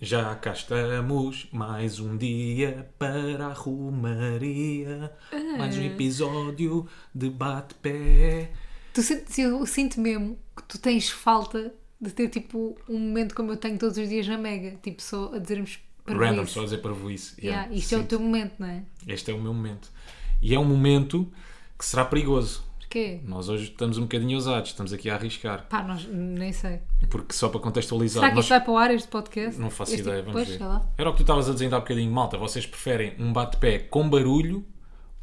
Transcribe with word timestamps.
Já 0.00 0.34
cá 0.34 0.52
estamos, 0.52 1.48
mais 1.50 1.98
um 1.98 2.16
dia 2.18 2.88
para 2.98 3.46
a 3.46 3.52
Romaria. 3.54 5.10
Mais 5.56 5.78
um 5.78 5.82
episódio 5.84 6.86
de 7.14 7.30
bate-pé. 7.30 8.50
Tu 8.92 9.02
sentes- 9.02 9.38
eu 9.38 9.64
sinto 9.64 9.98
mesmo 10.00 10.38
que 10.54 10.62
tu 10.64 10.78
tens 10.78 11.08
falta 11.08 11.72
de 11.98 12.10
ter 12.10 12.28
tipo 12.28 12.76
um 12.88 12.98
momento 12.98 13.34
como 13.34 13.52
eu 13.52 13.56
tenho 13.56 13.78
todos 13.78 13.96
os 13.96 14.06
dias 14.08 14.26
na 14.28 14.36
Mega, 14.36 14.76
tipo 14.82 15.00
só 15.00 15.32
a 15.34 15.38
dizermos 15.38 15.78
para 16.04 16.14
Random, 16.14 16.46
só 16.46 16.60
a 16.60 16.64
dizer 16.64 16.78
para 16.82 16.92
isso. 17.10 17.34
Yeah, 17.42 17.72
isto 17.72 17.94
é 17.94 17.98
o 17.98 18.04
teu 18.04 18.20
momento, 18.20 18.52
não 18.58 18.66
é? 18.68 18.82
Este 19.08 19.30
é 19.30 19.34
o 19.34 19.40
meu 19.40 19.54
momento. 19.54 19.90
E 20.42 20.54
é 20.54 20.58
um 20.58 20.64
momento 20.64 21.30
que 21.78 21.86
será 21.86 22.04
perigoso. 22.04 22.65
Porquê? 22.96 23.20
Nós 23.24 23.48
hoje 23.50 23.64
estamos 23.64 23.98
um 23.98 24.02
bocadinho 24.02 24.36
ousados, 24.36 24.70
estamos 24.70 24.90
aqui 24.92 25.10
a 25.10 25.14
arriscar. 25.16 25.66
Pá, 25.68 25.82
nós 25.82 26.06
nem 26.10 26.50
sei. 26.50 26.80
Porque 27.10 27.34
só 27.34 27.50
para 27.50 27.60
contextualizar. 27.60 28.20
Será 28.22 28.30
que 28.30 28.36
nós- 28.36 28.44
isto 28.46 28.50
vai 28.50 28.60
para 28.62 28.72
o 28.72 28.76
ar 28.78 28.90
este 28.94 29.08
podcast? 29.08 29.60
Não 29.60 29.68
faço 29.68 29.92
Este- 29.92 30.02
ideia, 30.02 30.22
vamos 30.22 30.32
pois, 30.32 30.48
ver. 30.48 30.56
sei 30.56 30.66
lá. 30.66 30.82
Era 30.96 31.10
o 31.10 31.12
que 31.12 31.18
tu 31.18 31.22
estavas 31.22 31.48
a 31.50 31.52
dizer 31.52 31.74
há 31.74 31.78
bocadinho, 31.78 32.10
malta. 32.10 32.38
Vocês 32.38 32.64
preferem 32.64 33.14
um 33.18 33.32
bate-pé 33.34 33.80
com 33.80 34.08
barulho 34.08 34.64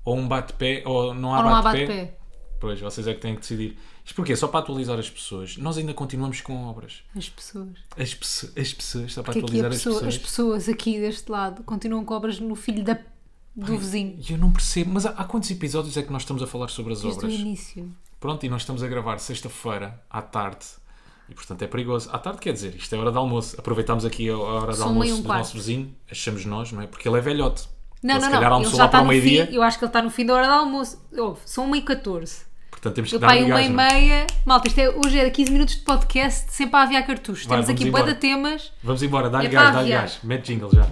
ou 0.05 0.15
um 0.15 0.27
bate-pé 0.27 0.83
ou 0.85 1.15
não 1.15 1.33
há 1.33 1.37
Ou 1.39 1.43
não 1.45 1.55
há 1.55 1.61
bate-pé? 1.63 1.87
bate-pé? 1.87 2.17
Pois, 2.59 2.79
vocês 2.79 3.07
é 3.07 3.13
que 3.15 3.19
têm 3.21 3.33
que 3.33 3.41
decidir. 3.41 3.77
Isto 4.05 4.15
porquê? 4.15 4.35
Só 4.35 4.47
para 4.47 4.59
atualizar 4.59 4.99
as 4.99 5.09
pessoas. 5.09 5.57
Nós 5.57 5.77
ainda 5.77 5.93
continuamos 5.93 6.41
com 6.41 6.65
obras. 6.65 7.01
As 7.15 7.27
pessoas. 7.27 7.69
As, 7.97 8.51
as 8.57 8.73
pessoas, 8.73 9.13
só 9.13 9.23
para 9.23 9.33
Que 9.33 9.39
aqui 9.39 9.45
a 9.45 9.47
atualizar 9.47 9.71
as 9.71 9.77
pessoa- 9.77 9.95
pessoas. 9.95 10.13
as 10.15 10.21
pessoas 10.21 10.69
aqui 10.69 10.99
deste 10.99 11.29
lado 11.31 11.63
continuam 11.63 12.05
cobras 12.05 12.39
no 12.39 12.55
filho 12.55 12.83
da, 12.83 12.97
do 13.55 13.77
vizinho. 13.77 14.17
E 14.27 14.31
eu 14.33 14.37
não 14.37 14.51
percebo, 14.51 14.91
mas 14.93 15.05
há, 15.05 15.09
há 15.11 15.23
quantos 15.25 15.49
episódios 15.51 15.95
é 15.97 16.01
que 16.03 16.11
nós 16.11 16.23
estamos 16.23 16.41
a 16.41 16.47
falar 16.47 16.67
sobre 16.69 16.93
as 16.93 17.01
Desde 17.01 17.19
o 17.19 17.23
obras? 17.25 17.39
início. 17.39 17.91
Pronto, 18.19 18.45
e 18.45 18.49
nós 18.49 18.61
estamos 18.61 18.81
a 18.83 18.87
gravar 18.87 19.17
sexta-feira 19.19 20.01
à 20.09 20.21
tarde. 20.21 20.65
E 21.29 21.33
portanto 21.33 21.61
é 21.61 21.67
perigoso. 21.67 22.09
À 22.11 22.17
tarde 22.19 22.39
quer 22.39 22.53
dizer, 22.53 22.75
isto 22.75 22.93
é 22.93 22.97
hora 22.97 23.11
de 23.11 23.17
almoço. 23.17 23.55
Aproveitamos 23.59 24.03
aqui 24.05 24.29
a 24.29 24.37
hora 24.37 24.71
de 24.71 24.77
São 24.77 24.87
almoço 24.89 25.09
e 25.09 25.13
um 25.13 25.17
do 25.21 25.23
quarto. 25.23 25.39
nosso 25.39 25.53
vizinho, 25.53 25.95
achamos 26.09 26.45
nós, 26.45 26.71
não 26.71 26.81
é? 26.81 26.87
Porque 26.87 27.07
ele 27.07 27.17
é 27.17 27.21
velhote. 27.21 27.67
Não, 28.01 28.15
Ele, 28.15 28.21
se 28.21 28.25
não, 28.29 28.33
calhar 28.33 28.49
não. 28.51 28.61
Ele 28.61 28.75
já 28.75 28.85
está 28.85 28.99
o 28.99 29.03
no 29.03 29.07
meio-dia. 29.09 29.49
Eu 29.51 29.63
acho 29.63 29.77
que 29.79 29.85
ele 29.85 29.89
está 29.89 30.01
no 30.01 30.09
fim 30.09 30.25
da 30.25 30.33
hora 30.33 30.47
do 30.47 30.53
almoço. 30.53 31.01
Ouve, 31.17 31.39
são 31.45 31.69
1h14. 31.71 32.41
Portanto 32.69 32.95
temos 32.95 33.09
que 33.11 33.15
Eu 33.15 33.19
dar 33.19 33.27
pai, 33.27 33.43
uma 33.45 33.61
e 33.61 33.65
é? 33.65 33.69
meia. 33.69 34.27
Malta, 34.45 34.67
isto 34.67 34.77
é, 34.79 34.89
hoje 34.89 35.17
é 35.17 35.29
15 35.29 35.51
minutos 35.51 35.75
de 35.75 35.81
podcast 35.83 36.51
sempre 36.51 36.75
a 36.75 36.81
aviar 36.83 37.05
cartuchos. 37.07 37.45
Vai, 37.45 37.57
Temos 37.63 37.69
aqui 37.69 37.89
bué 37.89 38.03
de 38.03 38.15
temas. 38.15 38.73
Vamos 38.83 39.01
embora, 39.01 39.29
dá-lhe 39.29 39.47
É 39.47 39.49
gás, 39.49 39.73
dá-lhe 39.73 39.89
gás. 39.89 40.19
Mete 40.23 40.47
jingle 40.53 40.69
já. 40.73 40.89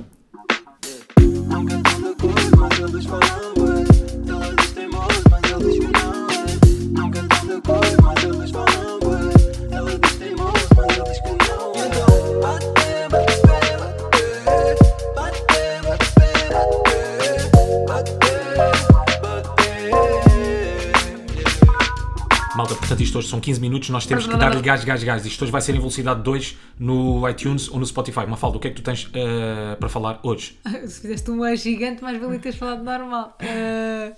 Isto 23.11 23.17
hoje 23.17 23.27
são 23.27 23.41
15 23.41 23.59
minutos, 23.59 23.89
nós 23.89 24.05
temos 24.05 24.25
que 24.25 24.37
dar-lhe 24.37 24.61
gás, 24.61 24.85
gás, 24.85 25.03
gás. 25.03 25.25
Isto 25.25 25.43
hoje 25.43 25.51
vai 25.51 25.59
ser 25.59 25.75
em 25.75 25.79
velocidade 25.79 26.23
2 26.23 26.57
no 26.79 27.27
iTunes 27.27 27.67
ou 27.67 27.77
no 27.77 27.85
Spotify. 27.85 28.25
Mafalda, 28.25 28.57
o 28.57 28.59
que 28.59 28.69
é 28.69 28.71
que 28.71 28.77
tu 28.77 28.83
tens 28.83 29.09
eh, 29.13 29.75
para 29.75 29.89
falar 29.89 30.21
hoje? 30.23 30.57
Se 30.87 31.01
fizeste 31.01 31.29
um 31.29 31.55
gigante, 31.55 32.01
mais 32.01 32.19
valia 32.21 32.39
teres 32.39 32.57
falado 32.57 32.83
normal. 32.83 33.37
Ah, 33.41 34.13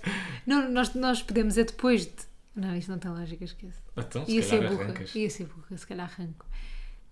não, 0.46 0.70
nós, 0.70 0.94
nós 0.94 1.20
podemos 1.22 1.58
é 1.58 1.64
depois 1.64 2.06
de. 2.06 2.12
Não, 2.54 2.76
isto 2.76 2.88
não 2.88 2.98
tem 2.98 3.10
lógica, 3.10 3.44
esquece. 3.44 3.78
Então, 3.96 4.24
se 4.24 4.30
Ia 4.30 4.42
ser 4.44 4.68
burra. 4.68 4.94
Ia 5.12 5.30
ser 5.30 5.46
burra, 5.46 5.76
se 5.76 5.86
calhar 5.88 6.08
arranco. 6.16 6.46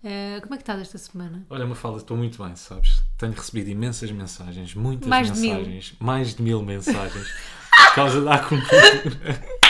Ah, 0.05 0.39
como 0.41 0.53
é 0.53 0.57
que 0.57 0.63
estás 0.63 0.79
esta 0.79 0.97
semana? 0.97 1.45
Olha, 1.49 1.65
Mafalda, 1.65 1.97
estou 1.97 2.15
muito 2.15 2.41
bem, 2.41 2.55
sabes? 2.55 3.03
Tenho 3.17 3.33
recebido 3.33 3.69
imensas 3.69 4.09
mensagens, 4.09 4.73
muitas 4.73 5.09
Mais 5.09 5.29
de 5.29 5.39
mensagens, 5.41 5.95
mais 5.99 6.33
de 6.33 6.43
mil 6.43 6.61
mensagens, 6.61 7.27
por 7.87 7.95
causa 7.95 8.21
da 8.21 8.35
acupuntura. 8.35 9.43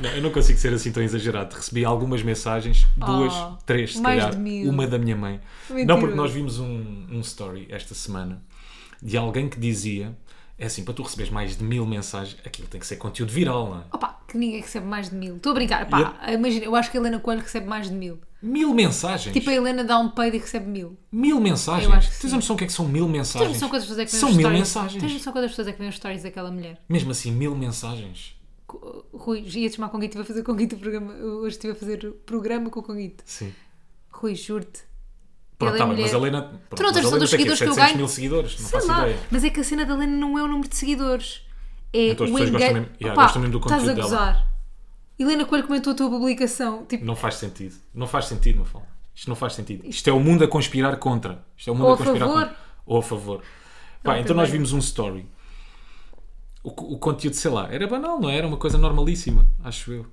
Não, 0.00 0.10
eu 0.10 0.22
não 0.22 0.30
consigo 0.30 0.58
ser 0.58 0.72
assim 0.72 0.90
tão 0.90 1.02
exagerado. 1.02 1.54
Recebi 1.54 1.84
algumas 1.84 2.22
mensagens, 2.22 2.86
duas, 2.96 3.32
Oh, 3.34 3.56
três, 3.66 3.94
se 3.94 4.00
mais 4.00 4.18
calhar, 4.20 4.34
de 4.34 4.40
mil. 4.40 4.70
uma 4.70 4.86
da 4.86 4.98
minha 4.98 5.16
mãe. 5.16 5.40
Não, 5.68 5.76
Mentiroso. 5.76 6.00
porque 6.00 6.14
nós 6.16 6.32
vimos 6.32 6.58
um, 6.58 7.06
um 7.10 7.20
story 7.20 7.66
esta 7.70 7.94
semana 7.94 8.42
de 9.02 9.16
alguém 9.16 9.48
que 9.48 9.58
dizia: 9.60 10.16
é 10.58 10.66
assim, 10.66 10.84
para 10.84 10.94
tu 10.94 11.02
receberes 11.02 11.30
mais 11.32 11.56
de 11.56 11.62
mil 11.64 11.86
mensagens, 11.86 12.36
aquilo 12.44 12.66
tem 12.68 12.80
que 12.80 12.86
ser 12.86 12.96
conteúdo 12.96 13.30
viral, 13.32 13.68
não 13.68 13.78
é? 13.78 13.82
Opa, 13.92 14.18
que 14.26 14.36
ninguém 14.38 14.60
recebe 14.60 14.86
mais 14.86 15.10
de 15.10 15.16
mil. 15.16 15.36
Estou 15.36 15.52
a 15.52 15.54
brincar. 15.54 15.86
Pá, 15.88 16.14
imagina, 16.32 16.64
eu 16.64 16.74
acho 16.74 16.90
que 16.90 16.96
a 16.96 17.00
Helena 17.00 17.18
Coelho 17.20 17.40
recebe 17.42 17.66
mais 17.66 17.88
de 17.88 17.94
mil. 17.94 18.20
Mil 18.42 18.74
mensagens? 18.74 19.32
Tipo, 19.32 19.50
a 19.50 19.54
Helena 19.54 19.84
dá 19.84 19.98
um 20.00 20.08
peido 20.08 20.34
e 20.36 20.40
recebe 20.40 20.66
mil. 20.66 20.96
Mil 21.12 21.40
mensagens? 21.40 21.84
Eu 21.88 21.92
acho 21.92 22.10
que 22.10 22.20
Tens 22.20 22.32
a 22.32 22.36
noção 22.36 22.56
o 22.56 22.58
que 22.58 22.64
é 22.64 22.66
que 22.66 22.72
são 22.72 22.88
mil 22.88 23.04
Tens 23.04 23.12
mensagens? 23.12 23.52
noção 23.52 23.68
quantas 23.68 23.84
pessoas 23.88 23.98
é 24.00 24.04
que 24.04 24.10
vêem 24.10 24.20
São 24.20 24.30
mil 24.30 24.40
stories? 24.40 24.58
mensagens. 24.58 25.00
Tens 25.02 25.12
noção 25.12 25.32
quantas 25.32 25.50
pessoas 25.52 25.68
é 25.68 25.72
que 25.72 25.78
vêem 25.78 25.88
os 25.90 25.94
stories 25.96 26.22
daquela 26.24 26.50
mulher? 26.50 26.80
Mesmo 26.88 27.12
assim, 27.12 27.30
mil 27.30 27.54
mensagens. 27.54 28.34
Rui, 29.12 29.40
ia-te 29.40 29.76
chamar 29.76 29.88
Conguito, 29.90 30.10
estive 30.18 30.22
a 30.22 30.26
fazer 30.26 30.42
Conguito 30.42 30.76
o 30.76 30.78
programa. 30.78 31.12
Hoje 31.14 31.56
estive 31.56 31.72
a 31.72 31.76
fazer 31.76 32.04
o 32.06 32.12
programa 32.12 32.70
com 32.70 32.80
o 32.80 32.82
Conguito. 32.82 33.22
Sim. 33.26 33.52
Rui, 34.10 34.34
juro-te. 34.34 34.80
Pronto, 35.58 35.74
é 35.74 35.78
tá 35.78 35.86
bem, 35.86 36.02
mas 36.02 36.12
a. 36.14 36.16
Helena. 36.16 36.42
Pronto, 36.42 36.60
Tu 36.76 36.82
não 36.82 36.92
tens 36.92 36.98
a 36.98 37.02
noção 37.02 37.18
dos 37.18 37.30
quê? 37.30 37.36
seguidores 37.36 37.58
que 37.60 37.64
eu 37.68 37.74
700 37.74 37.86
ganho? 37.86 37.96
mil 37.98 38.08
seguidores? 38.08 38.60
Não 38.60 38.68
Sei 38.68 38.80
faço 38.80 38.88
lá, 38.88 39.00
ideia. 39.08 39.18
mas 39.30 39.44
é 39.44 39.50
que 39.50 39.60
a 39.60 39.64
cena 39.64 39.84
da 39.86 39.94
Helena 39.94 40.16
não 40.16 40.38
é 40.38 40.42
o 40.42 40.48
número 40.48 40.68
de 40.68 40.76
seguidores. 40.76 41.46
É 41.92 42.08
Então 42.08 42.24
as 42.26 42.30
o 42.30 42.34
pessoas 42.34 42.50
gostam 42.50 42.72
mesmo- 42.72 42.88
yeah, 43.00 43.12
Opa, 43.12 43.22
gostam 43.22 43.42
mesmo 43.42 43.52
do 43.52 43.58
Estás 43.58 43.72
a 43.72 43.86
conteúdo 43.86 43.96
dela. 43.96 44.08
gozar. 44.08 44.52
Helena 45.18 45.44
Coelho 45.44 45.66
comentou 45.66 45.92
a 45.92 45.96
tua 45.96 46.10
publicação. 46.10 46.84
Tipo, 46.86 47.04
Não 47.04 47.14
faz 47.14 47.34
sentido. 47.36 47.74
Não 47.94 48.06
faz 48.06 48.24
sentido, 48.24 48.56
não 48.58 48.64
fala. 48.64 48.86
Isto 49.14 49.28
não 49.28 49.36
faz 49.36 49.52
sentido. 49.52 49.86
Isto 49.86 50.08
é 50.08 50.12
o 50.12 50.18
mundo 50.18 50.42
a 50.42 50.48
conspirar 50.48 50.96
contra. 50.96 51.44
Isto 51.56 51.68
é 51.68 51.72
o 51.72 51.76
mundo 51.76 51.84
Ou 51.86 51.90
a 51.92 51.94
a 51.94 51.98
conspirar 51.98 52.28
favor. 52.28 52.40
contra. 52.46 52.56
Ou 52.86 52.98
a 52.98 53.02
favor. 53.02 53.42
Pá, 54.02 54.18
então 54.18 54.34
nós 54.34 54.48
vimos 54.50 54.72
um 54.72 54.78
story. 54.78 55.26
O, 56.62 56.68
o 56.94 56.98
conteúdo, 56.98 57.34
sei 57.34 57.50
lá, 57.50 57.68
era 57.72 57.86
banal, 57.88 58.20
não 58.20 58.30
é? 58.30 58.36
Era 58.36 58.46
uma 58.46 58.56
coisa 58.56 58.78
normalíssima, 58.78 59.46
acho 59.64 59.92
eu. 59.92 60.06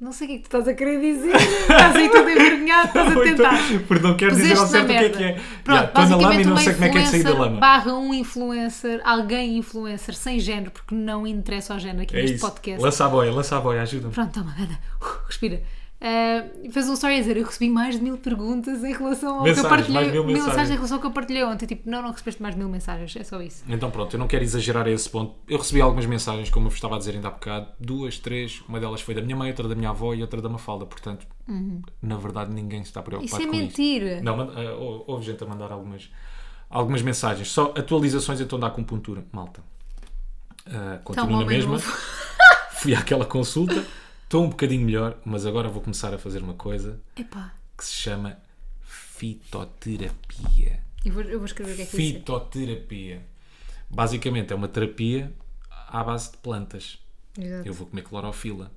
não 0.00 0.10
sei 0.10 0.26
o 0.26 0.30
que 0.30 0.34
é 0.34 0.38
que 0.38 0.42
tu 0.42 0.56
estás 0.56 0.66
a 0.66 0.74
querer 0.74 1.00
dizer. 1.00 1.32
estás 1.36 1.94
aí 1.94 2.08
todo 2.10 2.28
envergonhado, 2.28 2.88
estás 2.88 3.06
a 3.08 3.10
então- 3.12 3.22
tentar. 3.22 3.58
porque 3.86 4.02
não 4.02 4.16
quero 4.16 4.34
dizer 4.34 4.58
ao 4.58 4.66
certo 4.66 4.84
o 4.86 4.88
que 4.88 4.92
é 4.94 5.08
que 5.10 5.22
é. 5.22 5.40
Pronto, 5.62 5.84
Estou 5.84 6.06
na 6.06 6.16
lama 6.16 6.34
e 6.40 6.44
não 6.44 6.56
sei 6.56 6.72
como 6.74 6.84
é 6.86 6.88
que 6.90 6.98
é 6.98 7.02
de 7.02 7.08
sair 7.08 7.22
da 7.22 7.34
lama. 7.34 7.60
barra 7.60 7.94
um 7.94 8.12
influencer, 8.12 9.00
alguém 9.04 9.56
influencer, 9.58 10.14
sem 10.16 10.40
género, 10.40 10.72
porque 10.72 10.92
não 10.92 11.24
interessa 11.24 11.74
ao 11.74 11.78
género 11.78 12.02
aqui 12.02 12.16
É 12.16 12.22
neste 12.22 12.36
isso. 12.36 12.44
podcast. 12.46 12.82
Lança 12.82 13.06
a 13.06 13.08
boia, 13.08 13.30
lança 13.32 13.56
a 13.56 13.60
boia, 13.60 13.82
ajuda-me. 13.82 14.12
Pronto, 14.12 14.32
toma, 14.32 14.52
anda, 14.58 14.76
Uh, 15.00 15.26
respira. 15.28 15.62
Uh, 16.04 16.72
fez 16.72 16.88
um 16.88 16.94
story 16.94 17.14
a 17.14 17.18
dizer: 17.20 17.36
Eu 17.36 17.44
recebi 17.44 17.70
mais 17.70 17.94
de 17.94 18.02
mil 18.02 18.18
perguntas 18.18 18.82
em 18.82 18.92
relação 18.92 19.36
ao 19.38 19.44
Mensagens, 19.44 19.60
que 19.60 19.66
eu 19.66 19.70
partilhei. 19.70 20.00
mais 20.02 20.12
mil 20.12 20.24
mensagens. 20.24 20.70
em 20.70 20.74
relação 20.74 20.96
ao 20.96 21.00
que 21.00 21.06
eu 21.06 21.10
partilhei 21.12 21.44
ontem. 21.44 21.64
Tipo, 21.66 21.88
não, 21.88 22.02
não 22.02 22.10
recebeste 22.10 22.42
mais 22.42 22.56
de 22.56 22.58
mil 22.60 22.68
mensagens, 22.68 23.14
é 23.14 23.22
só 23.22 23.40
isso. 23.40 23.62
Então 23.68 23.88
pronto, 23.88 24.12
eu 24.14 24.18
não 24.18 24.26
quero 24.26 24.42
exagerar 24.42 24.84
a 24.86 24.90
esse 24.90 25.08
ponto. 25.08 25.36
Eu 25.48 25.58
recebi 25.58 25.80
algumas 25.80 26.04
mensagens, 26.04 26.50
como 26.50 26.66
eu 26.66 26.70
vos 26.70 26.76
estava 26.76 26.96
a 26.96 26.98
dizer 26.98 27.14
ainda 27.14 27.28
há 27.28 27.30
bocado, 27.30 27.68
duas, 27.78 28.18
três, 28.18 28.60
uma 28.68 28.80
delas 28.80 29.00
foi 29.00 29.14
da 29.14 29.22
minha 29.22 29.36
mãe, 29.36 29.50
outra 29.50 29.68
da 29.68 29.76
minha 29.76 29.90
avó 29.90 30.12
e 30.12 30.22
outra 30.22 30.42
da 30.42 30.48
Mafalda, 30.48 30.86
portanto, 30.86 31.24
na 32.02 32.16
verdade 32.16 32.52
ninguém 32.52 32.80
está 32.82 33.00
preocupado 33.00 33.40
Isso 33.40 33.48
é 33.48 33.50
com 33.52 33.56
mentira. 33.56 34.14
isso. 34.14 34.24
Não, 34.24 34.38
hou- 34.80 35.04
houve 35.06 35.24
gente 35.24 35.44
a 35.44 35.46
mandar 35.46 35.70
algumas, 35.70 36.10
algumas 36.68 37.00
mensagens, 37.02 37.48
só 37.48 37.72
atualizações 37.78 38.40
então 38.40 38.58
da 38.58 38.66
acupuntura, 38.66 39.24
malta. 39.30 39.62
Ah, 40.66 40.96
Tá 40.96 40.98
continuo 41.04 41.36
um 41.36 41.40
na 41.40 41.46
mesma, 41.46 41.78
fui 42.74 42.92
àquela 42.94 43.24
consulta, 43.24 43.84
estou 44.32 44.46
um 44.46 44.48
bocadinho 44.48 44.86
melhor, 44.86 45.18
mas 45.26 45.44
agora 45.44 45.68
vou 45.68 45.82
começar 45.82 46.14
a 46.14 46.18
fazer 46.18 46.42
uma 46.42 46.54
coisa 46.54 46.98
Epá, 47.14 47.52
que 47.76 47.84
se 47.84 47.92
chama 47.92 48.38
fitoterapia. 48.80 50.80
eu 51.04 51.12
vou, 51.12 51.22
eu 51.24 51.38
vou 51.38 51.44
escrever 51.44 51.74
o 51.74 51.76
que 51.76 51.82
é 51.82 51.84
que 51.84 52.00
isso 52.00 52.16
é. 52.16 52.18
Fitoterapia. 52.18 53.22
Basicamente 53.90 54.50
é 54.50 54.56
uma 54.56 54.68
terapia 54.68 55.30
à 55.70 56.02
base 56.02 56.30
de 56.30 56.38
plantas. 56.38 56.98
Exato. 57.38 57.68
Eu 57.68 57.74
vou 57.74 57.86
comer 57.86 58.04
clorofila. 58.04 58.72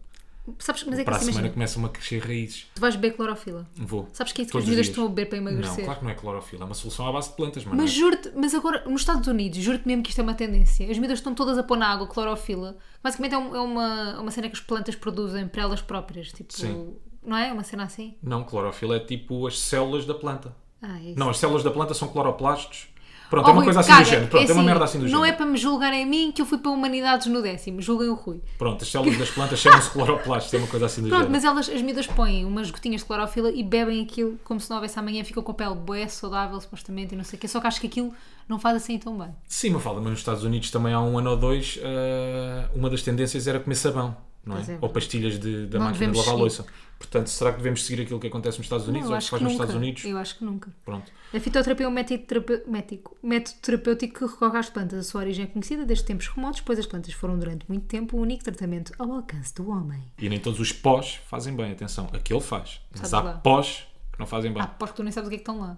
Sabes, 0.60 0.84
mas 0.84 0.96
é 0.96 1.02
que 1.02 1.06
Para 1.06 1.16
a 1.16 1.18
assim, 1.18 1.26
semana 1.28 1.48
imagina, 1.48 1.54
começam 1.54 1.86
a 1.86 1.90
crescer 1.90 2.20
raízes. 2.20 2.68
tu 2.76 2.80
vais 2.82 2.96
beber 2.96 3.16
clorofila. 3.16 3.68
Vou. 3.76 4.08
Sabes 4.14 4.32
que 4.32 4.42
é 4.42 4.44
isso 4.44 4.52
que 4.52 4.58
as 4.60 4.66
miúdas 4.66 4.88
estão 4.88 5.06
a 5.06 5.10
beber 5.10 5.26
para 5.30 5.42
Não, 5.42 5.52
emagrecer? 5.52 5.84
claro 5.86 6.00
que 6.00 6.06
não 6.06 6.12
é 6.12 6.16
clorofila. 6.16 6.62
É 6.64 6.66
uma 6.66 6.74
solução 6.76 7.08
à 7.08 7.12
base 7.12 7.30
de 7.30 7.36
plantas, 7.36 7.66
mano. 7.66 7.78
Mas 7.82 7.92
juro-te, 7.92 8.32
mas 8.36 8.54
agora 8.54 8.84
nos 8.88 9.02
Estados 9.02 9.28
Unidos, 9.28 9.58
juro-te 9.60 9.88
mesmo 9.88 10.04
que 10.04 10.10
isto 10.10 10.20
é 10.20 10.24
uma 10.24 10.34
tendência. 10.36 10.90
As 10.90 10.98
miúdas 11.00 11.20
estão 11.20 11.34
todas 11.34 11.58
a 11.58 11.64
pôr 11.64 11.78
na 11.78 11.88
água 11.88 12.08
clorofila. 12.08 12.78
Basicamente 13.04 13.34
é, 13.34 13.38
um- 13.38 13.56
é 13.56 13.60
uma, 13.60 14.20
uma 14.22 14.32
cena 14.32 14.48
que 14.50 14.56
as 14.56 14.62
plantas 14.62 14.96
produzem 14.96 15.48
para 15.48 15.64
elas 15.64 15.82
próprias. 15.82 16.32
Tipo, 16.32 16.54
Sim. 16.54 16.96
não 17.24 17.36
é? 17.38 17.52
Uma 17.52 17.64
cena 17.64 17.84
assim? 17.84 18.16
Não, 18.22 18.44
clorofila 18.44 18.98
é 18.98 19.00
tipo 19.00 19.48
as 19.48 19.60
células 19.60 20.06
da 20.06 20.14
planta. 20.14 20.56
Ah, 20.82 21.00
é 21.00 21.10
isso. 21.10 21.20
Não, 21.20 21.30
as 21.30 21.38
células 21.40 21.64
da 21.64 21.72
planta 21.72 21.94
são 21.96 22.08
cloroplastos. 22.08 22.88
Pronto, 23.30 23.46
Oh, 23.46 23.50
é 23.50 23.52
uma 23.54 23.56
Rui, 23.58 23.66
coisa 23.66 23.80
assim 23.80 23.90
caga, 23.92 24.04
do 24.04 24.10
género. 24.10 24.28
Pronto, 24.28 24.42
é, 24.42 24.46
uma 24.54 24.54
assim, 24.62 24.66
merda 24.66 24.84
assim 24.86 24.98
do 25.00 25.04
Não 25.04 25.10
género. 25.10 25.26
é 25.26 25.32
para 25.34 25.46
me 25.46 25.58
julgarem 25.58 26.04
a 26.04 26.06
mim 26.06 26.32
que 26.32 26.42
eu 26.42 26.46
fui 26.46 26.58
para 26.58 26.72
Humanidades 26.72 27.28
no 27.28 27.42
décimo. 27.42 27.82
Julguem 27.82 28.10
o 28.10 28.14
Rui. 28.14 28.42
Pronto, 28.58 28.84
as 28.84 28.90
células 28.92 29.18
das 29.18 29.30
plantas 29.32 29.60
chamam-se 29.60 29.90
cloroplastos. 29.90 30.54
É 30.54 30.58
uma 30.58 30.68
coisa 30.68 30.86
assim 30.86 31.02
do 31.02 31.08
Pronto, 31.10 31.22
género. 31.24 31.32
mas 31.32 31.44
elas, 31.44 31.70
as 31.70 31.82
miúdas 31.82 32.08
põem 32.08 32.46
umas 32.46 32.70
gotinhas 32.72 33.02
de 33.02 33.08
clorofila 33.08 33.50
e 33.52 33.64
bebem 33.64 34.02
aquilo 34.04 34.40
como 34.44 34.60
se 34.60 34.70
não 34.70 34.78
houvesse 34.78 34.98
amanhã. 35.00 35.24
Ficam 35.24 35.42
com 35.44 35.52
a 35.52 35.56
pele 35.56 35.76
boa, 35.76 36.08
saudável, 36.08 36.60
supostamente, 36.62 37.14
e 37.14 37.18
não 37.18 37.24
sei 37.24 37.38
o 37.38 37.40
quê. 37.40 37.48
Só 37.48 37.60
que 37.60 37.68
acho 37.68 37.82
que 37.82 37.88
aquilo 37.88 38.14
não 38.48 38.60
faz 38.60 38.78
assim 38.78 38.98
tão 38.98 39.18
bem. 39.18 39.30
Sim, 39.48 39.72
me 39.72 39.80
fala, 39.80 40.00
mas 40.00 40.12
nos 40.12 40.20
Estados 40.20 40.44
Unidos 40.44 40.70
também 40.72 40.94
há 40.94 41.02
um 41.02 41.18
ano 41.18 41.32
ou 41.32 41.38
dois, 41.38 41.80
ah, 41.84 42.70
uma 42.76 42.90
das 42.90 43.02
tendências 43.02 43.48
era 43.48 43.60
comer 43.60 43.76
sabão. 43.76 44.16
Não 44.46 44.58
é? 44.58 44.62
É. 44.62 44.78
Ou 44.82 44.90
pastilhas 44.90 45.40
de, 45.40 45.66
da 45.68 45.80
Não 45.80 45.86
máquina 45.88 46.12
de 46.12 46.18
lavar 46.18 46.36
louça. 46.36 46.66
Portanto, 46.98 47.28
será 47.28 47.52
que 47.52 47.58
devemos 47.58 47.84
seguir 47.84 48.04
aquilo 48.04 48.20
que 48.20 48.28
acontece 48.28 48.58
nos 48.58 48.66
Estados 48.66 48.88
Unidos 48.88 49.10
eu 49.10 49.12
ou 49.12 49.12
que 49.14 49.18
acho 49.18 49.26
se 49.26 49.30
faz 49.32 49.40
que 49.40 49.44
nos 49.44 49.54
nunca. 49.54 49.64
Estados 49.66 49.82
Unidos? 49.82 50.06
Eu 50.06 50.18
acho 50.18 50.38
que 50.38 50.46
nunca. 50.46 50.72
Pronto. 50.86 51.12
A 51.34 51.40
fitoterapia 51.40 51.86
é 51.86 51.90
um 51.90 51.92
método, 51.92 52.24
terapê- 52.24 52.64
mético- 52.68 53.18
método 53.22 53.58
terapêutico 53.62 54.20
que 54.20 54.26
recorre 54.34 54.58
às 54.60 54.70
plantas. 54.70 55.00
A 55.00 55.04
sua 55.04 55.22
origem 55.22 55.44
é 55.44 55.48
conhecida 55.48 55.84
desde 55.86 56.06
tempos 56.06 56.28
remotos, 56.30 56.62
pois 56.62 56.80
as 56.80 56.86
plantas 56.86 57.14
foram 57.14 57.38
durante 57.38 57.66
muito 57.68 57.86
tempo 57.86 58.16
o 58.16 58.22
único 58.22 58.44
tratamento 58.46 58.94
ao 58.98 59.12
alcance 59.12 59.54
do 59.56 59.70
homem. 59.70 60.02
E 60.18 60.30
nem 60.30 60.40
todos 60.40 60.60
os 60.60 60.72
pós 60.72 61.16
fazem 61.28 61.54
bem, 61.54 61.72
atenção. 61.72 62.08
Aquele 62.14 62.40
faz. 62.40 62.80
Mas 62.98 63.14
há 63.14 63.22
lá. 63.22 63.34
pós 63.34 63.86
que 64.14 64.18
não 64.20 64.26
fazem 64.26 64.54
bem. 64.54 64.62
Ah, 64.62 64.66
aposto 64.66 64.94
que 64.94 64.98
tu 64.98 65.04
nem 65.04 65.12
sabes 65.12 65.28
o 65.28 65.30
que 65.30 65.36
é 65.36 65.40
que 65.40 65.42
estão 65.42 65.60
lá. 65.60 65.78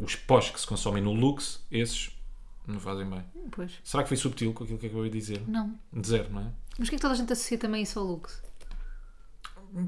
Os 0.00 0.14
pós 0.14 0.48
que 0.48 0.60
se 0.60 0.66
consomem 0.66 1.02
no 1.02 1.12
Lux, 1.12 1.60
esses 1.72 2.10
não 2.66 2.80
fazem 2.80 3.08
bem. 3.08 3.24
Pois. 3.50 3.72
Será 3.82 4.02
que 4.02 4.08
foi 4.08 4.16
subtil 4.16 4.52
com 4.52 4.64
aquilo 4.64 4.78
que 4.78 4.86
acabei 4.86 5.10
de 5.10 5.18
dizer? 5.18 5.42
Não. 5.48 5.74
Dizer, 5.92 6.30
não 6.30 6.40
é? 6.40 6.44
Mas 6.78 6.88
porquê 6.88 6.94
é 6.94 6.98
que 6.98 7.02
toda 7.02 7.14
a 7.14 7.16
gente 7.16 7.32
associa 7.32 7.58
também 7.58 7.82
isso 7.82 7.98
ao 7.98 8.04
Lux? 8.04 8.42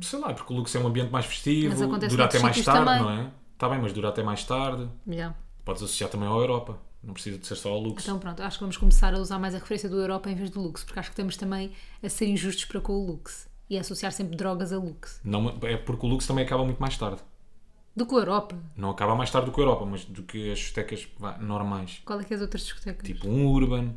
Sei 0.02 0.18
lá, 0.18 0.32
porque 0.32 0.52
o 0.52 0.56
Lux 0.56 0.74
é 0.74 0.78
um 0.78 0.86
ambiente 0.86 1.10
mais 1.10 1.26
festivo, 1.26 1.98
dura 2.08 2.24
até 2.24 2.38
mais 2.38 2.64
tarde, 2.64 2.84
também. 2.84 3.02
não 3.02 3.10
é? 3.10 3.30
Está 3.52 3.68
bem, 3.68 3.78
mas 3.78 3.92
dura 3.92 4.08
até 4.08 4.22
mais 4.22 4.44
tarde. 4.44 4.88
Já. 5.06 5.34
Podes 5.64 5.82
associar 5.82 6.10
também 6.10 6.28
à 6.28 6.32
Europa. 6.32 6.78
Não 7.02 7.12
precisa 7.12 7.38
de 7.38 7.46
ser 7.46 7.56
só 7.56 7.70
ao 7.70 7.78
Lux. 7.78 8.02
Então 8.02 8.18
pronto, 8.18 8.42
acho 8.42 8.56
que 8.56 8.62
vamos 8.62 8.78
começar 8.78 9.14
a 9.14 9.18
usar 9.18 9.38
mais 9.38 9.54
a 9.54 9.58
referência 9.58 9.88
do 9.88 10.00
Europa 10.00 10.30
em 10.30 10.34
vez 10.34 10.48
do 10.48 10.60
Lux, 10.60 10.82
porque 10.84 10.98
acho 10.98 11.10
que 11.10 11.12
estamos 11.12 11.36
também 11.36 11.70
a 12.02 12.08
ser 12.08 12.26
injustos 12.26 12.64
para 12.64 12.80
com 12.80 12.94
o 12.94 13.06
Lux 13.06 13.46
e 13.68 13.76
a 13.76 13.82
associar 13.82 14.10
sempre 14.10 14.36
drogas 14.36 14.72
a 14.72 14.78
Lux. 14.78 15.20
Não, 15.22 15.50
é 15.62 15.76
porque 15.76 16.06
o 16.06 16.08
Lux 16.08 16.26
também 16.26 16.44
acaba 16.44 16.64
muito 16.64 16.78
mais 16.78 16.96
tarde. 16.96 17.22
Do 17.96 18.06
que 18.06 18.14
o 18.14 18.18
Europa. 18.18 18.56
Não 18.76 18.90
acaba 18.90 19.14
mais 19.14 19.30
tarde 19.30 19.46
do 19.46 19.52
que 19.54 19.60
a 19.60 19.64
Europa, 19.64 19.86
mas 19.86 20.04
do 20.04 20.22
que 20.24 20.50
as 20.50 20.58
discotecas 20.58 21.06
vá, 21.18 21.38
normais. 21.38 22.02
Qual 22.04 22.20
é 22.20 22.24
que 22.24 22.32
é 22.32 22.36
as 22.36 22.42
outras 22.42 22.62
discotecas? 22.64 23.06
Tipo 23.06 23.28
um 23.28 23.46
Urban, 23.46 23.92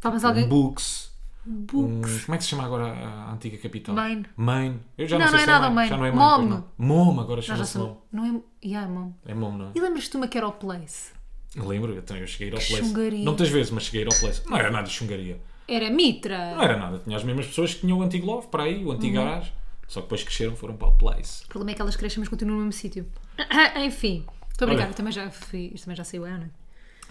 Pá, 0.00 0.10
mas 0.10 0.22
um 0.24 0.28
alguém. 0.28 0.48
Books. 0.48 1.10
Um, 1.44 1.64
Books. 1.64 2.24
como 2.24 2.34
é 2.36 2.38
que 2.38 2.44
se 2.44 2.50
chama 2.50 2.64
agora 2.64 2.86
a, 2.86 3.24
a 3.30 3.32
antiga 3.32 3.58
capital? 3.58 3.94
Maine. 3.96 4.26
Maine. 4.36 4.80
Eu 4.96 5.08
já 5.08 5.18
não, 5.18 5.24
Não, 5.26 5.30
sei 5.32 5.38
não 5.40 5.44
se 5.44 5.50
é 5.50 5.52
nada 5.52 5.70
Maine. 5.70 5.74
Maine. 5.74 5.90
Já 5.90 5.96
não 5.96 6.06
é 6.06 6.12
Mom. 6.12 6.38
Maine. 6.38 6.48
pois 6.48 6.60
não. 6.78 6.86
Mom, 7.14 7.20
agora 7.20 7.36
Nós 7.36 7.44
já 7.46 7.54
chama-se 7.54 7.78
Mom. 7.78 7.84
somos. 7.84 7.98
Não 8.12 8.24
é. 8.24 8.66
Yeah, 8.68 8.88
mom. 8.88 9.12
É 9.26 9.34
Mom, 9.34 9.52
não 9.58 9.66
é? 9.66 9.70
E 9.74 9.80
lembras-te 9.80 10.10
de 10.12 10.16
uma 10.18 10.28
que 10.28 10.38
era 10.38 10.46
o 10.46 10.52
Place? 10.52 11.10
Lembro, 11.56 11.96
então 11.96 12.16
eu 12.16 12.26
cheguei 12.28 12.46
a 12.46 12.50
ir 12.50 12.54
ao 12.54 12.60
Que 12.60 12.68
Place. 12.68 12.84
chungaria. 12.88 13.18
Não 13.24 13.32
muitas 13.32 13.48
vezes, 13.48 13.72
mas 13.72 13.82
cheguei 13.82 14.02
a 14.02 14.04
ir 14.06 14.12
ao 14.14 14.20
Place. 14.20 14.42
Não 14.48 14.56
era 14.56 14.70
nada 14.70 14.86
de 14.86 14.92
chungaria. 14.94 15.40
Era 15.66 15.90
Mitra! 15.90 16.54
Não 16.54 16.62
era 16.62 16.76
nada. 16.76 17.00
Tinha 17.00 17.16
as 17.16 17.24
mesmas 17.24 17.46
pessoas 17.48 17.74
que 17.74 17.80
tinham 17.80 17.98
o 17.98 18.02
antigo 18.02 18.24
Love 18.26 18.46
para 18.46 18.62
aí, 18.62 18.84
o 18.84 18.92
antigo 18.92 19.18
Uhum. 19.18 19.24
garagem. 19.24 19.52
Só 19.88 20.00
que 20.00 20.06
depois 20.06 20.22
cresceram 20.22 20.54
foram 20.56 20.76
para 20.76 20.88
o 20.88 20.92
Place. 20.92 21.44
O 21.44 21.48
problema 21.48 21.72
é 21.72 21.74
que 21.74 21.82
elas 21.82 21.96
crescem, 21.96 22.20
mas 22.20 22.28
continuam 22.28 22.58
no 22.58 22.64
mesmo 22.66 22.72
sítio. 22.80 23.04
Enfim, 23.84 24.24
estou 24.50 24.66
a 24.66 24.68
brincar, 24.68 24.84
Olha. 24.84 24.90
eu 24.92 24.94
também 24.94 25.12
já 25.12 25.30
fui. 25.30 25.70
Isto 25.74 25.84
também 25.84 25.96
já 25.96 26.04
saiu, 26.04 26.26
é, 26.26 26.30
não 26.32 26.44
é? 26.44 26.50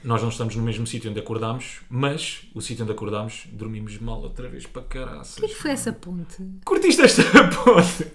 Nós 0.04 0.22
não 0.22 0.30
estamos 0.30 0.56
no 0.56 0.64
mesmo 0.64 0.88
sítio 0.88 1.12
onde 1.12 1.20
acordámos, 1.20 1.82
mas 1.88 2.42
o 2.56 2.62
sítio 2.62 2.84
onde 2.84 2.92
acordámos 2.92 3.44
dormimos 3.52 4.00
mal 4.00 4.20
outra 4.22 4.50
vez 4.50 4.66
para 4.66 4.82
caraças. 4.82 5.38
O 5.38 5.42
que 5.42 5.46
é 5.46 5.50
que 5.50 5.56
foi 5.56 5.72
essa 5.72 5.94
ponte? 5.94 6.38
Curtiste 6.66 7.02
esta 7.04 7.22
ponte? 7.50 8.08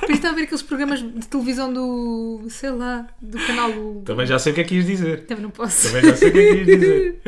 Por 0.00 0.10
isso 0.10 0.18
estão 0.18 0.30
a 0.32 0.34
ver 0.34 0.42
aqueles 0.42 0.62
programas 0.62 1.00
de 1.00 1.26
televisão 1.26 1.72
do. 1.72 2.44
sei 2.50 2.70
lá, 2.70 3.06
do 3.20 3.38
canal. 3.46 3.72
do- 3.72 4.02
Também 4.04 4.26
já 4.26 4.38
sei 4.38 4.52
o 4.52 4.54
que 4.54 4.60
é 4.60 4.64
que 4.64 4.74
ias 4.76 4.86
dizer. 4.86 5.24
Também 5.26 5.42
não 5.44 5.50
posso. 5.50 5.88
Também 5.88 6.10
já 6.10 6.16
sei 6.16 6.28
o 6.28 6.32
que 6.32 6.38
é 6.38 6.42
que 6.42 6.54
ias 6.54 6.66
dizer. 6.66 7.22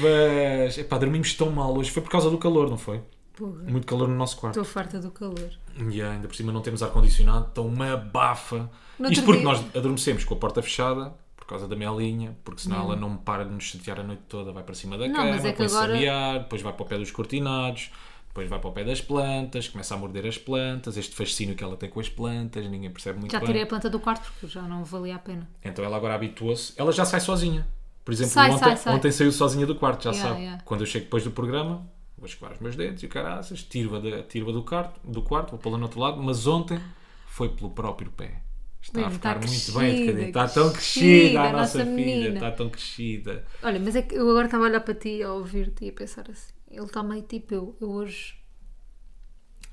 Mas, 0.00 0.78
epá, 0.78 0.98
dormimos 0.98 1.34
tão 1.34 1.50
mal 1.50 1.76
hoje. 1.76 1.90
Foi 1.90 2.02
por 2.02 2.10
causa 2.10 2.30
do 2.30 2.38
calor, 2.38 2.68
não 2.70 2.78
foi? 2.78 3.00
Porra, 3.40 3.62
Muito 3.64 3.86
calor 3.86 4.06
no 4.06 4.14
nosso 4.16 4.36
quarto. 4.36 4.60
estou 4.60 4.70
farta 4.70 5.00
do 5.00 5.10
calor. 5.10 5.50
E 5.90 6.02
ainda 6.02 6.28
por 6.28 6.36
cima 6.36 6.52
não 6.52 6.60
temos 6.60 6.82
ar-condicionado, 6.82 7.48
então 7.50 7.66
uma 7.66 7.94
abafa. 7.94 8.68
No 8.98 9.10
Isto 9.10 9.24
porque 9.24 9.40
dia- 9.40 9.48
nós 9.50 9.64
adormecemos 9.74 10.24
com 10.24 10.34
a 10.34 10.36
porta 10.36 10.60
fechada, 10.60 11.14
por 11.36 11.46
causa 11.46 11.66
da 11.66 11.74
Melinha, 11.74 12.36
porque 12.44 12.60
senão 12.60 12.82
ela 12.82 12.96
não 12.96 13.08
me 13.10 13.18
para 13.18 13.44
de 13.46 13.50
nos 13.50 13.64
chatear 13.64 13.98
a 13.98 14.02
noite 14.02 14.24
toda, 14.28 14.52
vai 14.52 14.62
para 14.62 14.74
cima 14.74 14.98
da 14.98 15.08
Não, 15.08 15.14
cama, 15.14 15.28
é 15.36 15.52
põe-se 15.54 15.74
agora- 15.74 15.94
a 15.94 15.96
miar, 15.98 16.38
depois 16.40 16.60
vai 16.60 16.72
para 16.74 16.82
o 16.82 16.86
pé 16.86 16.98
dos 16.98 17.10
cortinados, 17.10 17.90
depois 18.28 18.46
vai 18.46 18.58
para 18.58 18.68
o 18.68 18.72
pé 18.72 18.84
das 18.84 19.00
plantas, 19.00 19.68
começa 19.68 19.94
a 19.94 19.96
morder 19.96 20.26
as 20.26 20.36
plantas, 20.36 20.98
este 20.98 21.16
fascínio 21.16 21.54
que 21.56 21.64
ela 21.64 21.78
tem 21.78 21.88
com 21.88 21.98
as 21.98 22.10
plantas, 22.10 22.66
ninguém 22.66 22.90
percebe 22.90 23.18
muito 23.18 23.32
Já 23.32 23.38
bem. 23.38 23.46
tirei 23.46 23.62
a 23.62 23.66
planta 23.66 23.88
do 23.88 23.98
quarto 23.98 24.30
porque 24.32 24.46
já 24.48 24.60
não 24.62 24.84
valia 24.84 25.16
a 25.16 25.18
pena. 25.18 25.48
Então 25.64 25.82
ela 25.82 25.96
agora 25.96 26.14
habituou-se, 26.14 26.74
ela 26.76 26.92
já 26.92 27.06
sai 27.06 27.20
sozinha. 27.20 27.66
Por 28.04 28.12
exemplo, 28.12 28.32
Sai, 28.32 28.50
ontem, 28.50 28.58
sai, 28.60 28.76
sai. 28.76 28.94
ontem 28.94 29.10
saiu 29.12 29.32
sozinha 29.32 29.66
do 29.66 29.74
quarto, 29.76 30.04
já 30.04 30.10
Yeah, 30.10 30.28
sabe. 30.30 30.42
yeah. 30.42 30.62
Quando 30.64 30.80
eu 30.82 30.86
chego 30.86 31.04
depois 31.06 31.24
do 31.24 31.30
programa, 31.30 31.86
vou 32.20 32.26
escovar 32.28 32.52
os 32.52 32.60
meus 32.60 32.76
dentes 32.76 33.02
e 33.02 33.06
o 33.06 33.08
caraças, 33.08 33.62
tiro-a 33.64 33.98
da- 33.98 34.22
tiro-a 34.22 34.52
do, 34.52 34.62
quarto, 34.62 35.00
do 35.02 35.22
quarto, 35.22 35.50
vou 35.50 35.58
pô-la 35.58 35.76
no 35.78 35.84
outro 35.84 35.98
lado, 35.98 36.22
mas 36.22 36.46
ontem 36.46 36.78
foi 37.26 37.48
pelo 37.48 37.70
próprio 37.70 38.12
pé. 38.12 38.42
Está 38.82 39.00
a 39.00 39.04
Bem, 39.04 39.12
ficar 39.12 39.36
está 39.36 39.48
muito 39.48 39.72
bem 39.72 39.90
crescida, 39.90 40.02
educadinha. 40.02 40.28
Está 40.28 40.48
tão 40.48 40.72
crescida, 40.72 41.40
a 41.40 41.52
nossa, 41.52 41.78
nossa 41.84 41.94
filha. 41.96 42.28
Está 42.32 42.50
tão 42.52 42.70
crescida. 42.70 43.44
Olha, 43.62 43.78
mas 43.80 43.96
é 43.96 44.02
que 44.02 44.14
eu 44.14 44.30
agora 44.30 44.46
estava 44.46 44.64
a 44.64 44.68
olhar 44.68 44.80
para 44.80 44.94
ti, 44.94 45.22
a 45.22 45.32
ouvir-te 45.32 45.84
e 45.84 45.88
a 45.90 45.92
pensar 45.92 46.30
assim. 46.30 46.52
Ele 46.70 46.84
está 46.86 47.02
meio 47.02 47.22
tipo 47.22 47.52
eu. 47.54 47.76
Eu 47.80 47.90
hoje 47.90 48.36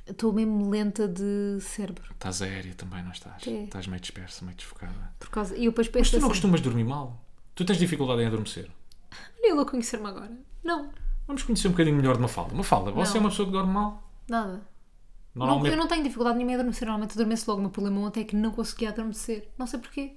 estou 0.06 0.34
mesmo 0.34 0.70
lenta 0.70 1.08
de 1.08 1.58
cérebro. 1.62 2.04
Estás 2.14 2.42
aérea 2.42 2.74
também, 2.76 3.04
não 3.04 3.12
estás? 3.12 3.46
É. 3.48 3.64
Estás 3.64 3.88
meio 3.88 4.00
dispersa, 4.02 4.44
meio 4.44 4.58
desfocada. 4.58 5.14
Por 5.20 5.30
causa... 5.30 5.56
E 5.56 5.66
eu 5.66 5.72
depois 5.72 5.88
Mas 5.88 5.94
penso 5.94 6.12
tu 6.12 6.14
não 6.16 6.28
assim. 6.28 6.30
costumas 6.30 6.62
dormir 6.62 6.84
mal? 6.84 7.24
Tu 7.56 7.64
tens 7.66 7.78
dificuldade 7.78 8.22
em 8.22 8.26
adormecer? 8.28 8.70
Olha 9.40 9.52
ele 9.52 9.62
a 9.62 9.66
conhecer-me 9.66 10.08
agora. 10.08 10.32
Não, 10.64 10.92
Vamos 11.28 11.44
conhecer 11.44 11.68
um 11.68 11.72
bocadinho 11.72 11.96
melhor 11.96 12.16
de 12.16 12.22
Mafalda. 12.22 12.56
Mafalda, 12.56 12.92
você 12.92 13.12
Não. 13.12 13.18
é 13.18 13.20
uma 13.22 13.30
pessoa 13.30 13.46
que 13.46 13.52
dorme 13.52 13.74
mal? 13.74 14.04
nada. 14.30 14.62
Não, 15.36 15.46
Normalmente... 15.46 15.72
eu 15.74 15.78
não 15.78 15.88
tenho 15.88 16.02
dificuldade 16.04 16.36
nenhuma 16.38 16.54
em 16.54 16.56
adormecer. 16.56 16.88
Normalmente 16.88 17.14
adormeço 17.14 17.46
logo. 17.50 17.60
O 17.60 17.62
meu 17.64 17.70
problema 17.72 18.00
ontem 18.02 18.22
é 18.22 18.24
que 18.24 18.36
não 18.36 18.50
conseguia 18.52 18.90
adormecer. 18.90 19.52
Não 19.58 19.68
sei 19.68 19.80
porquê. 19.80 20.14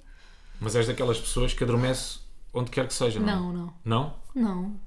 Mas 0.58 0.74
és 0.74 0.86
daquelas 0.86 1.20
pessoas 1.20 1.52
que 1.52 1.62
adormece 1.62 2.20
onde 2.54 2.70
quer 2.70 2.86
que 2.86 2.94
seja, 2.94 3.20
não 3.20 3.28
é? 3.28 3.32
Não, 3.36 3.52
não. 3.52 3.74
Não? 3.84 4.14
Não. 4.34 4.80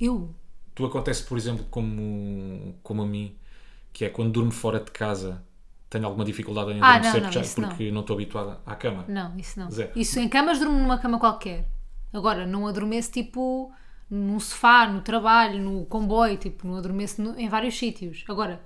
Eu? 0.00 0.34
Tu 0.74 0.86
acontece, 0.86 1.22
por 1.24 1.36
exemplo, 1.36 1.66
como, 1.70 2.74
como 2.82 3.02
a 3.02 3.06
mim, 3.06 3.36
que 3.92 4.06
é 4.06 4.08
quando 4.08 4.32
durmo 4.32 4.50
fora 4.50 4.80
de 4.80 4.90
casa, 4.90 5.44
tenho 5.90 6.06
alguma 6.06 6.24
dificuldade 6.24 6.70
em 6.72 6.80
Ah, 6.80 6.94
adormecer 6.94 7.20
não, 7.20 7.26
não, 7.26 7.32
já- 7.32 7.40
isso 7.42 7.60
não. 7.60 7.68
porque 7.68 7.90
não 7.90 8.00
estou 8.00 8.14
habituada 8.14 8.60
à 8.64 8.74
cama. 8.74 9.04
Não, 9.06 9.36
isso 9.36 9.60
não. 9.60 9.68
Isso 9.94 10.18
em 10.18 10.28
camas 10.30 10.58
durmo 10.58 10.78
numa 10.78 10.98
cama 10.98 11.18
qualquer. 11.20 11.68
Agora, 12.12 12.46
não 12.46 12.66
adormeço 12.66 13.12
tipo 13.12 13.70
num 14.10 14.38
sofá, 14.40 14.86
no 14.86 15.00
trabalho, 15.00 15.60
no 15.62 15.84
comboio, 15.86 16.36
tipo, 16.36 16.66
não 16.66 16.76
adormeço 16.76 17.20
no- 17.22 17.38
em 17.38 17.48
vários 17.48 17.76
sítios. 17.78 18.24
Agora, 18.28 18.62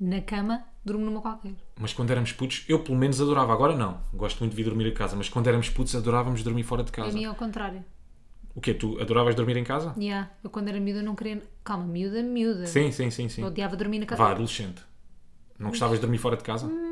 na 0.00 0.20
cama, 0.20 0.64
durmo 0.84 1.04
numa 1.04 1.20
qualquer. 1.20 1.54
Mas 1.78 1.92
quando 1.92 2.10
éramos 2.10 2.32
putos, 2.32 2.64
eu 2.68 2.82
pelo 2.82 2.96
menos 2.98 3.20
adorava. 3.20 3.52
Agora 3.52 3.76
não, 3.76 4.00
gosto 4.12 4.38
muito 4.40 4.52
de 4.52 4.56
vir 4.56 4.64
dormir 4.68 4.88
a 4.88 4.92
casa, 4.92 5.16
mas 5.16 5.28
quando 5.28 5.46
éramos 5.48 5.68
putos 5.70 5.94
adorávamos 5.94 6.42
dormir 6.42 6.62
fora 6.62 6.82
de 6.82 6.90
A 6.90 6.94
casa. 6.94 7.12
mim 7.16 7.24
é 7.24 7.26
ao 7.26 7.34
contrário. 7.34 7.84
O 8.54 8.60
quê? 8.60 8.74
Tu 8.74 9.00
adoravas 9.00 9.34
dormir 9.36 9.56
em 9.56 9.62
casa? 9.64 9.94
Yeah. 9.96 10.30
Eu 10.42 10.50
quando 10.50 10.68
era 10.68 10.80
miúda 10.80 11.02
não 11.02 11.14
queria. 11.14 11.40
Calma, 11.62 11.84
miúda, 11.84 12.22
miúda. 12.22 12.66
Sim, 12.66 12.90
sim, 12.90 13.10
sim, 13.10 13.28
sim. 13.28 13.42
Eu 13.42 13.48
odiava 13.48 13.76
dormir 13.76 14.00
na 14.00 14.06
casa. 14.06 14.20
Vá, 14.22 14.30
adolescente. 14.32 14.82
Não 15.58 15.70
gostavas 15.70 15.98
de 15.98 16.02
dormir 16.02 16.18
fora 16.18 16.36
de 16.36 16.42
casa? 16.42 16.66
Hum. 16.66 16.87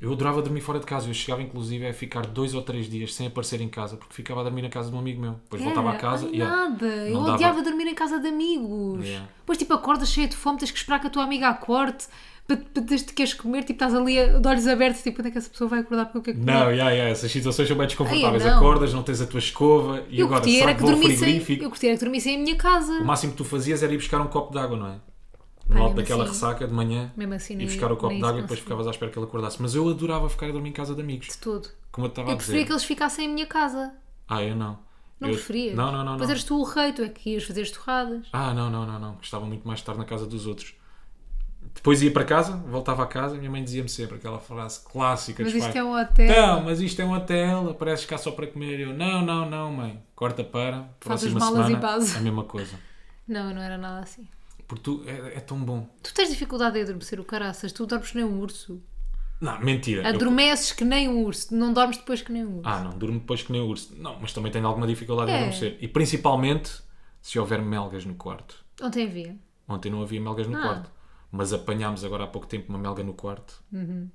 Eu 0.00 0.12
adorava 0.12 0.42
dormir 0.42 0.60
fora 0.60 0.78
de 0.78 0.84
casa. 0.84 1.08
Eu 1.08 1.14
chegava 1.14 1.40
inclusive 1.42 1.86
a 1.86 1.92
ficar 1.94 2.26
dois 2.26 2.54
ou 2.54 2.62
três 2.62 2.88
dias 2.88 3.14
sem 3.14 3.26
aparecer 3.26 3.60
em 3.60 3.68
casa 3.68 3.96
porque 3.96 4.14
ficava 4.14 4.40
a 4.40 4.44
dormir 4.44 4.62
na 4.62 4.68
casa 4.68 4.90
de 4.90 4.96
um 4.96 4.98
amigo 4.98 5.20
meu. 5.20 5.32
Depois 5.44 5.62
voltava 5.62 5.88
a 5.90 5.92
Era? 5.92 6.00
casa 6.00 6.26
e. 6.26 6.36
yeah, 6.36 6.54
nada. 6.68 6.86
Eu 6.86 7.14
não 7.14 7.22
dava- 7.22 7.34
odiava 7.34 7.62
dormir 7.62 7.86
em 7.86 7.94
casa 7.94 8.18
de 8.20 8.28
amigos. 8.28 9.04
Yeah. 9.04 9.26
Depois, 9.38 9.58
tipo, 9.58 9.72
acordas 9.72 10.10
cheia 10.10 10.28
de 10.28 10.36
fome, 10.36 10.58
tens 10.58 10.70
que 10.70 10.78
esperar 10.78 11.00
que 11.00 11.06
a 11.06 11.10
tua 11.10 11.24
amiga 11.24 11.48
acorde 11.48 12.04
para, 12.46 12.56
que 12.56 13.12
queres 13.12 13.34
comer, 13.34 13.60
tipo, 13.64 13.72
estás 13.72 13.92
ali 13.94 14.14
de 14.38 14.46
olhos 14.48 14.66
abertos, 14.68 15.02
tipo, 15.02 15.16
quando 15.16 15.26
é 15.26 15.30
que 15.32 15.38
essa 15.38 15.50
pessoa 15.50 15.68
vai 15.68 15.80
acordar 15.80 16.04
porque 16.04 16.18
eu 16.18 16.22
quero 16.22 16.38
comer? 16.38 16.52
Não, 16.52 16.70
yeah, 16.70 16.90
yeah, 16.90 17.10
essas 17.10 17.32
situações 17.32 17.66
são 17.66 17.76
bem 17.76 17.86
desconfortáveis. 17.86 18.44
Ai, 18.44 18.50
não. 18.50 18.58
Acordas, 18.58 18.94
não 18.94 19.02
tens 19.02 19.20
a 19.20 19.26
tua 19.26 19.40
escova 19.40 20.04
e 20.08 20.20
eu 20.20 20.26
agora 20.26 20.44
será 20.44 20.56
era 20.56 20.74
que 20.74 20.76
que 20.78 20.82
vou 20.82 20.92
ao 20.92 20.98
frigorífico? 21.02 21.64
eu 21.64 21.70
curtia 21.70 21.88
era 21.90 21.98
que 21.98 22.04
dormissem 22.04 22.34
em 22.34 22.42
minha 22.42 22.56
casa. 22.56 22.92
O 23.00 23.04
máximo 23.04 23.32
que 23.32 23.38
tu 23.38 23.44
fazias 23.44 23.82
era 23.82 23.92
ir 23.92 23.96
buscar 23.96 24.20
um 24.20 24.28
copo 24.28 24.52
de 24.52 24.58
água, 24.58 24.76
não 24.76 24.86
é? 24.88 24.96
No 25.68 25.82
alto 25.82 25.96
daquela 25.96 26.24
assim- 26.24 26.32
ressaca 26.32 26.66
de 26.66 26.72
manhã, 26.72 27.12
assim, 27.34 27.56
nem- 27.56 27.66
buscar 27.66 27.90
o 27.90 27.96
copo 27.96 28.08
nem 28.10 28.18
de 28.20 28.24
água 28.24 28.38
e 28.38 28.42
depois 28.42 28.60
ficavas 28.60 28.86
à 28.86 28.90
espera 28.90 29.10
que 29.10 29.18
ele 29.18 29.26
acordasse. 29.26 29.60
Mas 29.60 29.74
eu 29.74 29.88
adorava 29.88 30.28
ficar 30.28 30.46
a 30.46 30.52
dormir 30.52 30.68
em 30.70 30.72
casa 30.72 30.94
de 30.94 31.00
amigos. 31.00 31.28
De 31.28 31.38
todo. 31.38 31.68
Como 31.90 32.06
eu 32.06 32.08
estava 32.10 32.28
a 32.28 32.32
Eu 32.32 32.36
preferia 32.36 32.60
dizer. 32.60 32.66
que 32.66 32.72
eles 32.72 32.84
ficassem 32.84 33.24
em 33.28 33.34
minha 33.34 33.46
casa. 33.46 33.92
Ah, 34.28 34.42
eu 34.42 34.54
não. 34.54 34.78
Não 35.18 35.28
eu... 35.28 35.34
preferias? 35.34 35.74
Não, 35.74 35.90
não, 35.90 36.04
não. 36.04 36.16
Pois 36.18 36.28
eras 36.30 36.44
tu 36.44 36.58
o 36.58 36.62
rei, 36.62 36.92
tu 36.92 37.02
é 37.02 37.08
que 37.08 37.30
ias 37.30 37.44
fazer 37.44 37.62
as 37.62 37.70
torradas. 37.70 38.26
Ah, 38.32 38.52
não, 38.54 38.70
não, 38.70 38.86
não, 38.86 38.98
não. 38.98 39.14
Gostava 39.14 39.44
muito 39.46 39.66
mais 39.66 39.78
de 39.78 39.82
estar 39.82 39.94
na 39.96 40.04
casa 40.04 40.26
dos 40.26 40.46
outros. 40.46 40.74
Depois 41.74 42.00
ia 42.02 42.10
para 42.12 42.24
casa, 42.24 42.56
voltava 42.68 43.02
a 43.02 43.06
casa 43.06 43.34
e 43.34 43.38
minha 43.38 43.50
mãe 43.50 43.62
dizia-me 43.62 43.88
sempre 43.88 44.16
aquela 44.16 44.38
frase 44.38 44.80
clássica 44.84 45.42
Mas 45.42 45.52
isto 45.52 45.64
pais. 45.64 45.76
é 45.76 45.84
um 45.84 45.98
hotel. 46.00 46.28
Não, 46.46 46.64
mas 46.64 46.80
isto 46.80 47.00
é 47.00 47.04
um 47.04 47.12
hotel, 47.12 47.70
apareces 47.70 48.06
cá 48.06 48.16
só 48.16 48.30
para 48.30 48.46
comer. 48.46 48.80
Eu, 48.80 48.94
não, 48.94 49.22
não, 49.24 49.48
não, 49.48 49.72
mãe. 49.72 50.02
Corta 50.14 50.44
para, 50.44 50.88
Faz 51.00 51.20
próxima 51.22 51.40
malas 51.40 51.68
e 51.70 51.76
base. 51.76 52.16
a 52.16 52.20
mesma 52.20 52.44
coisa. 52.44 52.78
Não, 53.26 53.52
não 53.52 53.60
era 53.60 53.76
nada 53.76 54.00
assim. 54.00 54.26
Porque 54.66 54.82
tu, 54.82 55.02
é, 55.06 55.36
é 55.36 55.40
tão 55.40 55.58
bom. 55.58 55.88
Tu 56.02 56.12
tens 56.12 56.28
dificuldade 56.28 56.78
em 56.78 56.82
adormecer 56.82 57.20
o 57.20 57.24
caraças, 57.24 57.72
tu 57.72 57.86
dormes 57.86 58.10
que 58.10 58.16
nem 58.16 58.24
um 58.24 58.40
urso. 58.40 58.82
Não, 59.40 59.60
mentira. 59.60 60.02
Eu- 60.02 60.08
Adormeces 60.14 60.72
que 60.72 60.84
nem 60.84 61.08
um 61.08 61.22
urso, 61.22 61.54
não 61.54 61.72
dormes 61.72 61.98
depois 61.98 62.22
que 62.22 62.32
nem 62.32 62.44
um 62.44 62.56
urso. 62.58 62.68
Ah, 62.68 62.80
não, 62.80 62.90
durmo 62.98 63.18
depois 63.20 63.42
que 63.42 63.52
nem 63.52 63.60
o 63.60 63.66
urso. 63.66 63.94
Não, 63.96 64.18
mas 64.20 64.32
também 64.32 64.50
tenho 64.50 64.66
alguma 64.66 64.86
dificuldade 64.86 65.30
em 65.30 65.34
É. 65.34 65.38
adormecer. 65.38 65.76
E 65.80 65.86
principalmente 65.86 66.82
se 67.20 67.38
houver 67.38 67.60
melgas 67.62 68.04
no 68.04 68.14
quarto. 68.14 68.64
Ontem 68.82 69.04
havia. 69.06 69.36
Ontem 69.68 69.90
não 69.90 70.02
havia 70.02 70.20
melgas 70.20 70.46
no 70.46 70.56
Ah. 70.56 70.62
quarto. 70.62 70.90
Mas 71.30 71.52
apanhámos 71.52 72.02
agora 72.04 72.24
há 72.24 72.26
pouco 72.26 72.46
tempo 72.46 72.68
uma 72.70 72.78
melga 72.78 73.02
no 73.04 73.12
quarto. 73.12 73.62
Uhum. 73.72 74.08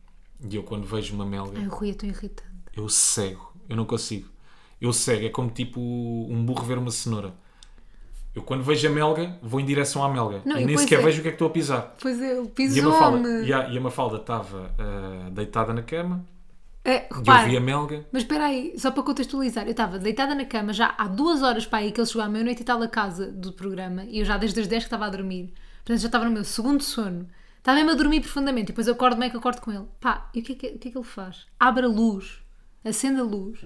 E 0.49 0.55
eu 0.55 0.63
quando 0.63 0.85
vejo 0.87 1.13
uma 1.13 1.25
melga, 1.25 1.59
Ai, 1.59 1.67
o 1.67 1.69
Rui 1.69 1.91
é 1.91 1.93
tão 1.93 2.09
irritante. 2.09 2.43
eu 2.75 2.89
cego. 2.89 3.53
Eu 3.69 3.75
não 3.75 3.85
consigo. 3.85 4.27
Eu 4.79 4.91
cego. 4.91 5.25
É 5.25 5.29
como 5.29 5.51
tipo 5.51 5.79
um 5.79 6.43
burro 6.43 6.65
ver 6.65 6.77
uma 6.79 6.89
cenoura. 6.89 7.33
Eu 8.33 8.41
quando 8.41 8.63
vejo 8.63 8.87
a 8.87 8.91
melga, 8.91 9.37
vou 9.41 9.59
em 9.59 9.65
direção 9.65 10.03
à 10.03 10.09
melga. 10.09 10.41
Não, 10.45 10.57
e 10.57 10.65
nem 10.65 10.77
sequer 10.77 10.99
é- 10.99 11.03
vejo 11.03 11.19
o 11.19 11.21
que 11.21 11.27
é 11.27 11.31
que 11.31 11.35
estou 11.35 11.47
a 11.47 11.51
pisar. 11.51 11.95
Pois 12.01 12.21
é, 12.21 12.31
ele 12.31 12.39
E 12.41 12.43
a 12.43 12.49
pisou-me. 12.49 12.89
Mafalda, 12.89 13.29
e 13.43 13.53
a, 13.53 13.67
e 13.69 13.77
a 13.77 13.81
Mafalda 13.81 14.17
estava 14.17 14.71
ah, 14.79 15.29
deitada 15.31 15.73
na 15.73 15.81
cama 15.83 16.23
É, 16.85 17.07
e 17.09 17.29
eu 17.29 17.49
vi 17.49 17.57
a 17.57 17.59
melga. 17.59 18.05
mas 18.11 18.23
espera 18.23 18.45
aí, 18.45 18.73
só 18.77 18.89
para 18.91 19.03
contextualizar, 19.03 19.65
eu 19.65 19.71
estava 19.71 19.99
deitada 19.99 20.33
na 20.33 20.45
cama 20.45 20.71
já 20.71 20.95
há 20.97 21.07
duas 21.07 21.43
horas 21.43 21.65
para 21.65 21.79
aí 21.79 21.91
que 21.91 21.99
ele 21.99 22.07
chegou 22.07 22.23
à 22.23 22.29
meia-noite 22.29 22.61
e 22.61 22.65
tal 22.65 22.81
a 22.81 22.87
casa 22.87 23.27
do 23.31 23.51
programa 23.51 24.05
e 24.05 24.19
eu 24.19 24.25
já 24.25 24.37
desde 24.37 24.61
as 24.61 24.67
10 24.67 24.83
que 24.83 24.87
estava 24.87 25.05
a 25.05 25.09
dormir. 25.09 25.53
Portanto, 25.83 25.99
já 25.99 26.07
estava 26.07 26.25
no 26.25 26.31
meu 26.31 26.43
segundo 26.45 26.81
sono. 26.81 27.27
Estava 27.57 27.75
mesmo 27.77 27.91
a 27.91 27.95
dormir 27.95 28.21
profundamente 28.21 28.65
e 28.65 28.71
depois 28.71 28.87
eu 28.87 28.93
acordo 28.93 29.17
bem 29.19 29.29
que 29.29 29.35
acordo 29.37 29.59
com 29.61 29.71
ele. 29.71 29.85
Pá, 29.99 30.29
e 30.33 30.39
o 30.39 30.43
que, 30.43 30.53
é 30.53 30.55
que, 30.55 30.67
o 30.67 30.79
que 30.79 30.87
é 30.87 30.91
que 30.91 30.97
ele 30.97 31.05
faz? 31.05 31.45
Abre 31.59 31.85
a 31.85 31.87
luz, 31.89 32.39
acende 32.83 33.19
a 33.19 33.23
luz 33.23 33.59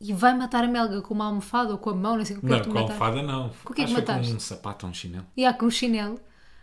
e 0.00 0.12
vai 0.12 0.34
matar 0.34 0.62
a 0.64 0.68
melga 0.68 1.02
com 1.02 1.12
uma 1.14 1.26
almofada 1.26 1.72
ou 1.72 1.78
com 1.78 1.90
a 1.90 1.94
mão, 1.94 2.16
não 2.16 2.24
sei 2.24 2.36
o 2.36 2.40
que 2.40 2.46
é 2.46 2.50
Não, 2.50 2.58
que 2.58 2.64
tu 2.64 2.70
com 2.72 2.78
a 2.78 2.82
almofada 2.82 3.22
não. 3.22 3.50
Com 3.64 3.72
o 3.72 3.74
que 3.76 3.82
é 3.82 3.84
que 3.84 3.92
foi 3.92 4.00
mataste? 4.00 4.30
com 4.30 4.36
um 4.36 4.40
sapato 4.40 4.86
ou 4.86 4.90
um 4.90 4.94
chinelo. 4.94 5.26
E 5.36 5.44
há 5.44 5.52
com 5.52 5.66
um 5.66 5.70
chinelo, 5.70 6.20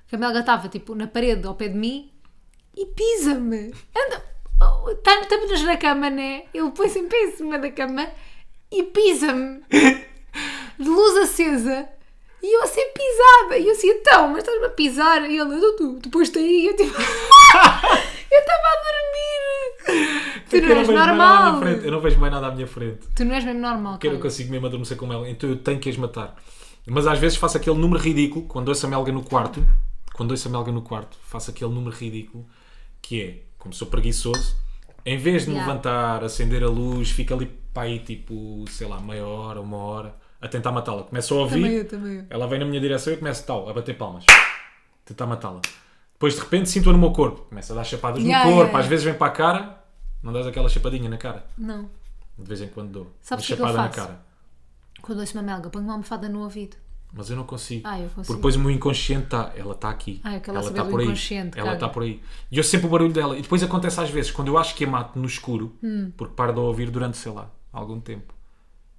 que 0.08 0.16
a 0.16 0.18
Melga 0.18 0.40
estava 0.40 0.68
tipo 0.70 0.96
na 0.96 1.08
parede 1.08 1.46
ao 1.46 1.56
pé 1.56 1.68
de 1.68 1.78
mim 1.78 2.12
e 2.76 2.86
pisa-me. 2.86 3.74
Anda, 3.96 4.24
oh, 4.62 4.90
estamos 4.90 5.62
na 5.64 5.78
cama, 5.78 6.10
né? 6.10 6.44
Ele 6.54 6.72
põe-se 6.72 7.00
em 7.00 7.08
pé 7.08 7.18
em 7.24 7.32
cima 7.36 7.60
da 7.60 7.72
cama 7.72 8.08
e 8.72 8.84
pisa-me 8.84 9.62
de 10.80 10.88
luz 10.90 11.18
acesa. 11.18 11.90
E 12.44 12.56
eu 12.58 12.64
a 12.64 12.68
ser 12.68 12.86
pisada. 12.94 13.58
E 13.58 13.66
eu 13.68 13.72
assim, 13.72 13.88
então, 13.90 14.28
mas 14.30 14.40
estás-me 14.40 14.66
a 14.66 14.70
pisar? 14.70 15.22
E 15.30 15.38
ele, 15.38 15.56
"Então 15.56 15.76
tu, 15.78 16.00
tu 16.00 16.10
pôs-te 16.10 16.38
aí. 16.38 16.64
E 16.64 16.68
eu 16.68 16.76
tipo, 16.76 16.94
eu 18.36 18.40
estava 18.42 18.68
a 18.68 18.76
dormir. 18.86 20.46
Tu 20.50 20.58
Eu 20.58 20.62
não 20.70 20.78
és 20.78 20.88
normal. 20.88 21.64
Eu 21.64 21.92
não 21.92 22.00
vejo 22.02 22.20
mais 22.20 22.32
nada 22.34 22.48
à 22.48 22.52
minha 22.52 22.68
frente. 22.68 23.08
Tu 23.16 23.26
não 23.26 23.34
és 23.36 23.44
mesmo 23.44 23.62
normal. 23.62 23.94
Porque 23.94 24.08
eu 24.08 24.14
não 24.14 24.20
consigo 24.20 24.52
mesmo 24.52 24.68
adormecer 24.68 24.98
com 24.98 25.12
ela. 25.12 25.30
Então 25.30 25.50
eu 25.50 25.58
tenho 25.58 25.80
que 25.80 25.90
as 25.90 25.98
matar. 25.98 26.36
Mas 26.88 27.08
às 27.08 27.18
vezes 27.18 27.38
faço 27.38 27.58
aquele 27.58 27.78
número 27.78 28.02
ridículo, 28.02 28.46
quando 28.46 28.70
ouço 28.70 28.86
a 28.86 28.90
melga 28.90 29.12
no 29.12 29.24
quarto, 29.24 29.66
quando 30.14 30.32
ouço 30.32 30.48
a 30.48 30.52
melga 30.52 30.72
no 30.72 30.82
quarto, 30.84 31.18
faço 31.24 31.50
aquele 31.50 31.72
número 31.72 31.96
ridículo, 31.96 32.46
que 33.02 33.22
é, 33.22 33.38
como 33.58 33.74
sou 33.74 33.88
preguiçoso, 33.88 34.56
em 35.04 35.18
vez 35.18 35.44
de 35.46 35.50
me 35.50 35.56
Yeah. 35.56 35.72
levantar, 35.74 36.24
acender 36.24 36.64
a 36.64 36.68
luz, 36.68 37.10
fico 37.10 37.34
ali 37.34 37.48
para 37.74 37.84
aí 37.84 38.00
tipo, 38.00 38.66
sei 38.70 38.88
lá, 38.88 39.00
meia 39.02 39.26
hora, 39.26 39.60
uma 39.62 39.78
hora, 39.78 40.16
a 40.40 40.48
tentar 40.48 40.72
matá-la. 40.72 41.04
Começo 41.04 41.34
a 41.34 41.38
ouvir, 41.40 41.62
Também 41.62 41.74
eu, 41.78 41.88
também 41.88 42.16
eu. 42.18 42.26
ela 42.30 42.48
vem 42.48 42.60
na 42.60 42.66
minha 42.66 42.80
direção 42.80 43.12
e 43.12 43.16
eu 43.16 43.20
começo 43.20 43.44
tal, 43.48 43.68
a 43.68 43.74
bater 43.74 43.98
palmas. 43.98 44.26
Tentar 45.06 45.26
matá-la. 45.26 45.62
Depois 46.16 46.34
de 46.36 46.40
repente 46.42 46.70
sinto-a 46.70 46.92
no 46.94 47.00
meu 47.00 47.12
corpo. 47.12 47.42
Começo 47.50 47.72
a 47.72 47.76
dar 47.76 47.84
chapadas 47.84 48.20
Yeah, 48.24 48.46
no 48.46 48.52
corpo. 48.52 48.60
yeah, 48.60 48.70
yeah. 48.72 48.80
Às 48.80 48.88
vezes 48.90 49.06
vem 49.06 49.14
para 49.14 49.28
a 49.28 49.32
cara. 49.32 49.84
Não 50.24 50.34
dás 50.34 50.48
aquela 50.48 50.68
chapadinha 50.70 51.10
na 51.10 51.18
cara. 51.18 51.46
Não. 51.58 51.90
De 52.38 52.44
vez 52.48 52.62
em 52.62 52.68
quando 52.68 52.90
dou. 52.90 53.12
Sabes 53.22 53.44
uma 53.44 53.46
o 53.46 53.48
que 53.48 53.54
é 53.54 53.56
que 53.56 53.62
eu 53.62 53.68
chapada 53.68 53.88
na 53.88 53.94
faço? 53.94 54.08
cara. 54.08 54.26
Quando 55.02 55.20
ouço 55.20 55.38
uma 55.38 55.44
melga, 55.44 55.70
ponho 55.70 55.84
uma 55.86 55.94
almofada 55.94 56.28
no 56.28 56.42
ouvido. 56.42 56.78
Mas 57.14 57.30
eu 57.30 57.36
não 57.38 57.44
consigo. 57.46 57.82
Ah, 57.88 57.98
eu 58.00 58.06
consigo. 58.10 58.26
Porque 58.26 58.34
depois 58.34 58.56
o 58.56 58.60
meu 58.60 58.72
inconsciente 58.72 59.26
está. 59.26 59.52
Ela 59.56 59.74
está 59.74 59.90
aqui. 59.90 60.20
Ah, 60.24 60.36
eu 60.36 60.42
quero 60.42 60.54
lá 60.54 60.60
ela 60.62 60.64
saber 60.68 60.80
está 60.80 60.84
do 60.84 60.90
por 60.90 61.00
aí. 61.00 61.06
inconsciente, 61.06 61.58
Ela 61.58 61.66
caga. 61.68 61.78
está 61.78 61.90
por 61.90 62.04
aí. 62.04 62.22
E 62.52 62.58
eu 62.58 62.64
sempre 62.64 62.88
o 62.88 62.90
barulho 62.90 63.14
dela. 63.14 63.38
E 63.38 63.42
depois 63.42 63.62
acontece 63.64 64.02
às 64.02 64.10
vezes, 64.10 64.32
quando 64.32 64.48
eu 64.50 64.58
acho 64.58 64.74
que 64.76 64.84
a 64.84 64.88
mato 64.90 65.18
no 65.20 65.26
escuro, 65.28 65.76
Hum. 65.84 66.12
porque 66.18 66.34
paro 66.34 66.52
de 66.54 66.60
a 66.60 66.64
ouvir 66.64 66.90
durante, 66.90 67.18
sei 67.18 67.32
lá, 67.32 67.50
algum 67.72 68.00
tempo. 68.00 68.34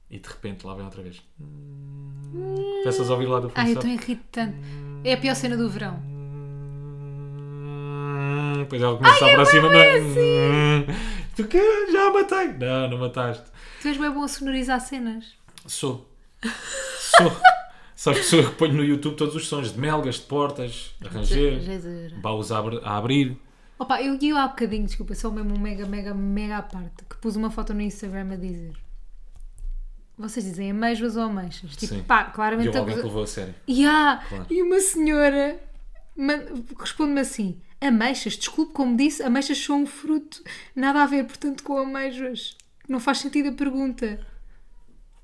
E 0.09 0.19
de 0.19 0.29
repente 0.29 0.65
lá 0.67 0.75
vem 0.75 0.85
outra 0.85 1.03
vez. 1.03 1.21
Começas 2.83 3.11
a 3.11 3.13
ouvir 3.13 3.27
lá 3.27 3.41
do 3.41 3.49
fundo. 3.49 3.59
Ai, 3.59 3.71
eu 3.73 3.75
sabe? 3.75 3.89
estou 3.95 4.05
irritante. 4.15 4.57
É 5.05 5.13
a 5.15 5.17
pior 5.17 5.35
cena 5.35 5.57
do 5.57 5.69
verão. 5.69 6.01
Hum, 8.57 8.63
Depois 8.65 8.83
ela 8.83 8.97
começa 8.97 9.25
a 9.27 9.31
aproximar. 9.33 9.75
é? 9.75 10.01
Hum, 10.01 10.87
Tu 11.37 11.45
que? 11.45 11.93
Já 11.93 12.09
a 12.09 12.13
matei? 12.13 12.49
Não, 12.55 12.91
não 12.91 12.99
mataste. 12.99 13.45
Tu 13.83 13.89
és 13.89 13.97
bem 13.97 14.11
bom 14.11 14.23
a 14.23 14.29
sonorizar 14.29 14.81
cenas. 14.81 15.35
Sou. 15.67 16.11
Sou. 16.99 17.33
Sabes 17.95 18.21
que 18.21 18.27
sou 18.27 18.41
eu 18.41 18.51
que 18.51 18.57
ponho 18.57 18.75
no 18.75 18.85
YouTube 18.85 19.17
todos 19.17 19.35
os 19.35 19.49
sons 19.49 19.73
de 19.73 19.79
melgas, 19.81 20.17
de 20.17 20.23
portas, 20.23 20.95
de 21.01 21.09
ranger, 21.09 22.15
baús 22.21 22.53
a, 22.53 22.59
abri- 22.59 22.81
a 22.85 22.97
abrir. 22.99 23.37
Opa, 23.79 24.01
eu, 24.03 24.19
eu 24.21 24.37
há 24.37 24.49
bocadinho, 24.49 24.85
desculpa, 24.85 25.15
sou 25.15 25.33
mesmo 25.33 25.55
um 25.55 25.59
mega, 25.59 25.87
mega, 25.87 26.13
mega 26.15 26.59
à 26.59 26.63
parte, 26.63 27.05
que 27.09 27.17
pus 27.17 27.37
uma 27.37 27.51
foto 27.51 27.73
no 27.75 27.81
Instagram 27.81 28.33
a 28.33 28.37
dizer. 28.37 28.73
Vocês 30.19 30.45
dizem 30.45 30.71
ameixas 30.71 31.17
ou 31.17 31.23
ameixas? 31.25 31.75
Tipo, 31.77 31.95
Sim. 31.97 32.03
pá, 32.03 32.29
E 32.31 32.33
claramente. 32.35 32.69
houve 32.69 32.79
alguém 32.79 32.95
a- 32.95 32.99
que 32.99 33.05
levou 33.07 33.23
a 33.23 33.27
sério. 33.27 33.55
E 33.67 33.87
há, 33.87 34.23
Claro. 34.29 34.47
e 34.51 34.63
uma 34.63 34.81
senhora 34.81 35.59
responde-me 36.79 37.21
assim: 37.21 37.61
ameixas, 37.87 38.37
desculpe, 38.37 38.73
como 38.73 38.97
disse, 38.97 39.23
ameixas 39.23 39.59
são 39.59 39.83
um 39.83 39.87
fruto, 39.87 40.43
nada 40.75 41.03
a 41.03 41.07
ver, 41.07 41.25
portanto, 41.25 41.63
com 41.63 41.79
ameixas. 41.79 42.57
Não 42.89 43.01
faz 43.01 43.19
sentido 43.19 43.49
a 43.49 43.53
pergunta. 43.53 44.21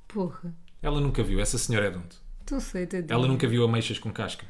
Porra, 0.08 0.54
Ela 0.82 1.00
nunca 1.00 1.22
viu, 1.22 1.40
essa 1.40 1.58
senhora 1.58 1.86
é 1.86 1.90
de 1.90 1.98
onde? 1.98 2.22
não 2.50 2.60
sei, 2.60 2.86
tadinha. 2.86 3.06
Ela 3.14 3.26
nunca 3.26 3.46
viu 3.48 3.64
ameixas 3.64 3.98
com 3.98 4.12
casca. 4.12 4.44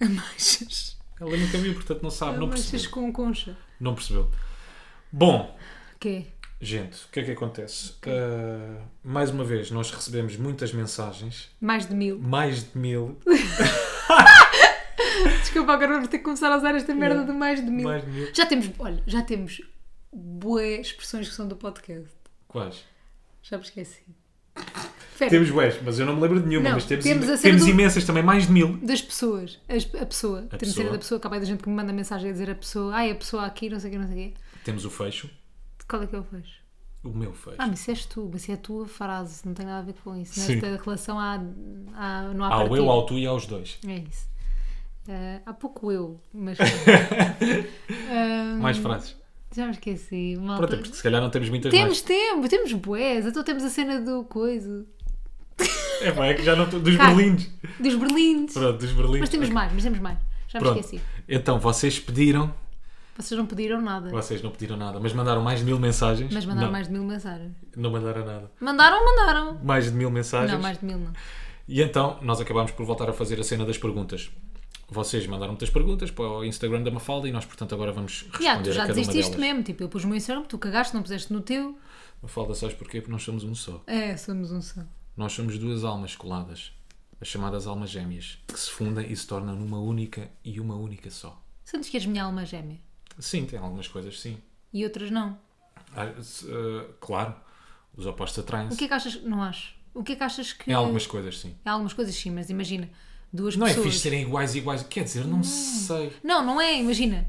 Ameixas. 0.00 0.96
Ela 1.20 1.36
nunca 1.36 1.58
viu, 1.58 1.74
portanto 1.74 2.02
não 2.02 2.10
sabe, 2.10 2.38
não 2.38 2.44
Ameixas 2.46 2.70
percebeu. 2.70 2.92
com 2.94 3.12
concha. 3.12 3.56
Não 3.80 3.94
percebeu. 3.94 4.30
Bom, 5.12 5.58
Quê? 6.00 6.26
gente, 6.60 7.04
o 7.04 7.08
que 7.10 7.20
é 7.20 7.24
que 7.24 7.30
acontece? 7.32 7.94
Ah, 8.06 8.82
mais 9.04 9.30
uma 9.30 9.44
vez, 9.44 9.70
nós 9.70 9.90
recebemos 9.90 10.36
muitas 10.36 10.72
mensagens, 10.72 11.50
Mais 11.60 11.86
de 11.86 11.94
mil. 11.94 12.18
mais 12.18 12.70
de 12.72 12.78
mil, 12.78 13.18
Desculpa, 15.40 15.72
agora 15.72 15.94
vamos 15.94 16.08
ter 16.08 16.18
que 16.18 16.24
começar 16.24 16.50
a 16.52 16.56
usar 16.56 16.74
esta 16.74 16.94
merda 16.94 17.24
de 17.24 17.32
mais 17.32 17.64
de 17.64 17.70
mil. 17.70 17.84
mais 17.88 18.04
de 18.04 18.10
mil. 18.10 18.28
Já 18.34 18.46
temos, 18.46 18.70
olha, 18.78 19.02
já 19.06 19.22
temos 19.22 19.60
boas 20.12 20.86
expressões 20.86 21.28
que 21.28 21.34
são 21.34 21.46
do 21.48 21.56
podcast. 21.56 22.10
Quais? 22.48 22.84
Já 23.42 23.56
me 23.58 23.64
esqueci. 23.64 24.02
Temos 25.18 25.50
bués, 25.50 25.78
mas 25.82 25.98
eu 25.98 26.04
não 26.06 26.14
me 26.16 26.20
lembro 26.22 26.40
de 26.40 26.46
nenhuma, 26.46 26.68
Não, 26.68 26.74
mas 26.76 26.84
temos, 26.84 27.04
temos 27.04 27.28
a 27.28 27.38
temos 27.38 27.62
do- 27.64 27.68
imensas 27.70 28.04
também, 28.04 28.22
mais 28.22 28.46
de 28.46 28.52
mil. 28.52 28.76
das 28.78 29.00
pessoas. 29.00 29.58
As- 29.68 29.88
a 29.94 30.04
pessoa. 30.06 30.42
Tem 30.42 30.58
de 30.58 30.66
ser 30.66 30.74
pessoa. 30.74 30.92
da 30.92 30.98
pessoa. 30.98 31.18
Acabei 31.18 31.40
da 31.40 31.46
gente 31.46 31.62
que 31.62 31.68
me 31.68 31.74
manda 31.74 31.92
mensagem 31.92 32.28
a 32.28 32.32
dizer 32.32 32.50
a 32.50 32.54
pessoa. 32.54 32.94
Ai, 32.94 33.10
a 33.10 33.14
pessoa 33.14 33.44
aqui, 33.46 33.70
não 33.70 33.80
sei 33.80 33.90
o 33.90 33.92
que, 33.92 33.98
não 33.98 34.08
sei 34.08 34.14
o 34.14 34.18
quê. 34.30 34.34
Temos 34.64 34.84
o 34.84 34.90
fecho, 34.90 35.30
Qual 35.88 36.02
é 36.02 36.06
que 36.06 36.16
eu 36.16 36.24
fecho? 36.24 36.60
o 37.04 37.08
meu 37.10 37.32
fecho. 37.32 37.56
Ah, 37.58 37.66
mas 37.66 37.80
isso 37.80 37.90
és 37.90 38.04
tu. 38.06 38.28
Mas 38.32 38.42
isso 38.42 38.50
é 38.50 38.54
a 38.54 38.58
tua 38.58 38.86
frase. 38.86 39.46
Não 39.46 39.54
tem 39.54 39.64
nada 39.64 39.78
a 39.78 39.82
ver 39.82 39.94
com 40.02 40.16
isso. 40.16 40.38
Sim. 40.40 40.56
Nesta 40.56 40.82
relação 40.84 41.18
há, 41.18 41.34
há, 41.94 42.22
não 42.34 42.44
há 42.44 42.54
Ao 42.54 42.76
eu, 42.76 42.90
ao 42.90 43.06
tu 43.06 43.16
e 43.18 43.26
aos 43.26 43.46
dois. 43.46 43.78
É 43.86 43.94
isso. 43.98 44.26
Ah, 45.08 45.40
há 45.46 45.52
pouco 45.52 45.90
eu, 45.92 46.20
mas... 46.32 46.58
Ah, 48.10 48.56
Mais 48.60 48.76
frases. 48.78 49.16
já 49.54 49.64
me 49.66 49.72
esqueci. 49.72 50.36
Malta. 50.38 50.58
Pronto, 50.66 50.74
é 50.74 50.76
porque 50.82 50.96
se 50.96 51.02
calhar 51.02 51.20
não 51.20 51.30
temos 51.30 51.48
muitas 51.48 51.70
Temos, 51.70 52.00
temos, 52.00 52.48
temos 52.48 52.72
boés. 52.72 53.26
Então 53.26 53.42
temos 53.44 53.62
a 53.64 53.70
cena 53.70 54.00
do 54.00 54.24
coisa. 54.24 54.84
mais. 55.58 55.76
É, 56.02 56.12
pá, 56.12 56.26
é 56.26 56.34
que 56.34 56.42
já 56.42 56.54
não 56.56 56.64
estou. 56.64 56.78
Dos 56.80 56.96
Cara. 56.96 57.14
berlindes. 57.14 57.50
Dos 57.80 57.94
berlindes. 57.94 58.54
Pronto, 58.54 58.78
dos 58.78 58.92
berlindes. 58.92 59.20
Mas 59.20 59.28
temos 59.30 59.48
mais, 59.48 59.72
mas 59.72 59.82
temos 59.82 59.98
mais. 59.98 60.18
Já 60.48 60.58
me 60.58 60.64
Pronto. 60.64 60.80
esqueci. 60.80 61.02
Então, 61.28 61.58
vocês 61.58 61.98
pediram, 61.98 62.52
Vocês 63.16 63.36
não 63.38 63.46
pediram 63.46 63.80
nada. 63.80 64.10
vocês 64.10 64.42
não 64.42 64.50
pediram 64.50 64.76
nada, 64.76 65.00
mas 65.00 65.12
mandaram 65.12 65.42
mais 65.42 65.60
de 65.60 65.64
mil 65.64 65.78
mensagens. 65.78 66.32
Mas 66.32 66.44
mandaram 66.44 66.66
não, 66.66 66.72
mais 66.72 66.86
de 66.86 66.92
mil 66.92 67.02
mensagens. 67.04 67.52
Não 67.76 67.90
mandaram 67.90 68.24
nada. 68.26 68.50
Mandaram, 68.60 69.04
mandaram. 69.04 69.58
Mais 69.64 69.86
de 69.86 69.92
mil 69.92 70.10
mensagens. 70.10 70.52
Não, 70.52 70.60
mais 70.60 70.78
de 70.78 70.84
mil 70.84 70.98
não. 70.98 71.12
E 71.68 71.82
então, 71.82 72.18
nós 72.22 72.40
acabámos 72.40 72.70
por 72.72 72.84
voltar 72.86 73.08
a 73.08 73.12
fazer 73.12 73.40
a 73.40 73.42
cena 73.42 73.64
das 73.64 73.76
perguntas. 73.78 74.30
Vocês 74.88 75.26
mandaram 75.26 75.52
muitas 75.52 75.68
perguntas 75.70 76.10
para 76.10 76.24
o 76.24 76.44
Instagram 76.44 76.82
da 76.82 76.90
Mafalda 76.90 77.28
e 77.28 77.32
nós, 77.32 77.44
portanto, 77.44 77.74
agora 77.74 77.90
vamos 77.92 78.22
responder 78.22 78.44
Já, 78.44 78.62
tu 78.62 78.70
a 78.70 78.72
já 78.72 78.86
cada 78.86 79.00
uma 79.00 79.12
delas. 79.12 79.36
mesmo. 79.36 79.62
Tipo, 79.64 79.82
eu 79.82 79.88
pus 79.88 80.04
o 80.04 80.06
meu 80.06 80.16
Instagram, 80.16 80.44
tu 80.44 80.58
cagaste, 80.58 80.94
não 80.94 81.02
puseste 81.02 81.32
no 81.32 81.40
teu. 81.40 81.76
Mafalda, 82.22 82.54
sabes 82.54 82.76
porquê? 82.76 83.00
Porque 83.00 83.10
nós 83.12 83.22
somos 83.22 83.42
um 83.42 83.54
só. 83.54 83.82
É, 83.86 84.16
somos 84.16 84.52
um 84.52 84.62
só. 84.62 84.82
Nós 85.16 85.32
somos 85.32 85.58
duas 85.58 85.82
almas 85.82 86.14
coladas, 86.14 86.72
as 87.20 87.26
chamadas 87.26 87.66
almas 87.66 87.90
gêmeas, 87.90 88.38
que 88.46 88.58
se 88.60 88.70
fundem 88.70 89.10
e 89.10 89.16
se 89.16 89.26
tornam 89.26 89.56
numa 89.56 89.78
única 89.80 90.30
e 90.44 90.60
uma 90.60 90.76
única 90.76 91.10
só. 91.10 91.42
Sentes 91.64 91.88
que 91.90 91.96
és 91.96 92.06
minha 92.06 92.22
alma 92.22 92.44
gêmea. 92.44 92.78
Sim, 93.18 93.44
tem 93.46 93.58
algumas 93.58 93.88
coisas, 93.88 94.20
sim. 94.20 94.38
E 94.72 94.84
outras 94.84 95.10
não. 95.10 95.36
Ah, 95.96 96.04
ah, 96.12 96.86
claro, 97.00 97.34
os 97.96 98.06
opostos 98.06 98.38
O 98.38 98.40
atraem-se. 98.42 98.76
que 98.76 98.84
é 98.84 98.88
que 98.88 98.94
achas? 98.94 99.22
Não 99.22 99.42
acho. 99.42 99.74
O 99.94 100.04
que 100.04 100.12
é 100.12 100.16
que 100.16 100.22
achas 100.22 100.52
que. 100.52 100.70
Em 100.70 100.74
algumas 100.74 101.06
coisas, 101.06 101.38
sim. 101.40 101.56
Em 101.64 101.68
algumas 101.68 101.92
coisas 101.94 102.14
sim, 102.14 102.30
mas 102.30 102.50
imagina, 102.50 102.88
duas 103.36 103.56
Não 103.56 103.66
é 103.66 103.70
pessoas. 103.70 103.86
fixe 103.88 104.00
serem 104.00 104.22
iguais 104.22 104.54
iguais. 104.56 104.82
Quer 104.88 105.04
dizer, 105.04 105.24
não 105.26 105.42
sei. 105.44 106.12
Não, 106.24 106.44
não 106.44 106.60
é, 106.60 106.80
imagina. 106.80 107.26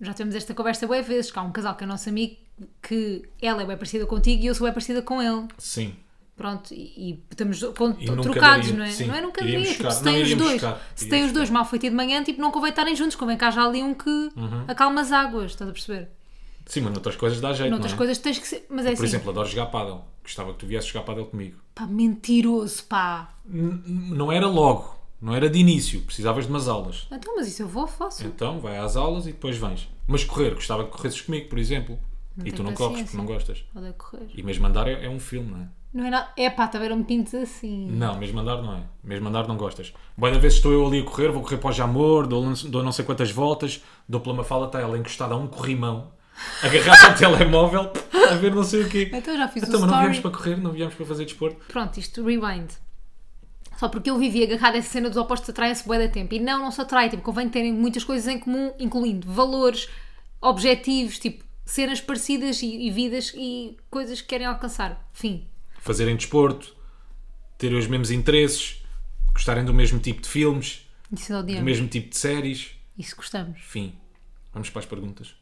Já 0.00 0.12
tivemos 0.12 0.34
esta 0.34 0.52
conversa 0.52 0.86
bem 0.86 1.00
vezes, 1.02 1.30
que 1.30 1.38
há 1.38 1.42
um 1.42 1.50
casal 1.52 1.74
que 1.74 1.84
é 1.84 1.86
nosso 1.86 2.08
amigo 2.08 2.36
que 2.82 3.22
ela 3.40 3.62
é 3.62 3.66
bem 3.66 3.76
parecida 3.76 4.04
contigo 4.06 4.42
e 4.42 4.46
eu 4.46 4.54
sou 4.54 4.64
bem 4.66 4.72
parecida 4.74 5.00
com 5.02 5.22
ele. 5.22 5.46
Sim. 5.58 5.94
Pronto, 6.36 6.74
e, 6.74 6.92
e 7.12 7.24
estamos 7.30 7.60
com- 7.74 7.96
E 7.98 8.04
trocados, 8.04 8.66
daria- 8.66 8.76
não 8.78 8.84
é? 8.84 8.90
sim, 8.90 9.06
não 9.06 9.14
é 9.14 9.20
nunca 9.22 9.42
iríamos 9.42 9.68
daria. 9.68 9.78
Tipo, 9.78 9.90
se 9.90 10.04
Não, 10.04 10.12
têm 10.12 10.22
os 10.22 10.34
dois, 10.34 10.52
buscar, 10.52 10.90
se 10.94 11.08
têm 11.08 11.24
os 11.24 11.32
dois 11.32 11.48
mal 11.48 11.64
feito 11.64 11.84
de 11.88 11.90
manhã, 11.94 12.22
tipo, 12.22 12.42
não 12.42 12.50
convém 12.50 12.68
estarem 12.70 12.94
juntos, 12.94 13.16
convém 13.16 13.38
que 13.38 13.44
haja 13.44 13.62
ali 13.64 13.82
um 13.82 13.94
que 13.94 14.10
Uhum. 14.10 14.64
acalma 14.68 15.00
as 15.00 15.12
águas, 15.12 15.52
estás 15.52 15.70
a 15.70 15.72
perceber? 15.72 16.08
Sim, 16.66 16.80
mas 16.82 16.92
noutras 16.92 17.16
coisas 17.16 17.40
dá 17.40 17.54
jeito, 17.54 17.70
Noutras 17.70 17.92
não 17.92 17.96
é? 17.96 17.98
coisas 17.98 18.18
tens 18.18 18.38
que 18.38 18.46
ser. 18.46 18.66
Mas 18.68 18.84
é 18.84 18.90
Por 18.90 18.94
assim, 18.96 19.04
exemplo, 19.04 19.30
adoro 19.30 19.48
jogar 19.48 19.66
pádel. 19.66 20.04
Gostava 20.22 20.52
que 20.52 20.58
tu 20.58 20.66
viesses 20.66 20.88
jogar 20.90 21.04
pádel 21.06 21.24
comigo. 21.26 21.58
pá, 21.74 21.86
mentiroso, 21.86 22.82
pá. 22.84 23.30
N- 23.48 23.80
não 23.86 24.30
era 24.32 24.46
logo. 24.46 24.95
Não 25.20 25.34
era 25.34 25.48
de 25.48 25.58
início. 25.58 26.00
Precisavas 26.02 26.44
de 26.44 26.50
umas 26.50 26.68
aulas. 26.68 27.06
Então, 27.10 27.34
mas 27.36 27.48
isso 27.48 27.62
eu 27.62 27.68
vou, 27.68 27.86
faço. 27.86 28.24
Então, 28.26 28.60
vai 28.60 28.76
às 28.78 28.96
aulas 28.96 29.26
e 29.26 29.32
depois 29.32 29.56
vens. 29.56 29.88
Mas 30.06 30.24
correr, 30.24 30.54
gostava 30.54 30.84
que 30.84 30.90
corresses 30.90 31.20
comigo, 31.20 31.48
por 31.48 31.58
exemplo. 31.58 31.98
e 32.38 32.42
tenho 32.44 32.56
tu 32.56 32.62
não 32.62 32.72
corres 32.74 33.02
porque 33.02 33.16
não 33.16 33.24
gostas. 33.24 33.64
Odeio 33.74 33.94
correr. 33.94 34.26
E 34.34 34.42
mesmo 34.42 34.66
andar 34.66 34.86
é, 34.86 35.06
é 35.06 35.08
um 35.08 35.18
filme, 35.18 35.50
não 35.50 35.62
é? 35.62 35.68
Não 35.94 36.04
é 36.04 36.10
nada. 36.10 36.28
É 36.36 36.50
pá, 36.50 36.68
também 36.68 36.90
não 36.90 36.98
me 36.98 37.04
pintes 37.04 37.34
assim. 37.34 37.88
Não, 37.90 38.18
mesmo 38.18 38.38
andar 38.38 38.60
não 38.62 38.74
é. 38.74 38.82
Mesmo 39.02 39.28
andar 39.28 39.48
não 39.48 39.56
gostas. 39.56 39.94
Boa 40.16 40.30
da 40.30 40.38
vez 40.38 40.54
estou 40.54 40.70
eu 40.70 40.86
ali 40.86 41.00
a 41.00 41.04
correr, 41.04 41.28
vou 41.30 41.40
correr 41.42 41.56
para 41.56 41.70
o 41.70 41.72
Jamor, 41.72 42.26
dou, 42.26 42.52
dou 42.66 42.82
não 42.82 42.92
sei 42.92 43.04
quantas 43.04 43.30
voltas, 43.30 43.82
dou 44.06 44.20
pela 44.20 44.34
Mafalda, 44.34 44.66
está 44.66 44.80
ela 44.80 44.98
encostada 44.98 45.32
a 45.32 45.36
um 45.38 45.46
corrimão, 45.46 46.12
agarrada 46.62 47.06
ao 47.06 47.14
telemóvel, 47.14 47.90
a 48.30 48.34
ver 48.34 48.54
não 48.54 48.62
sei 48.62 48.82
o 48.82 48.88
quê. 48.90 49.10
Então 49.10 49.34
já 49.34 49.48
fiz 49.48 49.62
Então, 49.62 49.78
o 49.78 49.82
mas 49.82 49.90
não 49.90 49.98
viemos 50.00 50.18
para 50.18 50.30
correr, 50.30 50.56
não 50.56 50.72
viemos 50.72 50.94
para 50.94 51.06
fazer 51.06 51.24
desporto. 51.24 51.56
Pronto, 51.68 51.98
isto 51.98 52.22
rewind. 52.22 52.68
Só 53.76 53.88
porque 53.88 54.10
eu 54.10 54.18
vivi 54.18 54.42
agarrada 54.42 54.76
a 54.76 54.78
essa 54.78 54.90
cena 54.90 55.08
dos 55.08 55.18
opostos 55.18 55.50
atraem-se 55.50 55.86
bué 55.86 55.98
da 55.98 56.08
tempo. 56.08 56.34
E 56.34 56.40
não, 56.40 56.60
não 56.60 56.70
se 56.70 56.80
atrai. 56.80 57.10
Tipo, 57.10 57.22
convém 57.22 57.48
terem 57.48 57.72
muitas 57.72 58.04
coisas 58.04 58.26
em 58.26 58.38
comum, 58.38 58.72
incluindo 58.78 59.30
valores, 59.30 59.88
objetivos, 60.40 61.18
tipo, 61.18 61.44
cenas 61.64 62.00
parecidas 62.00 62.62
e, 62.62 62.86
e 62.86 62.90
vidas 62.90 63.32
e 63.36 63.76
coisas 63.90 64.20
que 64.20 64.28
querem 64.28 64.46
alcançar. 64.46 65.08
Fim. 65.12 65.46
Fazerem 65.78 66.16
desporto, 66.16 66.74
terem 67.58 67.78
os 67.78 67.86
mesmos 67.86 68.10
interesses, 68.10 68.82
gostarem 69.32 69.64
do 69.64 69.74
mesmo 69.74 69.98
tipo 69.98 70.22
de 70.22 70.28
filmes, 70.28 70.86
Isso 71.12 71.42
do 71.42 71.62
mesmo 71.62 71.86
tipo 71.88 72.10
de 72.10 72.16
séries. 72.16 72.70
Isso 72.98 73.14
gostamos. 73.14 73.60
Fim. 73.60 73.94
Vamos 74.52 74.70
para 74.70 74.80
as 74.80 74.86
perguntas. 74.86 75.34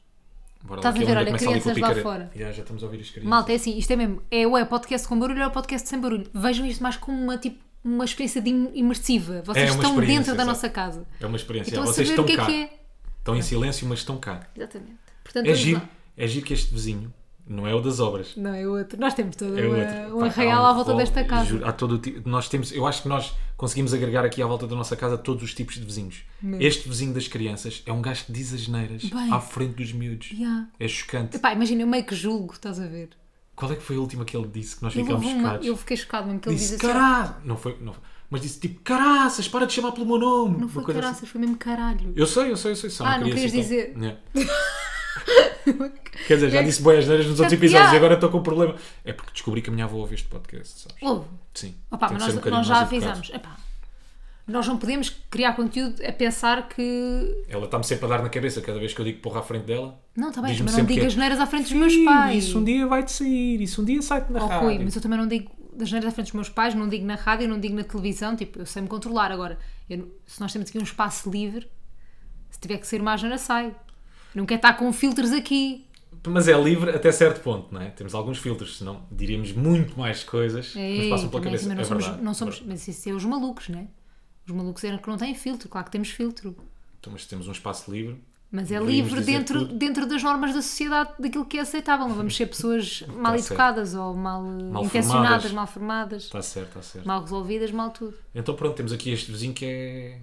Bora 0.62 0.80
Estás 0.80 0.96
a 0.96 0.98
ver, 0.98 1.16
olha, 1.16 1.32
crianças 1.36 1.76
lá 1.76 1.94
fora. 1.96 2.32
Já, 2.34 2.50
já 2.50 2.62
estamos 2.62 2.82
a 2.82 2.86
ouvir 2.86 3.00
as 3.00 3.10
crianças. 3.10 3.28
Malta, 3.28 3.52
é 3.52 3.56
assim, 3.56 3.76
isto 3.76 3.92
é 3.92 3.96
mesmo. 3.96 4.22
É 4.30 4.46
ou 4.46 4.56
é 4.56 4.64
podcast 4.64 5.06
com 5.06 5.18
barulho 5.18 5.40
ou 5.40 5.46
é 5.46 5.50
podcast 5.50 5.86
sem 5.86 6.00
barulho. 6.00 6.26
Vejam 6.32 6.64
isto 6.64 6.82
mais 6.82 6.96
como 6.96 7.22
uma, 7.22 7.36
tipo, 7.36 7.62
uma 7.84 8.04
experiência 8.04 8.42
imersiva. 8.74 9.42
Vocês 9.44 9.70
É 9.70 9.74
estão 9.74 10.00
dentro 10.00 10.34
da 10.34 10.44
nossa 10.44 10.68
casa. 10.68 11.06
É 11.20 11.26
uma 11.26 11.36
experiência. 11.36 11.70
Estão 11.70 11.82
a 11.82 11.86
Vocês 11.86 12.08
estão 12.08 12.24
é 12.24 12.36
cá. 12.36 12.50
é. 12.50 12.70
Estão 13.18 13.36
em 13.36 13.42
silêncio, 13.42 13.86
mas 13.86 14.00
estão 14.00 14.16
cá. 14.18 14.46
Exatamente. 14.56 14.96
Portanto, 15.22 15.46
É 15.46 15.54
giro, 15.54 15.80
lá. 15.80 15.88
é 16.16 16.26
giro 16.26 16.44
que 16.46 16.52
este 16.52 16.72
vizinho 16.72 17.12
não 17.46 17.66
é 17.66 17.74
o 17.74 17.80
das 17.80 18.00
obras. 18.00 18.34
Não, 18.36 18.54
é 18.54 18.66
outro. 18.66 18.98
Nós 18.98 19.12
temos 19.14 19.36
todo 19.36 19.58
É 19.58 19.66
uma, 19.66 20.16
um 20.16 20.24
arraial 20.24 20.62
um 20.62 20.66
à 20.66 20.72
volta 20.72 20.94
desta 20.94 21.24
casa. 21.24 21.44
juro, 21.46 21.66
há 21.66 21.72
todo 21.72 21.98
tipo- 21.98 22.26
nós 22.28 22.48
temos, 22.48 22.72
eu 22.72 22.86
acho 22.86 23.02
que 23.02 23.08
nós 23.08 23.34
conseguimos 23.56 23.92
agregar 23.94 24.24
aqui 24.24 24.42
à 24.42 24.46
volta 24.46 24.66
da 24.66 24.74
nossa 24.76 24.94
casa 24.96 25.16
todos 25.18 25.42
os 25.42 25.54
tipos 25.54 25.74
de 25.76 25.82
vizinhos. 25.84 26.22
Mesmo. 26.42 26.62
Este 26.62 26.88
vizinho 26.88 27.12
das 27.14 27.28
crianças 27.28 27.82
é 27.86 27.92
um 27.92 28.00
gajo 28.02 28.24
que 28.26 28.32
diz 28.32 28.52
as 28.52 28.66
neiras 28.68 29.04
Bem. 29.04 29.30
à 29.32 29.40
frente 29.40 29.74
dos 29.74 29.92
miúdos. 29.92 30.30
Yeah. 30.30 30.68
É 30.80 30.88
chocante. 30.88 31.36
Epá, 31.36 31.52
imagina, 31.52 31.82
eu 31.82 31.86
meio 31.86 32.04
que 32.04 32.14
julgo, 32.14 32.52
estás 32.54 32.78
a 32.80 32.86
ver? 32.86 33.10
Qual 33.56 33.70
é 33.72 33.76
que 33.76 33.82
foi 33.82 33.96
a 33.96 34.00
última 34.00 34.24
que 34.24 34.36
ele 34.36 34.48
disse 34.48 34.76
que 34.76 34.82
nós 34.82 34.92
ficámos 34.92 35.24
chocados? 35.24 35.66
eu 35.66 35.76
fiquei 35.76 35.96
chocado 35.96 36.26
mesmo 36.26 36.40
que 36.40 36.48
ele 36.48 36.56
disse 36.56 36.72
diz 36.76 36.84
assim. 36.84 36.92
caralho. 36.92 37.34
Não 37.44 37.56
foi, 37.56 37.76
não 37.80 37.92
foi. 37.92 38.02
Mas 38.30 38.40
disse 38.40 38.58
tipo 38.58 38.80
caraças, 38.80 39.46
para 39.46 39.66
de 39.66 39.72
chamar 39.74 39.92
pelo 39.92 40.06
meu 40.06 40.18
nome. 40.18 40.58
Não 40.58 40.68
foi 40.68 40.82
coisa 40.82 41.00
caraças, 41.00 41.22
assim. 41.22 41.26
foi 41.32 41.40
mesmo 41.40 41.56
caralho. 41.56 42.12
Eu 42.16 42.26
sei, 42.26 42.50
eu 42.50 42.56
sei, 42.56 42.72
eu 42.72 42.76
sei. 42.76 42.90
Só 42.90 43.04
Ah, 43.04 43.18
não 43.18 43.26
queria 43.28 43.34
querias 43.34 43.52
dizer. 43.52 43.94
Yeah. 43.96 44.18
Quer 46.26 46.34
dizer, 46.34 46.50
já 46.50 46.60
É- 46.60 46.62
disse 46.62 46.82
boas 46.82 47.06
neiras 47.06 47.26
nos 47.26 47.38
outros 47.38 47.52
episódios 47.56 47.92
e 47.92 47.96
agora 47.96 48.14
estou 48.14 48.30
com 48.30 48.38
um 48.38 48.42
problema. 48.42 48.74
É 49.04 49.12
porque 49.12 49.32
descobri 49.32 49.62
que 49.62 49.70
a 49.70 49.72
minha 49.72 49.84
avó 49.84 49.98
ouve 49.98 50.14
este 50.14 50.28
podcast, 50.28 50.80
sabes? 50.80 50.96
Houve. 51.00 51.26
Sim. 51.54 51.74
Opa, 51.90 52.08
mas 52.12 52.22
nós, 52.34 52.46
um 52.46 52.50
nós 52.50 52.66
já 52.66 52.80
avisámos. 52.80 53.30
Epá, 53.30 53.56
nós 54.46 54.66
não 54.66 54.76
podemos 54.78 55.08
criar 55.30 55.54
conteúdo 55.54 56.02
a 56.06 56.12
pensar 56.12 56.68
que. 56.68 57.44
Ela 57.48 57.64
está-me 57.64 57.84
sempre 57.84 58.04
a 58.06 58.08
dar 58.08 58.22
na 58.22 58.28
cabeça 58.28 58.60
cada 58.60 58.78
vez 58.78 58.92
que 58.92 59.00
eu 59.00 59.04
digo 59.04 59.20
porra 59.20 59.40
à 59.40 59.42
frente 59.42 59.64
dela. 59.64 59.98
Não, 60.16 60.28
está 60.28 60.42
bem, 60.42 60.56
também 60.56 60.74
não 60.76 60.84
digo 60.84 61.00
é, 61.02 61.06
as 61.06 61.16
neiras 61.16 61.40
à 61.40 61.46
frente 61.46 61.64
dos 61.64 61.72
meus 61.72 61.92
"Filho, 61.92 62.04
pais. 62.04 62.44
Isso 62.44 62.58
um 62.58 62.64
dia 62.64 62.86
vai-te 62.86 63.10
sair, 63.12 63.60
isso 63.62 63.80
um 63.80 63.84
dia 63.84 64.02
sai-te 64.02 64.30
na 64.32 64.44
Oh, 64.44 64.46
rádio. 64.46 64.64
Rui, 64.68 64.78
mas 64.84 64.94
eu 64.96 65.02
também 65.02 65.18
não 65.18 65.26
digo 65.26 65.50
das 65.76 65.90
neiras 65.90 66.08
à 66.08 66.14
frente 66.14 66.26
dos 66.26 66.34
meus 66.34 66.48
pais, 66.48 66.74
não 66.74 66.88
digo 66.88 67.04
na 67.04 67.14
rádio, 67.16 67.48
não 67.48 67.58
digo 67.58 67.74
na 67.74 67.82
televisão, 67.84 68.36
tipo, 68.36 68.58
eu 68.60 68.66
sei-me 68.66 68.86
controlar. 68.86 69.32
Agora, 69.32 69.58
eu 69.90 69.98
não- 69.98 70.08
se 70.26 70.40
nós 70.40 70.52
temos 70.52 70.68
aqui 70.68 70.78
um 70.78 70.82
espaço 70.82 71.28
livre, 71.30 71.66
se 72.50 72.60
tiver 72.60 72.78
que 72.78 72.86
ser 72.86 73.00
uma 73.00 73.14
asneira, 73.14 73.38
sai. 73.38 73.74
Não 74.34 74.44
quer 74.46 74.56
estar 74.56 74.74
com 74.74 74.92
filtros 74.92 75.32
aqui. 75.32 75.86
Mas 76.28 76.46
é 76.48 76.52
livre 76.60 76.90
até 76.90 77.10
certo 77.10 77.40
ponto, 77.42 77.72
não 77.74 77.80
é? 77.80 77.90
Temos 77.90 78.14
alguns 78.14 78.38
filtros, 78.38 78.78
senão 78.78 79.02
diríamos 79.10 79.52
muito 79.52 79.98
mais 79.98 80.22
coisas 80.22 80.68
que 80.68 80.78
nos 80.78 81.04
Ei, 81.04 81.10
passam 81.10 81.28
pela 81.28 81.42
também, 81.42 81.58
cabeça. 81.58 81.74
não 81.74 81.80
é 81.80 81.84
somos, 81.84 82.04
verdade. 82.04 82.24
não 82.24 82.34
somos, 82.34 82.62
mas 82.64 82.86
isso 82.88 83.08
é 83.08 83.12
os 83.12 83.24
malucos, 83.24 83.68
né? 83.68 83.88
Os 84.46 84.52
malucos 84.52 84.84
eram 84.84 84.98
que 84.98 85.08
não 85.08 85.16
têm 85.16 85.34
filtro, 85.34 85.68
claro 85.68 85.86
que 85.86 85.90
temos 85.92 86.10
filtro. 86.10 86.54
Então, 87.00 87.12
mas 87.12 87.24
temos 87.26 87.48
um 87.48 87.52
espaço 87.52 87.90
livre. 87.90 88.16
Mas 88.52 88.70
é 88.70 88.78
livre 88.78 89.20
dentro, 89.22 89.60
tudo. 89.66 89.74
dentro 89.74 90.06
das 90.06 90.22
normas 90.22 90.54
da 90.54 90.62
sociedade, 90.62 91.10
daquilo 91.18 91.44
que 91.44 91.58
é 91.58 91.62
aceitável. 91.62 92.06
Não 92.06 92.14
vamos 92.14 92.36
ser 92.36 92.46
pessoas 92.46 93.02
mal 93.08 93.32
Tá 93.32 93.38
certo. 93.38 93.46
educadas 93.52 93.94
ou 93.94 94.14
mal, 94.14 94.42
Mal 94.42 94.84
intencionadas, 94.84 95.42
formadas. 95.42 95.52
mal 95.52 95.66
formadas, 95.66 96.22
Está 96.24 96.40
certo, 96.42 96.68
está 96.68 96.82
certo. 96.82 97.06
mal 97.06 97.20
resolvidas, 97.22 97.70
mal 97.72 97.90
tudo. 97.90 98.14
Então 98.34 98.54
pronto, 98.54 98.74
temos 98.76 98.92
aqui 98.92 99.10
este 99.10 99.32
vizinho 99.32 99.52
que 99.52 99.64
é, 99.64 100.18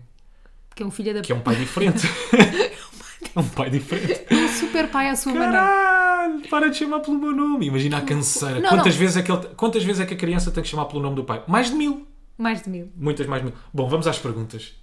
Que 0.75 0.81
é 0.83 0.85
um 0.85 0.91
filho 0.91 1.13
da 1.13 1.21
que 1.21 1.31
é 1.31 1.35
um 1.35 1.41
pai 1.41 1.55
diferente. 1.57 2.07
é 3.35 3.39
um 3.39 3.47
pai 3.49 3.69
diferente. 3.69 4.33
um 4.33 4.47
super 4.47 4.89
pai 4.89 5.09
à 5.09 5.15
sua 5.15 5.33
maneira. 5.33 5.51
Caralho, 5.53 6.49
para 6.49 6.69
de 6.69 6.77
chamar 6.77 6.99
pelo 7.01 7.17
meu 7.19 7.33
nome. 7.33 7.65
Imagina 7.67 7.97
a 7.97 8.01
canseira. 8.01 8.61
Não, 8.61 8.69
quantas, 8.69 8.93
não. 8.93 8.99
Vezes 8.99 9.17
é 9.17 9.23
que 9.23 9.31
ele- 9.31 9.47
quantas 9.57 9.83
vezes 9.83 9.99
é 10.01 10.05
que 10.05 10.13
a 10.13 10.17
criança 10.17 10.51
tem 10.51 10.63
que 10.63 10.69
chamar 10.69 10.85
pelo 10.85 11.01
nome 11.01 11.17
do 11.17 11.25
pai? 11.25 11.43
Mais 11.47 11.69
de 11.69 11.75
mil. 11.75 12.07
Mais 12.41 12.63
de 12.63 12.69
mil. 12.69 12.91
Muitas 12.95 13.27
mais 13.27 13.43
mil. 13.43 13.53
Bom, 13.71 13.87
vamos 13.87 14.07
às 14.07 14.17
perguntas. 14.17 14.73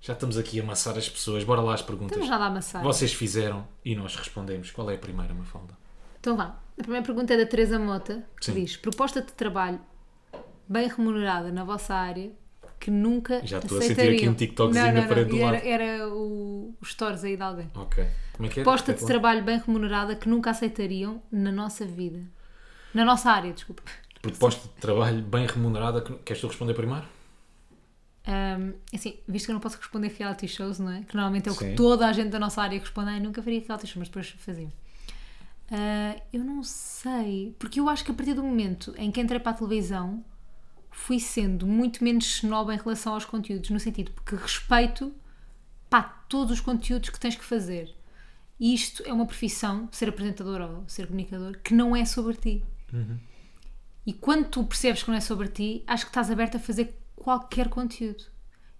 Já 0.00 0.12
estamos 0.12 0.36
aqui 0.36 0.60
a 0.60 0.62
amassar 0.62 0.96
as 0.98 1.08
pessoas. 1.08 1.42
Bora 1.42 1.62
lá 1.62 1.74
às 1.74 1.80
perguntas. 1.80 2.12
Estamos 2.12 2.28
nada 2.28 2.44
a 2.44 2.46
amassar. 2.48 2.82
Vocês 2.82 3.12
fizeram 3.14 3.66
e 3.84 3.96
nós 3.96 4.14
respondemos. 4.14 4.70
Qual 4.70 4.90
é 4.90 4.94
a 4.94 4.98
primeira, 4.98 5.32
Mafalda? 5.32 5.74
Então 6.20 6.36
vá. 6.36 6.58
A 6.78 6.82
primeira 6.82 7.04
pergunta 7.04 7.32
é 7.32 7.38
da 7.38 7.46
Teresa 7.46 7.78
Mota, 7.78 8.24
que 8.38 8.44
Sim. 8.44 8.54
diz: 8.54 8.76
proposta 8.76 9.22
de 9.22 9.32
trabalho 9.32 9.80
bem 10.68 10.86
remunerada 10.86 11.50
na 11.50 11.64
vossa 11.64 11.94
área 11.94 12.30
que 12.78 12.90
nunca 12.90 13.44
Já 13.44 13.58
estou 13.58 13.78
a 13.78 13.82
sentir 13.82 14.14
aqui 14.14 14.28
um 14.28 14.34
TikTokzinho 14.34 14.84
não, 14.84 14.92
do 14.92 15.36
Era, 15.36 15.52
lado. 15.52 15.66
era 15.66 16.08
o, 16.08 16.74
os 16.80 16.90
stories 16.90 17.24
aí 17.24 17.36
de 17.36 17.42
alguém. 17.42 17.70
Ok. 17.74 18.06
Como 18.34 18.46
é 18.46 18.52
que 18.52 18.60
é? 18.60 18.62
Proposta 18.62 18.92
de 18.92 19.04
trabalho 19.04 19.42
bem 19.42 19.58
remunerada 19.58 20.14
que 20.14 20.28
nunca 20.28 20.50
aceitariam 20.50 21.22
na 21.32 21.50
nossa 21.50 21.84
vida. 21.84 22.20
Na 22.94 23.04
nossa 23.04 23.30
área, 23.30 23.52
desculpa. 23.52 23.82
Proposta 24.22 24.68
de 24.68 24.74
trabalho 24.80 25.22
bem 25.22 25.46
remunerada. 25.46 26.00
que- 26.02 26.14
Queres 26.18 26.40
tu 26.40 26.46
responder 26.48 26.74
primeiro? 26.74 27.06
Ahm, 28.26 28.72
assim, 28.92 29.16
visto 29.26 29.46
que 29.46 29.52
eu 29.52 29.54
não 29.54 29.60
posso 29.60 29.78
responder 29.78 30.08
reality 30.18 30.46
shows, 30.48 30.78
não 30.78 30.90
é? 30.90 31.02
Que 31.02 31.14
normalmente 31.14 31.48
é 31.48 31.52
o 31.52 31.56
que 31.56 31.64
Sim. 31.64 31.74
toda 31.74 32.06
a 32.06 32.12
gente 32.12 32.28
da 32.30 32.38
nossa 32.38 32.60
área 32.60 32.78
responde. 32.78 33.10
Ai, 33.10 33.20
nunca 33.20 33.42
faria 33.42 33.60
reality 33.60 33.86
shows, 33.86 33.96
mas 33.96 34.08
depois 34.08 34.28
fazia. 34.38 34.68
Ah, 35.70 36.16
eu 36.32 36.42
não 36.44 36.62
sei, 36.62 37.54
porque 37.58 37.78
eu 37.80 37.88
acho 37.88 38.04
que 38.04 38.10
a 38.10 38.14
partir 38.14 38.34
do 38.34 38.42
momento 38.42 38.94
em 38.98 39.10
que 39.10 39.20
entrei 39.20 39.38
para 39.40 39.52
a 39.52 39.54
televisão 39.54 40.24
fui 40.90 41.20
sendo 41.20 41.66
muito 41.66 42.02
menos 42.02 42.24
snob 42.38 42.72
em 42.72 42.76
relação 42.78 43.14
aos 43.14 43.24
conteúdos, 43.24 43.70
no 43.70 43.78
sentido 43.78 44.10
porque 44.12 44.34
respeito 44.34 45.12
pá, 45.88 46.02
todos 46.28 46.52
os 46.52 46.60
conteúdos 46.60 47.08
que 47.10 47.20
tens 47.20 47.36
que 47.36 47.44
fazer. 47.44 47.94
E 48.60 48.74
isto 48.74 49.02
é 49.06 49.12
uma 49.12 49.24
profissão, 49.24 49.88
ser 49.92 50.08
apresentador 50.08 50.60
ou 50.60 50.84
ser 50.88 51.06
comunicador, 51.06 51.56
que 51.62 51.72
não 51.72 51.94
é 51.94 52.04
sobre 52.04 52.34
ti. 52.34 52.64
E 54.08 54.14
quando 54.14 54.48
tu 54.48 54.64
percebes 54.64 55.02
que 55.02 55.10
não 55.10 55.18
é 55.18 55.20
sobre 55.20 55.48
ti, 55.48 55.84
acho 55.86 56.06
que 56.06 56.08
estás 56.08 56.30
aberto 56.30 56.56
a 56.56 56.58
fazer 56.58 56.98
qualquer 57.14 57.68
conteúdo. 57.68 58.24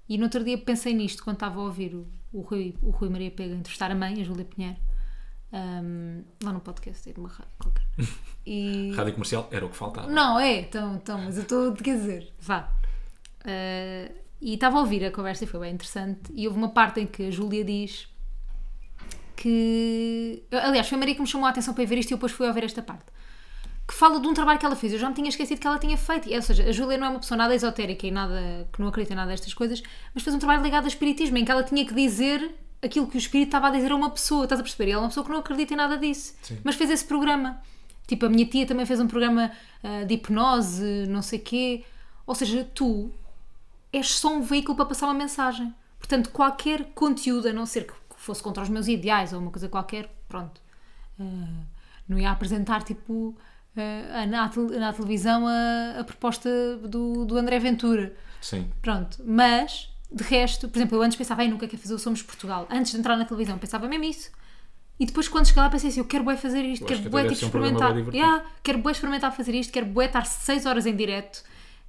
E 0.09 0.17
no 0.17 0.25
outro 0.25 0.43
dia 0.43 0.57
pensei 0.57 0.95
nisto 0.95 1.23
quando 1.23 1.37
estava 1.37 1.61
a 1.61 1.65
ouvir 1.65 1.95
o, 1.95 2.07
o, 2.33 2.41
Rui, 2.41 2.75
o 2.81 2.89
Rui 2.89 3.11
Maria 3.11 3.31
Pega 3.31 3.55
entrevistar 3.55 3.91
a 3.91 3.95
mãe, 3.95 4.19
a 4.19 4.25
Júlia 4.25 4.47
Pinheiro, 4.47 4.79
ahm, 5.53 6.23
lá 6.43 6.51
no 6.51 6.61
podcast, 6.61 7.11
é 7.11 7.13
de 7.13 7.21
uma 7.21 7.29
rádio 7.29 7.53
qualquer. 7.59 7.85
E... 8.47 8.91
Rádio 8.97 9.13
comercial 9.13 9.47
era 9.51 9.67
o 9.67 9.69
que 9.69 9.77
faltava. 9.77 10.11
Não, 10.11 10.41
é, 10.41 10.61
então, 10.61 10.95
então 10.95 11.19
mas 11.21 11.37
eu 11.37 11.43
estou, 11.43 11.75
quer 11.75 11.99
dizer, 11.99 12.33
vá. 12.41 12.73
Ah, 13.45 14.11
e 14.41 14.55
estava 14.55 14.79
a 14.79 14.81
ouvir 14.81 15.05
a 15.05 15.11
conversa 15.11 15.45
e 15.45 15.47
foi 15.47 15.61
bem 15.61 15.75
interessante. 15.75 16.33
E 16.33 16.49
houve 16.49 16.59
uma 16.59 16.71
parte 16.71 17.01
em 17.01 17.07
que 17.07 17.25
a 17.25 17.31
Júlia 17.31 17.63
diz 17.63 18.09
que. 19.37 20.43
Aliás, 20.51 20.89
foi 20.89 20.97
a 20.97 20.99
Maria 20.99 21.15
que 21.15 21.21
me 21.21 21.27
chamou 21.27 21.47
a 21.47 21.51
atenção 21.51 21.75
para 21.75 21.85
ver 21.85 21.99
isto 21.99 22.09
e 22.09 22.15
eu 22.15 22.17
depois 22.17 22.33
fui 22.33 22.51
ver 22.51 22.65
esta 22.65 22.81
parte. 22.81 23.13
Que 23.89 23.95
fala 23.95 24.21
de 24.21 24.29
um 24.29 24.35
trabalho 24.35 24.59
que 24.59 24.67
ela 24.67 24.77
fez. 24.77 24.93
Eu 24.93 24.99
já 24.99 25.09
me 25.09 25.15
tinha 25.15 25.31
esquecido 25.31 25.59
que 25.59 25.67
ela 25.67 25.79
tinha 25.79 25.97
feito. 25.97 26.31
Ou 26.31 26.43
seja, 26.43 26.69
a 26.69 26.73
Júlia 26.73 26.99
não 26.99 27.07
é 27.07 27.11
uma 27.11 27.21
pessoa 27.21 27.39
nada 27.39 27.55
esotérica 27.55 28.07
e 28.07 28.11
nada 28.11 28.69
que 28.71 28.81
não 28.81 28.89
acredita 28.89 29.15
em 29.15 29.17
nada 29.17 29.31
destas 29.31 29.55
coisas, 29.55 29.83
mas 30.15 30.23
fez 30.23 30.37
um 30.37 30.39
trabalho 30.39 30.63
ligado 30.63 30.83
ao 30.83 30.89
espiritismo 30.89 31.39
em 31.39 31.45
que 31.45 31.51
ela 31.51 31.65
tinha 31.65 31.85
que 31.87 31.95
dizer 31.95 32.55
aquilo 32.83 33.07
que 33.07 33.17
o 33.17 33.19
espírito 33.19 33.49
estava 33.49 33.69
a 33.69 33.71
dizer 33.71 33.91
a 33.91 33.97
uma 33.97 34.11
pessoa. 34.11 34.45
Estás 34.45 34.61
a 34.61 34.63
perceber? 34.63 34.91
E 34.91 34.93
ela 34.93 35.01
é 35.01 35.05
uma 35.05 35.09
pessoa 35.09 35.25
que 35.25 35.33
não 35.33 35.39
acredita 35.39 35.73
em 35.73 35.77
nada 35.77 35.97
disso. 35.97 36.35
Sim. 36.43 36.59
Mas 36.63 36.75
fez 36.75 36.91
esse 36.91 37.05
programa. 37.05 37.61
Tipo, 38.07 38.27
a 38.27 38.29
minha 38.29 38.47
tia 38.47 38.67
também 38.67 38.87
fez 38.87 39.01
um 39.01 39.07
programa 39.07 39.51
ah, 39.83 40.05
de 40.05 40.15
hipnose, 40.15 41.07
não 41.09 41.23
sei 41.23 41.39
quê. 41.39 41.85
Ou 42.27 42.35
seja, 42.35 42.69
tu 42.75 43.11
és 43.93 44.11
só 44.11 44.35
um 44.35 44.43
veículo 44.43 44.77
para 44.77 44.87
passar 44.87 45.07
uma 45.07 45.15
mensagem. 45.15 45.75
Portanto, 45.99 46.31
qualquer 46.31 46.85
conteúdo, 46.95 47.49
a 47.49 47.53
não 47.53 47.67
ser 47.67 47.87
que 47.87 47.95
fosse 48.17 48.43
contra 48.43 48.63
os 48.63 48.69
meus 48.69 48.87
ideais 48.87 49.33
ou 49.33 49.41
uma 49.41 49.51
coisa 49.51 49.69
qualquer, 49.69 50.15
pronto. 50.29 50.61
Ah, 51.19 51.65
não 52.09 52.19
ia 52.19 52.31
apresentar, 52.31 52.83
tipo, 52.83 53.37
na, 54.27 54.51
na 54.79 54.93
televisão 54.93 55.47
a, 55.47 56.01
a 56.01 56.05
proposta 56.05 56.77
do, 56.79 57.25
do 57.25 57.37
André 57.37 57.59
Ventura. 57.59 58.15
Sim. 58.41 58.71
Pronto. 58.81 59.19
Mas, 59.25 59.91
de 60.11 60.25
resto, 60.25 60.69
por 60.69 60.79
exemplo, 60.79 60.99
eu 60.99 61.03
antes 61.03 61.17
pensava, 61.17 61.43
ai, 61.43 61.49
nunca 61.49 61.67
quero 61.67 61.81
fazer 61.81 61.95
o 61.95 61.99
Somos 61.99 62.23
Portugal. 62.23 62.67
Antes 62.71 62.93
de 62.93 62.99
entrar 62.99 63.17
na 63.17 63.25
televisão, 63.25 63.59
pensava 63.59 63.89
mesmo 63.89 64.05
isso. 64.05 64.31
E 64.99 65.07
depois, 65.07 65.29
quando 65.29 65.47
cheguei 65.47 65.63
lá, 65.63 65.71
pensei 65.71 65.91
assim: 65.91 66.01
eu 66.01 66.07
quero 66.07 66.25
bué 66.25 66.37
fazer 66.37 66.63
isto, 66.65 66.85
quero 66.85 67.03
que 67.03 67.09
bué 67.09 67.23
tipo, 67.23 67.45
um 67.45 67.47
experimentar. 67.47 67.95
divertido. 67.95 68.17
Yeah, 68.17 68.45
quero 68.63 68.79
bué 68.79 68.93
experimentar 68.93 69.35
fazer 69.35 69.55
isto, 69.55 69.73
quero 69.73 69.87
bué 69.87 70.07
estar 70.07 70.27
6 70.27 70.67
horas 70.67 70.87
em 70.87 70.97
direto, 70.97 71.45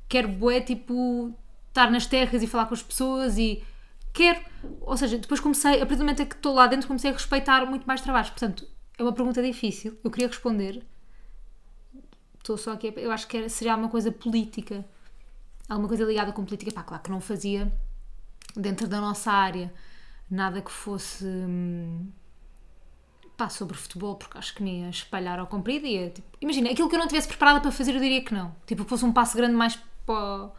quero 0.08 0.28
bué 0.28 0.62
tipo 0.62 1.34
estar 1.70 1.90
nas 1.90 2.06
terras 2.06 2.44
e 2.44 2.48
falar 2.48 2.68
com 2.68 2.76
as 2.76 2.84
pessoas 2.84 3.38
e 3.38 3.64
quero. 4.14 4.40
Ou 4.82 4.96
seja, 4.96 5.18
depois 5.18 5.40
comecei, 5.40 5.76
a 5.76 5.80
partir 5.80 5.96
do 5.96 6.04
momento 6.04 6.22
em 6.22 6.26
que 6.26 6.36
estou 6.36 6.54
lá 6.54 6.68
dentro, 6.68 6.88
comecei 6.88 7.10
a 7.10 7.14
respeitar 7.14 7.66
muito 7.66 7.86
mais 7.86 8.02
trabalhos. 8.02 8.30
Portanto, 8.30 8.68
é 8.98 9.02
uma 9.02 9.14
pergunta 9.14 9.42
difícil. 9.42 9.98
Eu 10.04 10.12
queria 10.12 10.28
responder 10.28 10.86
estou 12.40 12.58
só 12.58 12.74
aqui. 12.74 12.94
Eu 12.98 13.12
acho 13.12 13.28
que 13.28 13.38
era- 13.38 13.50
seria 13.50 13.74
alguma 13.74 13.90
coisa 13.90 14.12
política. 14.12 14.86
Alguma 15.68 15.88
coisa 15.88 16.04
ligada 16.06 16.32
com 16.32 16.44
política. 16.44 16.72
Pá, 16.72 16.84
claro 16.84 17.04
que 17.04 17.12
não 17.12 17.22
fazia 17.22 17.72
dentro 18.56 18.88
da 18.88 19.00
nossa 19.00 19.32
área 19.32 19.72
nada 20.30 20.62
que 20.62 20.72
fosse. 20.72 21.26
hum, 21.26 22.08
pá, 23.38 23.48
sobre 23.50 23.78
futebol, 23.78 24.16
porque 24.16 24.38
acho 24.38 24.54
que 24.54 24.62
nem 24.64 24.82
ia 24.84 24.90
espalhar 24.90 25.40
ao 25.40 25.48
comprido. 25.48 25.86
Ia, 25.86 26.10
tipo, 26.10 26.28
imagina, 26.42 26.70
aquilo 26.72 26.90
que 26.90 26.96
eu 26.96 27.00
não 27.00 27.08
tivesse 27.08 27.28
preparada 27.28 27.62
para 27.62 27.72
fazer, 27.72 27.96
eu 27.96 28.00
diria 28.02 28.24
que 28.24 28.34
não. 28.34 28.54
Tipo, 28.66 28.84
que 28.84 28.90
fosse 28.90 29.06
um 29.06 29.14
passo 29.14 29.38
grande 29.38 29.54
mais 29.56 29.78
para, 30.06 30.50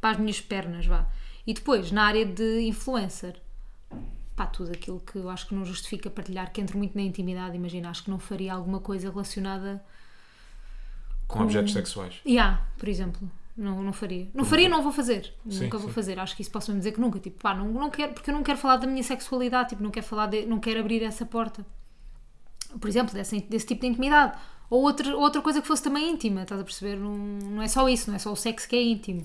para 0.00 0.10
as 0.10 0.18
minhas 0.18 0.40
pernas, 0.40 0.86
vá. 0.86 1.06
E 1.46 1.52
depois, 1.54 1.92
na 1.92 2.04
área 2.04 2.24
de 2.26 2.62
influencer, 2.62 3.40
pá, 4.34 4.46
tudo 4.46 4.72
aquilo 4.72 4.98
que 5.00 5.16
eu 5.16 5.28
acho 5.30 5.46
que 5.46 5.54
não 5.54 5.64
justifica 5.64 6.10
partilhar, 6.10 6.52
que 6.52 6.60
entre 6.60 6.76
muito 6.76 6.96
na 6.96 7.02
intimidade, 7.02 7.54
imagina, 7.56 7.88
acho 7.90 8.02
que 8.02 8.10
não 8.10 8.18
faria 8.18 8.52
alguma 8.54 8.80
coisa 8.80 9.10
relacionada. 9.10 9.84
Com 11.26 11.42
objetos 11.42 11.72
sexuais. 11.72 12.20
Yeah, 12.26 12.64
por 12.78 12.88
exemplo. 12.88 13.30
Não, 13.56 13.82
não 13.82 13.92
faria. 13.92 14.28
Não 14.34 14.44
faria, 14.44 14.68
não 14.68 14.82
vou 14.82 14.90
fazer. 14.90 15.32
Sim, 15.48 15.64
nunca 15.64 15.78
vou 15.78 15.88
sim. 15.88 15.94
fazer. 15.94 16.18
Acho 16.18 16.34
que 16.34 16.42
isso 16.42 16.50
posso 16.50 16.70
mesmo 16.70 16.80
dizer 16.80 16.92
que 16.92 17.00
nunca. 17.00 17.20
Tipo, 17.20 17.40
pá, 17.40 17.54
não, 17.54 17.68
não 17.68 17.88
quero, 17.88 18.12
porque 18.12 18.30
eu 18.30 18.34
não 18.34 18.42
quero 18.42 18.58
falar 18.58 18.76
da 18.76 18.86
minha 18.86 19.02
sexualidade, 19.02 19.70
tipo, 19.70 19.82
não 19.82 19.90
quero 19.90 20.06
falar 20.06 20.26
de, 20.26 20.44
não 20.44 20.58
quero 20.58 20.80
abrir 20.80 21.02
essa 21.02 21.24
porta. 21.24 21.64
Por 22.80 22.88
exemplo, 22.88 23.14
desse, 23.14 23.40
desse 23.42 23.66
tipo 23.66 23.82
de 23.82 23.86
intimidade. 23.86 24.36
Ou 24.68 24.82
outra, 24.82 25.16
outra 25.16 25.40
coisa 25.40 25.60
que 25.60 25.68
fosse 25.68 25.82
também 25.82 26.10
íntima, 26.10 26.42
estás 26.42 26.60
a 26.60 26.64
perceber? 26.64 26.96
Não, 26.96 27.16
não 27.16 27.62
é 27.62 27.68
só 27.68 27.88
isso, 27.88 28.10
não 28.10 28.16
é 28.16 28.18
só 28.18 28.32
o 28.32 28.36
sexo 28.36 28.68
que 28.68 28.74
é 28.74 28.82
íntimo. 28.82 29.24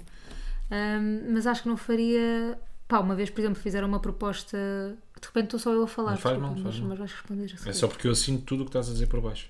Ahm, 0.69 1.33
mas 1.33 1.47
acho 1.47 1.63
que 1.63 1.69
não 1.69 1.77
faria. 1.77 2.59
Pá, 2.87 2.99
uma 2.99 3.15
vez, 3.15 3.31
por 3.31 3.41
exemplo, 3.41 3.59
fizeram 3.59 3.87
uma 3.87 3.99
proposta. 3.99 4.57
De 5.19 5.25
repente 5.25 5.45
estou 5.45 5.59
só 5.59 5.71
eu 5.73 5.83
a 5.83 5.87
falar. 5.87 6.11
Não 6.11 6.17
faz 6.17 6.35
desculpa, 6.35 6.55
mal, 6.55 6.63
faz 6.63 6.75
mas, 6.75 6.79
mal. 6.79 6.89
mas 6.89 6.99
vais 6.99 7.11
responder. 7.11 7.55
É 7.65 7.73
só 7.73 7.87
porque 7.87 8.07
eu 8.07 8.11
assino 8.11 8.39
tudo 8.41 8.61
o 8.61 8.65
que 8.65 8.69
estás 8.69 8.89
a 8.89 8.93
dizer 8.93 9.07
por 9.07 9.21
baixo. 9.21 9.49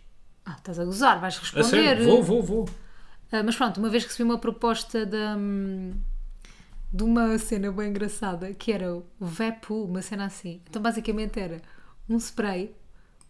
Ah, 0.52 0.56
estás 0.58 0.80
a 0.80 0.86
gozar, 0.86 1.20
vais 1.20 1.36
A 1.36 1.40
responder. 1.40 1.64
sério? 1.66 2.06
Vou, 2.06 2.24
vou, 2.24 2.42
vou. 2.44 2.70
Ah, 3.32 3.44
mas 3.44 3.56
pronto, 3.56 3.78
uma 3.78 3.90
vez 3.90 4.04
recebi 4.06 4.24
uma 4.24 4.40
proposta 4.40 5.06
da, 5.06 5.36
hum, 5.38 5.94
de 6.92 7.04
uma 7.04 7.38
cena 7.38 7.72
bem 7.72 7.90
engraçada 7.90 8.52
que 8.54 8.72
era 8.72 8.96
o 8.96 9.06
Vepu, 9.20 9.84
uma 9.84 10.02
cena 10.02 10.26
assim. 10.26 10.60
Então 10.68 10.82
basicamente 10.82 11.40
era 11.40 11.62
um 12.10 12.18
spray 12.18 12.74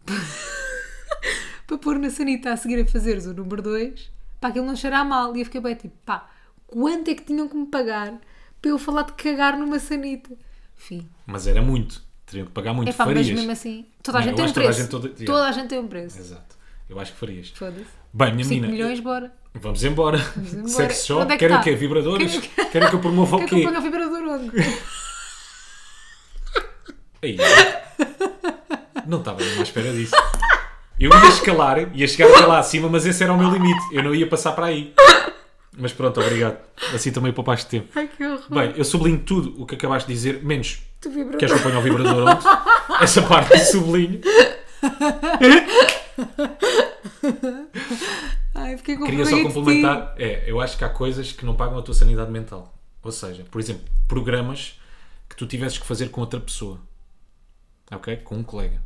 para 1.66 1.78
pôr 1.78 1.98
na 1.98 2.08
sanita 2.10 2.52
a 2.52 2.56
seguir 2.56 2.80
a 2.80 2.86
fazeres 2.86 3.26
o 3.26 3.34
número 3.34 3.60
2 3.62 4.10
para 4.40 4.48
aquilo 4.50 4.64
não 4.66 4.74
cheirar 4.76 5.04
mal. 5.06 5.36
E 5.36 5.40
eu 5.40 5.44
fiquei 5.44 5.60
bem 5.60 5.74
tipo, 5.74 5.94
pá, 6.06 6.30
quanto 6.66 7.08
é 7.10 7.14
que 7.14 7.22
tinham 7.24 7.46
que 7.48 7.56
me 7.56 7.66
pagar 7.66 8.18
para 8.62 8.70
eu 8.70 8.78
falar 8.78 9.02
de 9.02 9.12
cagar 9.12 9.58
numa 9.58 9.78
sanita? 9.78 10.30
Enfim, 10.76 11.06
Mas 11.26 11.46
era 11.46 11.60
muito. 11.60 12.02
Teriam 12.24 12.46
que 12.46 12.52
pagar 12.52 12.72
muito. 12.72 12.88
é 12.88 12.92
pá, 12.92 13.04
mas 13.04 13.28
mesmo 13.28 13.50
assim, 13.50 13.84
toda 14.02 14.18
a 14.18 14.20
Não, 14.22 14.28
gente 14.28 14.36
tem 14.36 14.44
um 14.44 14.48
que 14.48 14.54
toda 14.54 14.64
a 14.64 14.72
preço. 14.72 14.80
gente 14.80 15.26
toda- 15.26 15.48
a 15.48 15.52
gente 15.52 15.68
tem 15.68 15.78
um 15.78 15.88
preço. 15.88 16.18
Exato. 16.18 16.59
Eu 16.90 16.98
acho 16.98 17.12
que 17.12 17.18
farias. 17.18 17.50
Foda-se. 17.54 17.84
Bem, 18.12 18.32
minha 18.32 18.44
5 18.44 18.60
menina. 18.62 18.72
milhões, 18.72 18.98
bora. 19.00 19.32
Vamos 19.54 19.84
embora. 19.84 20.18
embora. 20.18 20.66
Sex 20.68 21.06
shop. 21.06 21.22
Onde 21.22 21.32
é 21.34 21.36
que 21.36 21.38
Querem 21.38 21.54
tá? 21.56 21.60
o 21.60 21.64
quê? 21.64 21.74
Vibradores? 21.76 22.32
Querem- 22.38 22.70
Querem 22.70 22.88
que 22.88 22.94
eu 22.96 23.00
promova 23.00 23.36
o 23.36 23.38
Quer 23.38 23.46
que 23.48 23.54
eu 23.54 23.58
quê? 23.60 23.64
ponha 23.66 23.78
o 23.78 23.82
vibrador 23.82 24.22
onde? 24.28 24.50
Aí. 27.22 27.36
Não 29.06 29.18
estava 29.18 29.38
mesmo 29.38 29.60
à 29.60 29.62
espera 29.62 29.92
disso. 29.92 30.14
Eu 30.98 31.10
ia 31.10 31.28
escalar, 31.28 31.96
ia 31.96 32.08
chegar 32.08 32.28
até 32.30 32.44
lá 32.46 32.58
acima, 32.58 32.88
mas 32.88 33.06
esse 33.06 33.22
era 33.22 33.32
o 33.32 33.38
meu 33.38 33.50
limite. 33.50 33.80
Eu 33.92 34.02
não 34.02 34.14
ia 34.14 34.26
passar 34.26 34.52
para 34.52 34.66
aí. 34.66 34.92
Mas 35.78 35.92
pronto, 35.92 36.20
obrigado. 36.20 36.58
Assim 36.94 37.10
também 37.12 37.32
poupaste 37.32 37.66
tempo. 37.66 37.88
Ai 37.94 38.08
que 38.08 38.24
horror. 38.24 38.42
Bem, 38.50 38.74
eu 38.76 38.84
sublinho 38.84 39.18
tudo 39.20 39.54
o 39.62 39.66
que 39.66 39.74
acabaste 39.76 40.08
de 40.08 40.14
dizer, 40.14 40.42
menos 40.42 40.80
Tu 41.00 41.08
vibrador. 41.10 41.38
queres 41.38 41.54
que 41.54 41.60
eu 41.60 41.62
ponha 41.62 41.78
o 41.78 41.82
vibrador 41.82 42.28
onde? 42.28 42.44
Essa 43.04 43.22
parte 43.22 43.58
sublinho. 43.60 44.20
Ai, 48.54 48.76
fiquei 48.76 48.96
com 48.96 49.04
Queria 49.04 49.24
só 49.24 49.42
complementar. 49.42 50.14
É, 50.18 50.44
eu 50.50 50.60
acho 50.60 50.76
que 50.76 50.84
há 50.84 50.88
coisas 50.88 51.32
que 51.32 51.44
não 51.44 51.54
pagam 51.56 51.78
a 51.78 51.82
tua 51.82 51.94
sanidade 51.94 52.30
mental. 52.30 52.74
Ou 53.02 53.12
seja, 53.12 53.44
por 53.50 53.60
exemplo, 53.60 53.84
programas 54.06 54.78
que 55.28 55.36
tu 55.36 55.46
tivesses 55.46 55.78
que 55.78 55.86
fazer 55.86 56.08
com 56.10 56.20
outra 56.20 56.40
pessoa. 56.40 56.80
Ok? 57.90 58.16
Com 58.18 58.36
um 58.36 58.42
colega. 58.42 58.80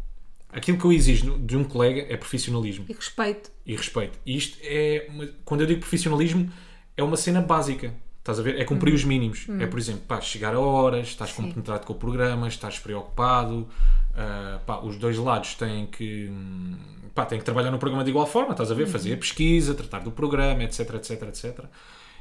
Aquilo 0.51 0.79
que 0.79 0.85
eu 0.85 0.93
exijo 0.93 1.37
de 1.39 1.57
um 1.57 1.65
colega 1.65 2.07
é 2.09 2.17
profissionalismo 2.17 2.87
E 2.89 2.93
respeito. 2.93 3.51
e 3.67 3.75
respeito. 3.75 4.19
E 4.25 4.37
isto 4.37 4.59
é. 4.63 5.07
uma- 5.09 5.29
quando 5.45 5.63
eu 5.63 5.67
digo 5.67 5.81
profissionalismo, 5.81 6.51
é 6.97 7.03
uma 7.03 7.17
cena 7.17 7.41
básica. 7.41 7.93
Estás 8.25 8.41
a 8.41 8.43
ver? 8.43 8.59
É 8.59 8.65
cumprir 8.65 8.95
os 8.95 9.05
mínimos. 9.05 9.47
É, 9.61 9.67
por 9.67 9.79
exemplo, 9.79 10.01
pá, 10.09 10.19
chegar 10.19 10.55
a 10.55 10.59
horas, 10.59 11.09
estás 11.09 11.29
Sim. 11.31 11.43
compenetrado 11.43 11.85
com 11.85 11.93
o 11.93 11.97
programa, 11.97 12.49
estás 12.49 12.79
preocupado. 12.79 13.69
ah, 14.15 14.61
pá, 14.65 14.79
os 14.79 14.97
dois 14.97 15.19
lados 15.19 15.55
têm 15.57 15.87
que. 15.87 16.29
hum, 16.31 16.77
Pá, 17.15 17.25
têm 17.27 17.39
que 17.39 17.45
trabalhar 17.45 17.71
no 17.71 17.79
programa 17.79 18.03
de 18.03 18.11
igual 18.11 18.27
forma, 18.27 18.53
estás 18.53 18.73
a 18.73 18.75
ver? 18.75 18.87
Fazer 18.89 19.13
a 19.13 19.17
pesquisa, 19.17 19.73
tratar 19.75 20.01
do 20.01 20.11
programa, 20.11 20.65
etc, 20.65 20.95
etc, 20.95 21.23
etc. 21.29 21.65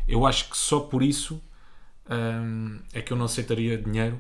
Eu 0.08 0.24
acho 0.26 0.50
que 0.52 0.58
só 0.58 0.82
por 0.82 1.02
isso 1.02 1.42
hum, 2.10 2.80
é 2.94 3.02
que 3.02 3.12
eu 3.14 3.18
não 3.18 3.26
aceitaria 3.26 3.78
dinheiro, 3.78 4.20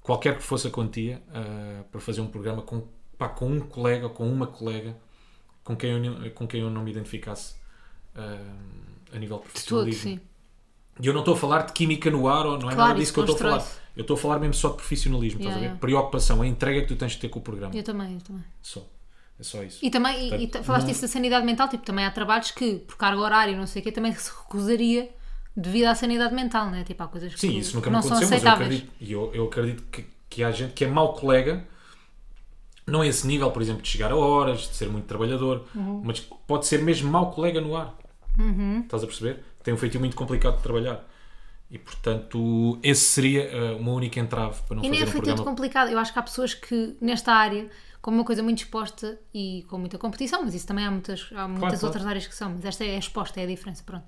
qualquer 0.00 0.36
que 0.38 0.42
fosse 0.44 0.68
a 0.68 0.70
quantia, 0.70 1.20
ah, 1.34 1.82
para 1.90 2.00
fazer 2.00 2.20
um 2.20 2.28
programa 2.28 2.62
com, 2.62 2.86
pá, 3.18 3.28
com 3.28 3.48
um 3.50 3.60
colega, 3.60 4.08
com 4.08 4.26
uma 4.30 4.46
colega, 4.46 4.96
com 5.64 5.76
quem 5.76 5.90
eu, 5.90 5.98
não- 5.98 6.30
com 6.30 6.46
quem 6.46 6.60
eu 6.60 6.70
não 6.70 6.82
me 6.84 6.90
identificasse 6.92 7.56
ah, 8.14 8.38
a 9.12 9.18
nível 9.18 9.38
profissionalismo. 9.40 10.00
sim. 10.02 10.20
E 11.00 11.06
eu 11.06 11.12
não 11.12 11.20
estou 11.20 11.34
a 11.34 11.36
falar 11.36 11.62
de 11.62 11.72
química 11.72 12.10
no 12.10 12.26
ar, 12.28 12.44
ou 12.46 12.58
não 12.58 12.70
é 12.70 12.74
Claro, 12.74 12.76
nada 12.76 12.94
disso 12.94 13.02
isso 13.04 13.12
que 13.14 13.20
eu 13.20 13.24
estou 13.24 13.36
a 13.36 13.38
falar. 13.58 13.66
Eu 13.96 14.02
estou 14.02 14.14
a 14.14 14.18
falar 14.18 14.38
mesmo 14.38 14.54
só 14.54 14.68
de 14.70 14.76
profissionalismo, 14.76 15.40
estás 15.40 15.56
a 15.56 15.58
ver? 15.58 15.64
Yeah, 15.66 15.74
yeah. 15.74 15.80
Preocupação, 15.80 16.42
a 16.42 16.46
entrega 16.46 16.82
que 16.82 16.86
tu 16.88 16.96
tens 16.96 17.12
de 17.12 17.18
ter 17.18 17.28
com 17.28 17.38
o 17.38 17.42
programa. 17.42 17.74
Eu 17.74 17.82
também, 17.82 18.14
eu 18.14 18.20
também. 18.20 18.44
Só. 18.62 18.84
É 19.38 19.42
só 19.42 19.62
isso. 19.62 19.78
E 19.84 19.90
também, 19.90 20.16
e- 20.20 20.26
e, 20.26 20.28
Portanto, 20.30 20.50
ta- 20.52 20.62
falaste 20.64 20.84
não- 20.86 20.92
isso 20.92 21.02
da 21.02 21.08
sanidade 21.08 21.46
mental, 21.46 21.68
tipo, 21.68 21.84
também 21.84 22.04
há 22.04 22.10
trabalhos 22.10 22.50
que, 22.50 22.74
por 22.78 22.96
carga 22.96 23.20
horária 23.20 23.52
e 23.52 23.56
não 23.56 23.66
sei 23.66 23.80
o 23.80 23.84
quê, 23.84 23.92
também 23.92 24.12
se 24.14 24.30
recusaria 24.30 25.08
devido 25.56 25.86
à 25.86 25.94
sanidade 25.94 26.34
mental, 26.34 26.70
né? 26.70 26.82
Tipo, 26.84 27.02
há 27.04 27.08
coisas 27.08 27.32
que 27.34 27.40
Sim, 27.40 27.56
isso 27.58 27.74
nunca 27.76 27.88
me 27.90 27.94
não 27.96 28.02
são 28.02 28.16
aconteceu, 28.16 28.36
mas 28.36 28.44
eu 28.44 28.50
acredito, 28.50 28.92
e 29.00 29.12
eu, 29.12 29.30
eu 29.34 29.44
acredito 29.46 29.82
que, 29.92 30.04
que 30.28 30.42
há 30.44 30.50
gente 30.50 30.72
que 30.72 30.84
é 30.84 30.88
mau 30.88 31.12
colega, 31.14 31.64
não 32.86 33.04
esse 33.04 33.26
nível, 33.26 33.50
por 33.50 33.60
exemplo, 33.62 33.82
de 33.82 33.88
chegar 33.88 34.10
a 34.10 34.16
horas, 34.16 34.60
de 34.62 34.74
ser 34.76 34.88
muito 34.88 35.04
trabalhador, 35.06 35.64
Uhum. 35.74 36.00
mas 36.04 36.20
pode 36.20 36.66
ser 36.66 36.82
mesmo 36.82 37.10
mau 37.10 37.30
colega 37.30 37.60
no 37.60 37.76
ar. 37.76 37.94
Estás 38.84 39.02
a 39.02 39.06
perceber? 39.06 39.42
Tem 39.68 39.74
um 39.74 39.76
feitio 39.76 40.00
muito 40.00 40.16
complicado 40.16 40.56
de 40.56 40.62
trabalhar. 40.62 41.06
E 41.70 41.76
portanto, 41.76 42.78
esse 42.82 43.02
seria 43.02 43.42
eh, 43.42 43.72
uma 43.72 43.92
única 43.92 44.18
entrave 44.18 44.62
para 44.62 44.76
não 44.76 44.82
E 44.82 44.88
nem 44.88 45.00
fazer 45.00 45.12
é 45.12 45.14
um 45.14 45.20
programa. 45.20 45.44
complicado. 45.44 45.90
Eu 45.90 45.98
acho 45.98 46.10
que 46.10 46.18
há 46.18 46.22
pessoas 46.22 46.54
que, 46.54 46.96
nesta 47.02 47.34
área, 47.34 47.68
como 48.00 48.16
uma 48.16 48.24
coisa 48.24 48.42
muito 48.42 48.60
exposta 48.60 49.20
e 49.34 49.66
com 49.68 49.76
muita 49.76 49.98
competição, 49.98 50.42
mas 50.42 50.54
isso 50.54 50.66
também 50.66 50.86
há 50.86 50.90
muitas, 50.90 51.28
há 51.34 51.46
muitas 51.46 51.80
claro. 51.80 51.84
outras 51.84 52.06
áreas 52.06 52.26
que 52.26 52.34
são, 52.34 52.48
mas 52.48 52.64
esta 52.64 52.82
é 52.82 52.96
exposta, 52.96 53.38
é 53.40 53.44
a 53.44 53.46
diferença, 53.46 53.82
pronto. 53.84 54.06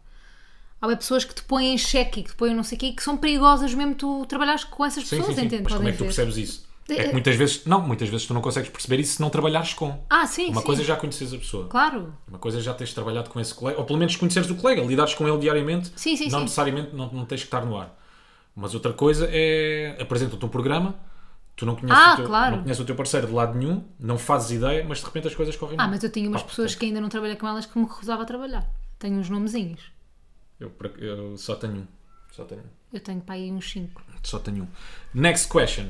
Há 0.81 0.96
pessoas 0.96 1.27
que 1.27 1.35
te 1.35 1.42
põem 1.42 1.75
em 1.75 1.77
xeque 1.77 2.20
e 2.20 2.23
que 2.23 2.31
te 2.31 2.37
põem 2.37 2.55
não 2.55 2.62
sei 2.62 2.77
o 2.77 2.79
quê 2.81 2.87
e 2.87 2.92
que 2.94 3.03
são 3.03 3.18
perigosas 3.18 3.75
mesmo 3.75 3.94
tu 3.94 4.25
trabalhares 4.25 4.64
com 4.64 4.83
essas 4.83 5.05
pessoas, 5.05 5.27
sim, 5.27 5.35
sim. 5.35 5.44
entende? 5.44 5.64
Mas 5.64 5.75
como 5.75 5.88
é 5.90 5.92
que 5.92 5.99
tu 5.99 6.05
percebes 6.05 6.38
isso? 6.38 6.70
É 6.88 7.05
que 7.05 7.12
muitas 7.12 7.37
vezes, 7.37 7.64
não, 7.66 7.81
muitas 7.81 8.09
vezes 8.09 8.27
tu 8.27 8.35
não 8.35 8.40
consegues 8.40 8.69
perceber 8.69 8.99
isso 9.01 9.14
se 9.14 9.21
não 9.21 9.31
trabalhares 9.31 9.75
com. 9.75 10.03
Ah, 10.11 10.27
sim, 10.27 10.51
Uma 10.51 10.61
sim. 10.61 10.66
coisa 10.66 10.83
é 10.83 10.85
já 10.85 10.97
conheces 10.97 11.33
a 11.33 11.38
pessoa. 11.38 11.69
Claro. 11.69 12.12
Uma 12.27 12.38
coisa 12.38 12.59
é 12.59 12.61
já 12.61 12.75
teres 12.75 12.93
trabalhado 12.93 13.31
com 13.31 13.38
esse 13.38 13.55
colega, 13.55 13.79
ou 13.79 13.85
pelo 13.85 13.99
menos 13.99 14.16
conheceres 14.16 14.51
o 14.51 14.57
colega, 14.57 14.83
lidares 14.83 15.14
com 15.14 15.29
ele 15.29 15.38
diariamente, 15.38 15.93
Sim, 15.95 16.16
sim, 16.16 16.25
não 16.29 16.38
sim. 16.38 16.45
necessariamente 16.45 16.95
não, 16.97 17.09
não 17.12 17.25
tens 17.25 17.43
que 17.43 17.47
estar 17.47 17.64
no 17.64 17.79
ar. 17.79 17.97
Mas 18.57 18.75
outra 18.75 18.93
coisa 18.93 19.29
é 19.31 19.97
apresenta-te 20.01 20.45
um 20.45 20.49
programa, 20.49 20.97
tu 21.55 21.64
não 21.64 21.77
conheces, 21.77 22.03
Ah, 22.05 22.14
o 22.14 22.16
teu, 22.16 22.27
claro. 22.27 22.57
não 22.57 22.62
conheces 22.64 22.83
o 22.83 22.85
teu 22.85 22.97
parceiro 22.97 23.29
de 23.29 23.33
lado 23.33 23.57
nenhum, 23.57 23.85
não 23.99 24.19
fazes 24.19 24.51
ideia, 24.51 24.85
mas 24.85 24.99
de 24.99 25.05
repente 25.05 25.29
as 25.29 25.35
coisas 25.35 25.55
correm 25.55 25.77
Ah, 25.79 25.83
mal. 25.85 25.90
mas 25.93 26.03
eu 26.03 26.11
tinha 26.11 26.29
umas 26.29 26.43
Pá, 26.43 26.49
pessoas 26.49 26.73
portanto, 26.73 26.81
que 26.81 26.87
ainda 26.87 27.01
não 27.01 27.09
trabalhei 27.09 27.37
com 27.37 27.47
elas 27.47 27.66
que 27.66 27.79
me 27.79 27.85
recusava 27.85 28.23
a 28.23 28.27
trabalhar. 28.27 28.66
Tenho 28.99 29.14
uns 29.16 29.31
nomezinhos. 29.31 29.81
Eu, 30.59 30.73
eu 30.99 31.37
só 31.37 31.55
tenho 31.55 31.75
um. 31.75 31.87
Só 32.33 32.45
tenho 32.45 32.62
um. 32.62 32.64
Eu 32.93 33.01
tenho 33.01 33.21
para 33.21 33.37
aí 33.37 33.51
uns 33.53 33.71
5. 33.71 34.03
Só 34.25 34.38
tenho 34.40 34.64
um. 34.64 34.69
Next 35.14 35.49
question. 35.49 35.87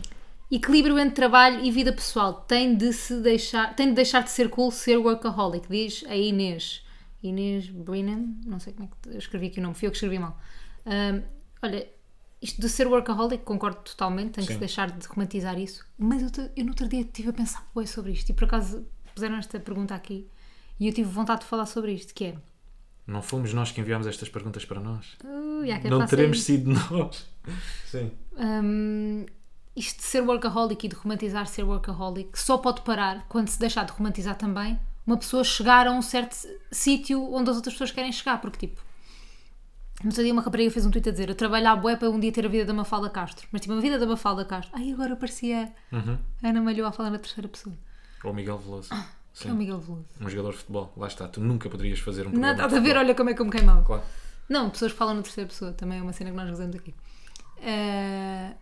Equilíbrio 0.50 0.98
entre 0.98 1.14
trabalho 1.14 1.64
e 1.64 1.70
vida 1.70 1.92
pessoal 1.92 2.32
tem 2.34 2.74
de 2.74 2.92
se 2.92 3.20
deixar, 3.20 3.74
tem 3.76 3.88
de 3.88 3.94
deixar 3.94 4.22
de 4.24 4.30
ser 4.30 4.48
cool 4.50 4.70
ser 4.72 4.96
workaholic, 4.96 5.68
diz 5.68 6.04
a 6.08 6.16
Inês. 6.16 6.84
Inês 7.22 7.68
Brennan, 7.68 8.34
não 8.44 8.58
sei 8.58 8.72
como 8.72 8.88
é 8.88 8.90
que 9.02 9.14
eu 9.14 9.18
escrevi 9.18 9.46
aqui 9.46 9.60
o 9.60 9.62
nome, 9.62 9.74
fui 9.74 9.86
eu 9.86 9.90
que 9.92 9.96
escrevi 9.96 10.18
mal. 10.18 10.36
Ahm, 10.86 11.22
olha, 11.62 11.86
isto 12.42 12.60
de 12.60 12.68
ser 12.68 12.88
workaholic, 12.88 13.44
concordo 13.44 13.80
totalmente, 13.84 14.32
tem 14.32 14.44
que 14.44 14.48
Sim. 14.48 14.54
se 14.54 14.58
deixar 14.60 14.90
de 14.90 15.06
romantizar 15.06 15.58
isso. 15.58 15.86
Mas 15.96 16.22
eu, 16.22 16.50
eu 16.56 16.64
no 16.64 16.70
outro 16.70 16.88
dia 16.88 17.02
estive 17.02 17.28
a 17.28 17.32
pensar 17.32 17.64
bué 17.74 17.86
sobre 17.86 18.12
isto 18.12 18.30
e 18.30 18.32
por 18.32 18.44
acaso 18.44 18.84
puseram 19.14 19.36
esta 19.36 19.60
pergunta 19.60 19.94
aqui 19.94 20.26
e 20.80 20.88
eu 20.88 20.92
tive 20.92 21.08
vontade 21.10 21.42
de 21.42 21.46
falar 21.46 21.66
sobre 21.66 21.92
isto, 21.92 22.12
que 22.14 22.24
é 22.24 22.34
Não 23.06 23.22
fomos 23.22 23.52
nós 23.52 23.70
que 23.70 23.80
enviámos 23.80 24.06
estas 24.06 24.28
perguntas 24.28 24.64
para 24.64 24.80
nós. 24.80 25.16
"Ui, 25.22 25.70
há 25.70 25.78
quem 25.78 25.90
não 25.90 26.06
teremos 26.06 26.38
isso." 26.38 26.46
sido 26.46 26.70
nós. 26.72 27.30
Sim. 27.86 28.10
Hum, 28.36 29.26
isto 29.76 29.98
de 29.98 30.04
ser 30.04 30.20
workaholic 30.22 30.87
e 30.87 30.88
de 30.88 30.96
romantizar 30.96 31.46
ser 31.46 31.62
workaholic 31.62 32.38
só 32.38 32.59
pode 32.59 32.83
parar 32.83 33.24
quando 33.28 33.48
se 33.48 33.59
deixar 33.59 33.85
de 33.85 33.92
romantizar 33.92 34.37
também 34.37 34.78
uma 35.06 35.16
pessoa 35.16 35.42
chegar 35.42 35.87
a 35.87 35.92
um 35.92 36.02
certo 36.02 36.37
sítio 36.70 37.22
onde 37.33 37.50
as 37.50 37.56
outras 37.56 37.74
pessoas 37.74 37.90
querem 37.90 38.12
chegar, 38.12 38.40
porque 38.40 38.66
tipo 38.66 38.80
no 40.02 40.09
outro 40.09 40.22
dia 40.22 40.33
uma 40.33 40.42
rapariga 40.42 40.70
fez 40.70 40.87
um 40.87 40.90
tweet 40.90 41.09
a 41.09 41.12
dizer 41.12 41.28
eu 41.28 41.35
trabalho 41.35 41.68
à 41.68 41.76
bué 41.76 41.96
para 41.96 42.09
um 42.11 42.18
dia 42.18 42.33
ter 42.33 42.44
a 42.46 42.48
vida 42.48 42.64
da 42.64 42.72
Mafalda 42.72 43.11
Castro 43.11 43.46
mas 43.52 43.61
tipo 43.61 43.74
a 43.74 43.80
vida 43.80 43.98
da 43.98 44.06
Mafalda 44.06 44.44
Castro 44.44 44.70
ai 44.74 44.92
agora 44.92 45.14
parecia 45.16 45.72
Uhum. 45.92 46.18
Ana 46.42 46.61
Malhou 46.61 46.87
a 46.87 46.92
falar 46.92 47.11
na 47.11 47.18
terceira 47.18 47.48
pessoa 47.48 47.74
Ou 48.24 48.33
Miguel 48.35 48.59
Veloso. 48.59 48.90
Que 49.33 49.48
é 49.48 49.52
o 49.52 49.54
Miguel 49.54 49.78
Veloso. 49.78 50.06
Um 50.20 50.28
jogador 50.28 50.50
de 50.50 50.59
futebol. 50.59 50.92
Lá 50.96 51.06
está. 51.06 51.28
Tu 51.28 51.40
nunca 51.40 51.70
poderias 51.70 52.00
fazer 52.00 52.26
um 52.26 52.33
programa. 52.33 52.52
Nada 52.52 52.76
a 52.76 52.80
ver, 52.80 52.96
olha 52.96 53.14
como 53.14 53.30
é 53.30 53.35
que 53.35 53.40
eu 53.40 53.46
me 53.46 53.52
queimava. 53.52 53.83
Claro. 53.85 54.02
Não, 54.48 54.68
pessoas 54.68 54.90
que 54.92 54.98
falam 54.98 55.14
na 55.14 55.22
terceira 55.22 55.48
pessoa, 55.48 55.72
também 55.72 56.00
é 56.00 56.02
uma 56.02 56.12
cena 56.12 56.30
que 56.30 56.37
nós 56.37 56.50
usamos 56.50 56.74
aqui. 56.74 56.92
Uh... 57.59 58.54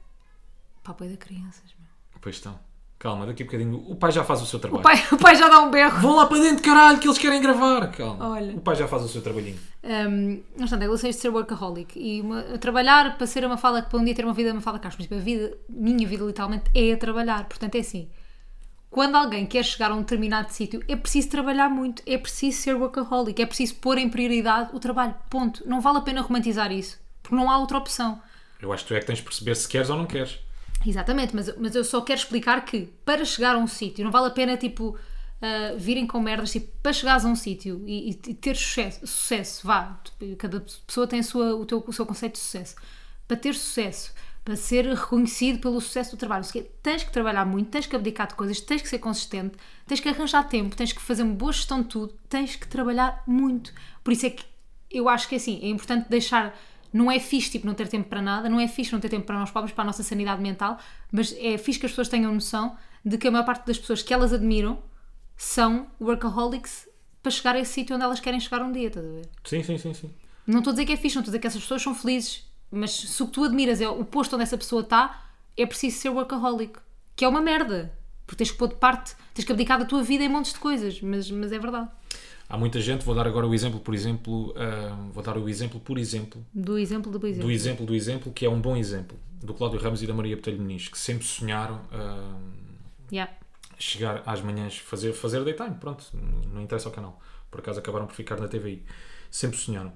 Pá, 0.88 0.94
pai 0.94 1.08
da 1.08 1.18
crianças, 1.18 1.74
meu. 1.78 1.86
Pois 2.18 2.36
estão. 2.36 2.58
Calma, 2.98 3.26
daqui 3.26 3.42
a 3.42 3.46
bocadinho. 3.46 3.84
O 3.90 3.94
pai 3.94 4.10
já 4.10 4.24
faz 4.24 4.40
o 4.40 4.46
seu 4.46 4.58
trabalho. 4.58 4.80
O 4.80 4.82
pai, 4.82 4.96
o 5.12 5.18
pai 5.18 5.36
já 5.36 5.46
dá 5.46 5.60
um 5.60 5.70
berro. 5.70 6.00
Vão 6.00 6.16
lá 6.16 6.24
para 6.24 6.38
dentro, 6.38 6.64
caralho, 6.64 6.98
que 6.98 7.06
eles 7.06 7.18
querem 7.18 7.42
gravar. 7.42 7.88
Calma. 7.88 8.30
Olha. 8.30 8.56
O 8.56 8.60
pai 8.62 8.74
já 8.74 8.88
faz 8.88 9.02
o 9.02 9.08
seu 9.08 9.20
trabalhinho. 9.20 9.58
Um, 9.84 10.42
mas, 10.56 10.70
portanto, 10.70 10.82
eu 10.84 10.90
gostei 10.90 11.10
de 11.10 11.16
ser 11.18 11.28
workaholic 11.28 11.98
e 11.98 12.22
uma, 12.22 12.42
trabalhar 12.58 13.18
para 13.18 13.26
ser 13.26 13.44
uma 13.44 13.58
fala 13.58 13.82
para 13.82 13.98
um 13.98 14.04
dia 14.04 14.14
ter 14.14 14.24
uma 14.24 14.32
vida 14.32 14.50
uma 14.50 14.62
fala 14.62 14.78
cá. 14.78 14.88
Mas 14.88 15.02
tipo, 15.04 15.14
a 15.14 15.18
vida, 15.18 15.58
minha 15.68 16.08
vida 16.08 16.24
literalmente 16.24 16.70
é 16.74 16.94
a 16.94 16.96
trabalhar. 16.96 17.44
Portanto, 17.44 17.74
é 17.74 17.80
assim. 17.80 18.08
Quando 18.88 19.16
alguém 19.16 19.44
quer 19.44 19.64
chegar 19.66 19.90
a 19.90 19.94
um 19.94 20.00
determinado 20.00 20.50
sítio, 20.50 20.82
é 20.88 20.96
preciso 20.96 21.28
trabalhar 21.28 21.68
muito, 21.68 22.02
é 22.06 22.16
preciso 22.16 22.62
ser 22.62 22.74
workaholic, 22.74 23.42
é 23.42 23.44
preciso 23.44 23.74
pôr 23.74 23.98
em 23.98 24.08
prioridade 24.08 24.70
o 24.72 24.80
trabalho. 24.80 25.14
Ponto. 25.28 25.68
Não 25.68 25.82
vale 25.82 25.98
a 25.98 26.00
pena 26.00 26.22
romantizar 26.22 26.72
isso, 26.72 26.98
porque 27.22 27.36
não 27.36 27.50
há 27.50 27.58
outra 27.58 27.76
opção. 27.76 28.22
Eu 28.58 28.72
acho 28.72 28.84
que 28.84 28.88
tu 28.88 28.94
é 28.94 29.00
que 29.00 29.06
tens 29.06 29.18
de 29.18 29.24
perceber 29.24 29.54
se 29.54 29.68
queres 29.68 29.90
ou 29.90 29.96
não 29.98 30.06
queres. 30.06 30.47
Exatamente, 30.86 31.34
mas, 31.34 31.54
mas 31.58 31.74
eu 31.74 31.84
só 31.84 32.00
quero 32.00 32.20
explicar 32.20 32.64
que 32.64 32.86
para 33.04 33.24
chegar 33.24 33.56
a 33.56 33.58
um 33.58 33.66
sítio, 33.66 34.04
não 34.04 34.12
vale 34.12 34.28
a 34.28 34.30
pena 34.30 34.56
tipo 34.56 34.90
uh, 34.90 35.76
virem 35.78 36.06
com 36.06 36.20
merdas, 36.20 36.52
tipo, 36.52 36.68
para 36.82 36.92
chegares 36.92 37.24
a 37.24 37.28
um 37.28 37.34
sítio 37.34 37.82
e, 37.86 38.10
e- 38.10 38.14
ter 38.34 38.56
sucesso, 38.56 39.04
sucesso, 39.06 39.66
vá, 39.66 40.00
cada 40.38 40.60
pessoa 40.60 41.06
tem 41.06 41.22
sua, 41.22 41.56
o, 41.56 41.66
teu, 41.66 41.82
o 41.86 41.92
seu 41.92 42.06
conceito 42.06 42.34
de 42.34 42.38
sucesso. 42.38 42.76
Para 43.26 43.36
ter 43.36 43.54
sucesso, 43.54 44.14
para 44.44 44.54
ser 44.56 44.86
reconhecido 44.86 45.58
pelo 45.58 45.80
sucesso 45.80 46.12
do 46.12 46.18
trabalho, 46.18 46.44
tens 46.82 47.02
que 47.02 47.10
trabalhar 47.12 47.44
muito, 47.44 47.70
tens 47.70 47.86
que 47.86 47.96
abdicar 47.96 48.28
de 48.28 48.34
coisas, 48.36 48.60
tens 48.60 48.80
que 48.80 48.88
ser 48.88 48.98
consistente, 49.00 49.56
tens 49.86 49.98
que 50.00 50.08
arranjar 50.08 50.44
tempo, 50.48 50.76
tens 50.76 50.92
que 50.92 51.02
fazer 51.02 51.24
uma 51.24 51.34
boa 51.34 51.52
gestão 51.52 51.82
de 51.82 51.88
tudo, 51.88 52.14
tens 52.28 52.54
que 52.56 52.68
trabalhar 52.68 53.22
muito. 53.26 53.72
Por 54.04 54.12
isso 54.12 54.26
é 54.26 54.30
que 54.30 54.44
eu 54.90 55.08
acho 55.08 55.28
que 55.28 55.34
assim, 55.34 55.58
é 55.62 55.68
importante 55.68 56.08
deixar. 56.08 56.56
Não 56.92 57.10
é 57.10 57.18
fixe 57.18 57.50
tipo, 57.50 57.66
não 57.66 57.74
ter 57.74 57.88
tempo 57.88 58.08
para 58.08 58.22
nada, 58.22 58.48
não 58.48 58.58
é 58.58 58.66
fixe 58.66 58.92
não 58.92 59.00
ter 59.00 59.08
tempo 59.08 59.26
para 59.26 59.38
nós 59.38 59.50
próprios, 59.50 59.74
para 59.74 59.82
a 59.84 59.86
nossa 59.86 60.02
sanidade 60.02 60.40
mental, 60.40 60.78
mas 61.12 61.34
é 61.38 61.58
fixe 61.58 61.78
que 61.78 61.86
as 61.86 61.92
pessoas 61.92 62.08
tenham 62.08 62.32
noção 62.32 62.76
de 63.04 63.18
que 63.18 63.28
a 63.28 63.30
maior 63.30 63.44
parte 63.44 63.66
das 63.66 63.78
pessoas 63.78 64.02
que 64.02 64.12
elas 64.12 64.32
admiram 64.32 64.78
são 65.36 65.86
workaholics 66.00 66.88
para 67.22 67.30
chegar 67.30 67.56
a 67.56 67.60
esse 67.60 67.72
sítio 67.72 67.94
onde 67.94 68.04
elas 68.04 68.20
querem 68.20 68.40
chegar 68.40 68.62
um 68.62 68.72
dia, 68.72 68.88
estás 68.88 69.06
a 69.06 69.08
ver? 69.08 69.28
Sim, 69.44 69.62
sim, 69.62 69.78
sim, 69.78 69.94
sim. 69.94 70.10
Não 70.46 70.58
estou 70.58 70.70
a 70.70 70.74
dizer 70.74 70.86
que 70.86 70.92
é 70.92 70.96
fixe, 70.96 71.14
não 71.16 71.20
estou 71.20 71.30
a 71.30 71.32
dizer 71.32 71.38
que 71.40 71.46
essas 71.46 71.60
pessoas 71.60 71.82
são 71.82 71.94
felizes, 71.94 72.44
mas 72.70 72.92
se 72.92 73.22
o 73.22 73.26
que 73.26 73.32
tu 73.32 73.44
admiras 73.44 73.80
é 73.80 73.88
o 73.88 74.04
posto 74.04 74.34
onde 74.34 74.44
essa 74.44 74.56
pessoa 74.56 74.82
está, 74.82 75.26
é 75.56 75.66
preciso 75.66 75.98
ser 75.98 76.08
workaholic, 76.08 76.78
que 77.14 77.24
é 77.24 77.28
uma 77.28 77.40
merda, 77.40 77.92
porque 78.26 78.38
tens 78.38 78.50
que 78.50 78.58
pôr 78.58 78.68
de 78.68 78.76
parte, 78.76 79.14
tens 79.34 79.44
que 79.44 79.52
abdicar 79.52 79.78
da 79.78 79.84
tua 79.84 80.02
vida 80.02 80.24
em 80.24 80.28
montes 80.28 80.52
de 80.52 80.58
coisas, 80.58 81.00
mas, 81.00 81.30
mas 81.30 81.52
é 81.52 81.58
verdade. 81.58 81.88
Há 82.48 82.56
muita 82.56 82.80
gente, 82.80 83.04
vou 83.04 83.14
dar 83.14 83.26
agora 83.26 83.46
o 83.46 83.54
exemplo, 83.54 83.78
por 83.80 83.94
exemplo, 83.94 84.54
ah, 84.56 84.96
vou 85.12 85.22
dar 85.22 85.36
o 85.36 85.48
exemplo, 85.48 85.78
por 85.80 85.98
exemplo, 85.98 86.44
Do 86.54 86.78
exemplo 86.78 87.10
do 87.18 87.26
exemplo. 87.26 87.46
do 87.46 87.50
exemplo 87.52 87.86
do 87.86 87.94
exemplo, 87.94 88.32
que 88.32 88.46
é 88.46 88.48
um 88.48 88.60
bom 88.60 88.76
exemplo, 88.76 89.18
do 89.42 89.52
Cláudio 89.52 89.78
Ramos 89.78 90.02
e 90.02 90.06
da 90.06 90.14
Maria 90.14 90.34
Botelho 90.36 90.58
Muniz, 90.60 90.88
que 90.88 90.98
sempre 90.98 91.26
sonharam 91.26 91.80
ah, 91.92 92.38
Yeah. 93.12 93.32
chegar 93.78 94.22
às 94.26 94.40
manhãs, 94.42 94.78
fazer, 94.78 95.12
fazer 95.12 95.42
daytime, 95.44 95.74
pronto, 95.80 96.04
não 96.52 96.62
interessa 96.62 96.88
ao 96.88 96.94
canal. 96.94 97.20
Por 97.50 97.60
acaso 97.60 97.78
acabaram 97.78 98.06
por 98.06 98.14
ficar 98.14 98.38
na 98.38 98.46
TVI. 98.48 98.82
Sempre 99.30 99.56
sonharam. 99.58 99.92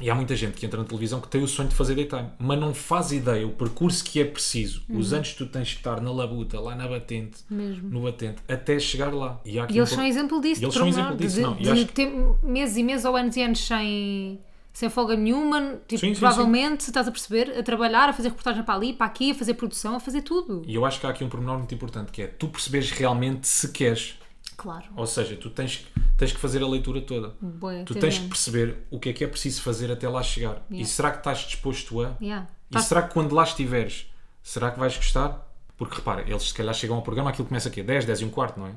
E 0.00 0.10
há 0.10 0.14
muita 0.14 0.34
gente 0.34 0.54
que 0.54 0.66
entra 0.66 0.78
na 0.80 0.84
televisão 0.84 1.20
que 1.20 1.28
tem 1.28 1.40
o 1.42 1.46
sonho 1.46 1.68
de 1.68 1.74
fazer 1.74 1.94
daytime, 1.94 2.28
mas 2.38 2.58
não 2.58 2.74
faz 2.74 3.12
ideia 3.12 3.46
o 3.46 3.50
percurso 3.52 4.02
que 4.04 4.20
é 4.20 4.24
preciso, 4.24 4.82
os 4.88 5.12
anos 5.12 5.30
que 5.32 5.38
tu 5.38 5.46
tens 5.46 5.70
que 5.70 5.76
estar 5.76 6.00
na 6.00 6.10
labuta, 6.12 6.58
lá 6.60 6.74
na 6.74 6.88
batente, 6.88 7.38
Uhum. 7.50 7.56
Mesmo. 7.56 7.88
no 7.90 8.00
batente, 8.02 8.42
até 8.48 8.78
chegar 8.80 9.14
lá. 9.14 9.40
E, 9.44 9.52
E 9.52 9.58
eles 9.58 9.92
um 9.92 9.94
são 9.96 10.04
exemplo 10.04 10.40
disso, 10.40 10.60
E 10.60 10.64
eles 10.64 10.74
são 10.74 10.88
exemplo 10.88 11.16
disso, 11.16 11.36
de, 11.36 11.40
não. 11.42 11.56
E 11.58 11.62
de 11.62 11.70
acho 11.70 11.86
que- 11.86 11.92
ter 11.92 12.12
meses 12.42 12.76
e 12.76 12.82
meses 12.82 13.04
ou 13.04 13.14
anos 13.16 13.36
e 13.36 13.42
anos 13.42 13.64
sem, 13.64 14.40
sem 14.72 14.90
folga 14.90 15.14
nenhuma, 15.16 15.76
tipo, 15.86 16.00
Sim, 16.00 16.12
sim, 16.12 16.20
provavelmente, 16.20 16.80
estás 16.80 17.06
a 17.06 17.12
perceber, 17.12 17.56
a 17.56 17.62
trabalhar, 17.62 18.08
a 18.08 18.12
fazer 18.12 18.30
reportagem 18.30 18.64
para 18.64 18.74
ali, 18.74 18.92
para 18.94 19.06
aqui, 19.06 19.30
a 19.30 19.34
fazer 19.36 19.54
produção, 19.54 19.94
a 19.94 20.00
fazer 20.00 20.22
tudo. 20.22 20.62
E 20.66 20.74
eu 20.74 20.84
acho 20.84 20.98
que 20.98 21.06
há 21.06 21.10
aqui 21.10 21.22
um 21.22 21.28
pormenor 21.28 21.56
muito 21.58 21.72
importante, 21.72 22.10
que 22.10 22.20
é 22.22 22.26
tu 22.26 22.48
perceberes 22.48 22.90
realmente 22.90 23.46
se 23.46 23.68
queres. 23.70 24.18
Claro. 24.56 24.84
Ou 24.96 25.06
seja, 25.06 25.36
tu 25.36 25.50
tens, 25.50 25.86
tens 26.16 26.32
que 26.32 26.38
fazer 26.38 26.62
a 26.62 26.66
leitura 26.68 27.00
toda. 27.00 27.34
Bué, 27.40 27.82
Tu 27.84 27.94
tens 27.94 28.14
que 28.14 28.20
mesmo. 28.20 28.28
perceber 28.28 28.86
o 28.90 28.98
que 28.98 29.08
é 29.08 29.12
que 29.12 29.24
é 29.24 29.26
preciso 29.26 29.62
fazer 29.62 29.90
até 29.90 30.08
lá 30.08 30.22
chegar. 30.22 30.62
E 30.70 30.74
Yeah. 30.74 30.90
será 30.92 31.10
que 31.10 31.18
estás 31.18 31.38
disposto 31.40 32.00
a? 32.02 32.14
Yeah. 32.20 32.46
E 32.70 32.74
Tá- 32.74 32.80
será 32.80 33.02
que 33.02 33.12
quando 33.12 33.34
lá 33.34 33.42
estiveres, 33.44 34.10
será 34.42 34.70
que 34.70 34.78
vais 34.78 34.96
gostar? 34.96 35.50
Porque 35.76 35.96
repara, 35.96 36.22
eles 36.22 36.42
se 36.44 36.54
calhar 36.54 36.72
chegam 36.74 36.96
ao 36.96 37.02
programa, 37.02 37.30
aquilo 37.30 37.48
começa 37.48 37.68
aqui 37.68 37.82
10, 37.82 38.04
10 38.04 38.20
e 38.20 38.24
um 38.24 38.30
quarto, 38.30 38.60
não 38.60 38.68
é? 38.68 38.72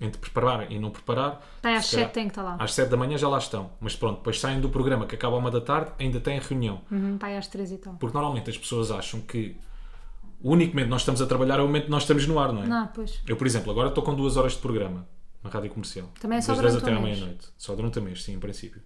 Entre 0.00 0.20
preparar 0.20 0.70
e 0.70 0.78
não 0.78 0.90
preparar. 0.90 1.44
Tá, 1.60 1.74
às 1.76 1.86
se 1.86 1.92
calhar, 1.96 2.06
sete 2.06 2.14
tem 2.14 2.24
que 2.26 2.30
estar 2.32 2.42
lá. 2.42 2.56
Às 2.60 2.72
7 2.74 2.88
da 2.88 2.96
manhã 2.96 3.18
já 3.18 3.28
lá 3.28 3.38
estão. 3.38 3.70
Mas 3.80 3.96
pronto, 3.96 4.18
depois 4.18 4.38
saem 4.38 4.60
do 4.60 4.68
programa 4.68 5.06
que 5.06 5.14
acaba 5.16 5.34
à 5.34 5.38
uma 5.40 5.50
da 5.50 5.60
tarde, 5.60 5.90
ainda 5.98 6.20
têm 6.20 6.38
reunião. 6.38 6.82
Uhum, 6.90 7.18
pai 7.18 7.36
às 7.36 7.48
três 7.48 7.72
e 7.72 7.78
tal. 7.78 7.94
Porque 7.94 8.14
normalmente 8.16 8.48
as 8.50 8.56
pessoas 8.56 8.92
acham 8.92 9.20
que 9.20 9.56
o 10.40 10.52
único 10.52 10.72
momento 10.72 10.86
que 10.86 10.90
nós 10.90 11.00
estamos 11.02 11.20
a 11.22 11.26
trabalhar 11.26 11.58
é 11.58 11.62
o 11.62 11.66
momento 11.66 11.84
que 11.84 11.90
nós 11.90 12.02
estamos 12.02 12.26
no 12.26 12.38
ar, 12.38 12.52
não 12.52 12.62
é? 12.62 12.66
Não, 12.66 12.86
pois. 12.88 13.20
Eu, 13.26 13.36
por 13.36 13.46
exemplo, 13.46 13.70
agora 13.70 13.88
estou 13.88 14.02
com 14.04 14.14
duas 14.14 14.36
horas 14.36 14.52
de 14.52 14.58
programa 14.58 15.06
na 15.42 15.50
rádio 15.50 15.70
comercial. 15.70 16.10
Também 16.20 16.38
é 16.38 16.40
só 16.40 16.52
das 16.52 16.62
10 16.62 16.72
durante 16.74 16.84
até 16.90 16.94
um 16.94 16.98
à 16.98 17.02
meia-noite. 17.04 17.48
Só 17.56 17.74
durante 17.74 17.98
o 17.98 18.02
mês, 18.02 18.22
sim, 18.24 18.34
em 18.34 18.38
princípio. 18.38 18.80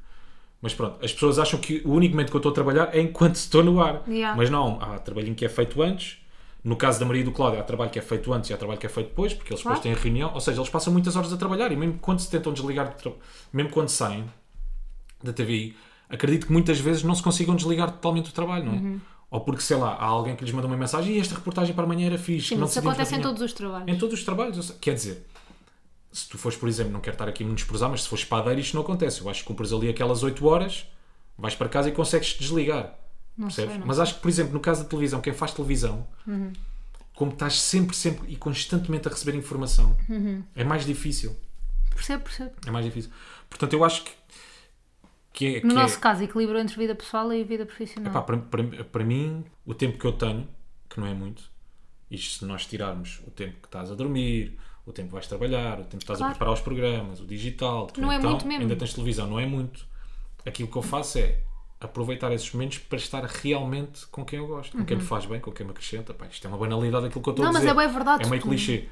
Mas 0.61 0.75
pronto, 0.75 1.05
as 1.05 1.13
pessoas 1.13 1.39
acham 1.39 1.59
que 1.59 1.83
o 1.85 1.91
único 1.93 2.15
momento 2.15 2.31
que 2.31 2.37
eu 2.37 2.39
estou 2.39 2.53
a 2.53 2.55
trabalhar 2.55 2.95
é 2.95 3.01
enquanto 3.01 3.35
estou 3.37 3.63
no 3.65 3.81
ar. 3.83 4.03
Yeah. 4.09 4.37
Mas 4.37 4.49
não, 4.51 4.79
há 4.81 4.99
trabalhinho 4.99 5.35
que 5.35 5.45
é 5.45 5.49
feito 5.49 5.83
antes. 5.83 6.19
No 6.65 6.77
caso 6.77 7.01
da 7.01 7.05
Maria 7.07 7.23
e 7.23 7.25
do 7.25 7.33
Cláudio, 7.33 7.59
há 7.59 7.63
trabalho 7.65 7.91
que 7.91 7.99
é 7.99 8.03
feito 8.03 8.33
antes 8.33 8.49
e 8.49 8.55
há 8.55 8.57
trabalho 8.57 8.79
que 8.79 8.87
é 8.87 8.89
feito 8.89 9.09
depois, 9.09 9.35
porque 9.35 9.53
eles 9.53 9.61
Claro. 9.63 9.79
depois 9.81 9.97
têm 9.97 10.03
reunião. 10.05 10.33
Ou 10.33 10.41
seja, 10.41 10.61
eles 10.61 10.71
passam 10.71 10.93
muitas 10.93 11.17
horas 11.17 11.33
a 11.33 11.37
trabalhar 11.37 11.73
e 11.73 11.77
mesmo 11.77 11.99
quando 12.01 12.21
se 12.21 12.31
tentam 12.31 12.53
desligar, 12.53 12.91
de 12.91 13.03
tra- 13.03 13.13
mesmo 13.53 13.71
quando 13.73 13.89
saem 13.89 14.25
da 15.23 15.33
TVI, 15.33 15.75
acredito 16.09 16.47
que 16.47 16.53
muitas 16.53 16.79
vezes 16.79 17.03
não 17.03 17.15
se 17.17 17.23
consigam 17.23 17.57
desligar 17.57 17.91
totalmente 17.91 18.27
do 18.27 18.33
trabalho, 18.33 18.65
não 18.67 18.73
é? 18.75 18.77
Uhum. 18.77 19.01
Ou 19.33 19.41
porque, 19.41 19.63
sei 19.63 19.79
lá, 19.79 19.95
há 19.95 20.05
alguém 20.05 20.37
que 20.37 20.45
lhes 20.45 20.53
manda 20.53 20.67
uma 20.67 20.77
mensagem 20.77 21.17
e 21.17 21.19
esta 21.19 21.35
reportagem 21.35 21.75
para 21.75 21.85
amanhã 21.85 22.07
era 22.07 22.19
fixe. 22.19 22.49
Sim, 22.55 22.63
isso 22.63 22.79
acontece 22.79 23.13
em 23.13 23.15
reunião." 23.17 23.31
todos 23.33 23.43
os 23.43 23.53
trabalhos. 23.55 23.89
Em 23.89 23.99
todos 23.99 24.19
os 24.19 24.25
trabalhos. 24.27 24.67
sei- 24.67 24.77
Quer 24.79 24.95
dizer, 24.95 25.27
se 26.13 26.29
tu 26.29 26.37
fores, 26.37 26.59
por 26.59 26.69
exemplo, 26.69 26.93
não 26.93 27.01
quero 27.01 27.15
estar 27.15 27.27
aqui 27.29 27.43
a 27.43 27.47
menosprezar, 27.47 27.89
mas 27.91 28.03
se 28.03 28.09
fores 28.09 28.25
padeiro, 28.27 28.61
isto 28.61 28.75
não 28.75 28.83
acontece. 28.83 29.23
Eu 29.23 29.31
acho 29.31 29.41
que 29.41 29.47
cumpres 29.47 29.73
ali 29.73 29.89
aquelas 29.89 30.23
8 30.23 30.47
horas, 30.47 30.87
vais 31.39 31.55
para 31.55 31.69
casa 31.69 31.89
e 31.89 31.93
consegues 31.93 32.35
desligar. 32.39 32.95
Não 33.35 33.49
sei, 33.49 33.65
percebes? 33.65 33.81
não 33.81 33.87
mas 33.87 33.99
acho 33.99 34.17
que, 34.17 34.21
por 34.21 34.29
exemplo, 34.29 34.53
no 34.53 34.61
caso 34.61 34.83
da 34.83 34.89
televisão, 34.91 35.21
quem 35.23 35.33
faz 35.33 35.53
televisão, 35.53 36.07
Uhum. 36.27 36.53
como 37.15 37.33
estás 37.33 37.59
sempre, 37.59 37.97
sempre 37.97 38.31
e 38.31 38.37
constantemente 38.37 39.09
a 39.09 39.11
receber 39.11 39.35
informação, 39.35 39.97
Uhum. 40.11 40.43
é 40.55 40.63
mais 40.63 40.85
difícil. 40.85 41.35
Percebo, 41.95 42.25
percebo. 42.25 42.51
É 42.67 42.71
mais 42.71 42.85
difícil. 42.85 43.11
Portanto, 43.49 43.73
eu 43.73 43.83
acho 43.83 44.05
que, 44.05 44.11
que 45.33 45.47
é. 45.47 45.55
No 45.57 45.61
que 45.61 45.67
é- 45.67 45.83
nosso 45.83 45.99
caso, 46.01 46.23
equilíbrio 46.23 46.59
entre 46.61 46.77
vida 46.77 46.95
pessoal 46.95 47.33
e 47.33 47.43
vida 47.45 47.65
profissional. 47.67 48.11
Epá, 48.13 48.23
para, 48.23 48.37
para, 48.39 48.85
para 48.85 49.05
mim, 49.05 49.45
o 49.65 49.75
tempo 49.75 49.99
que 49.99 50.05
eu 50.05 50.13
tenho, 50.13 50.47
que 50.89 51.01
não 51.01 51.07
é 51.07 51.15
muito, 51.15 51.43
isto 52.11 52.41
se 52.41 52.45
nós 52.45 52.67
tirarmos 52.67 53.21
o 53.27 53.31
tempo 53.31 53.55
que 53.61 53.67
estás 53.69 53.91
a 53.91 53.95
dormir, 53.95 54.59
o 54.85 54.93
tempo 54.93 55.09
que 55.09 55.15
vais 55.15 55.27
trabalhar, 55.27 55.75
o 55.81 55.85
tempo 55.85 55.99
que 55.99 56.03
estás 56.05 56.19
Claro. 56.19 56.33
a 56.33 56.35
preparar 56.35 56.55
os 56.55 56.61
programas, 56.61 57.21
o 57.21 57.25
digital, 57.27 57.87
tu 57.87 58.01
Não 58.01 58.11
é 58.13 58.17
então 58.17 58.31
muito 58.31 58.47
mesmo. 58.47 58.63
ainda 58.63 58.77
tens 58.77 58.93
televisão, 58.93 59.27
não 59.29 59.39
é 59.41 59.47
muito. 59.47 59.87
Aquilo 60.45 60.69
que 60.69 60.77
eu 60.77 60.83
faço 60.83 61.19
é 61.19 61.39
aproveitar 61.81 62.33
esses 62.33 62.53
momentos 62.53 62.79
para 62.79 62.99
estar 62.99 63.25
realmente 63.25 64.07
com 64.09 64.25
quem 64.25 64.39
eu 64.39 64.47
gosto, 64.47 64.77
com 64.77 64.85
quem 64.85 64.97
me 64.97 65.03
faz 65.03 65.25
bem, 65.27 65.41
com 65.41 65.51
quem 65.53 65.65
me 65.65 65.73
acrescenta. 65.73 66.13
Pá, 66.13 66.27
isto 66.27 66.45
é 66.45 66.49
uma 66.49 66.59
banalidade 66.59 67.07
aquilo 67.07 67.23
que 67.23 67.29
eu 67.29 67.33
estou 67.33 67.45
Uhum. 67.47 67.51
Não, 67.53 67.59
a 67.59 67.61
mas 67.61 67.63
dizer. 67.69 67.81
é 67.81 67.87
bem 67.87 67.95
verdade, 67.95 68.25
É 68.25 68.27
meio 68.29 68.43
clichê. 68.43 68.89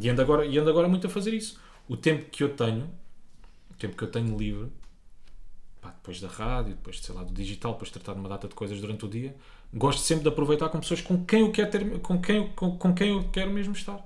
E 0.00 0.08
ando, 0.08 0.22
agora, 0.22 0.44
e 0.46 0.58
ando 0.58 0.70
agora 0.70 0.88
muito 0.88 1.06
a 1.06 1.10
fazer 1.10 1.32
isso. 1.34 1.60
O 1.88 1.96
tempo 1.96 2.24
que 2.30 2.42
eu 2.42 2.48
tenho, 2.56 2.90
o 3.70 3.74
tempo 3.74 3.96
que 3.96 4.02
eu 4.02 4.10
tenho 4.10 4.36
livre, 4.36 4.68
pá, 5.84 5.90
depois 5.90 6.20
da 6.20 6.28
rádio, 6.28 6.70
depois 6.74 7.00
sei 7.00 7.14
lá, 7.14 7.22
do 7.22 7.32
digital, 7.32 7.72
depois 7.72 7.88
de 7.90 7.94
tratar 7.98 8.14
de 8.14 8.20
uma 8.20 8.28
data 8.28 8.48
de 8.48 8.54
coisas 8.54 8.80
durante 8.80 9.04
o 9.04 9.08
dia, 9.08 9.36
gosto 9.72 10.00
sempre 10.00 10.22
de 10.22 10.28
aproveitar 10.30 10.68
com 10.70 10.80
pessoas 10.80 11.00
com 11.02 11.24
quem 11.24 11.40
eu 11.40 11.52
quero 11.52 11.70
ter, 11.70 12.00
com 12.00 12.20
quem, 12.20 12.48
com, 12.52 12.76
com 12.78 12.94
quem 12.94 13.10
eu 13.10 13.24
quero 13.30 13.50
mesmo 13.50 13.74
estar. 13.74 13.98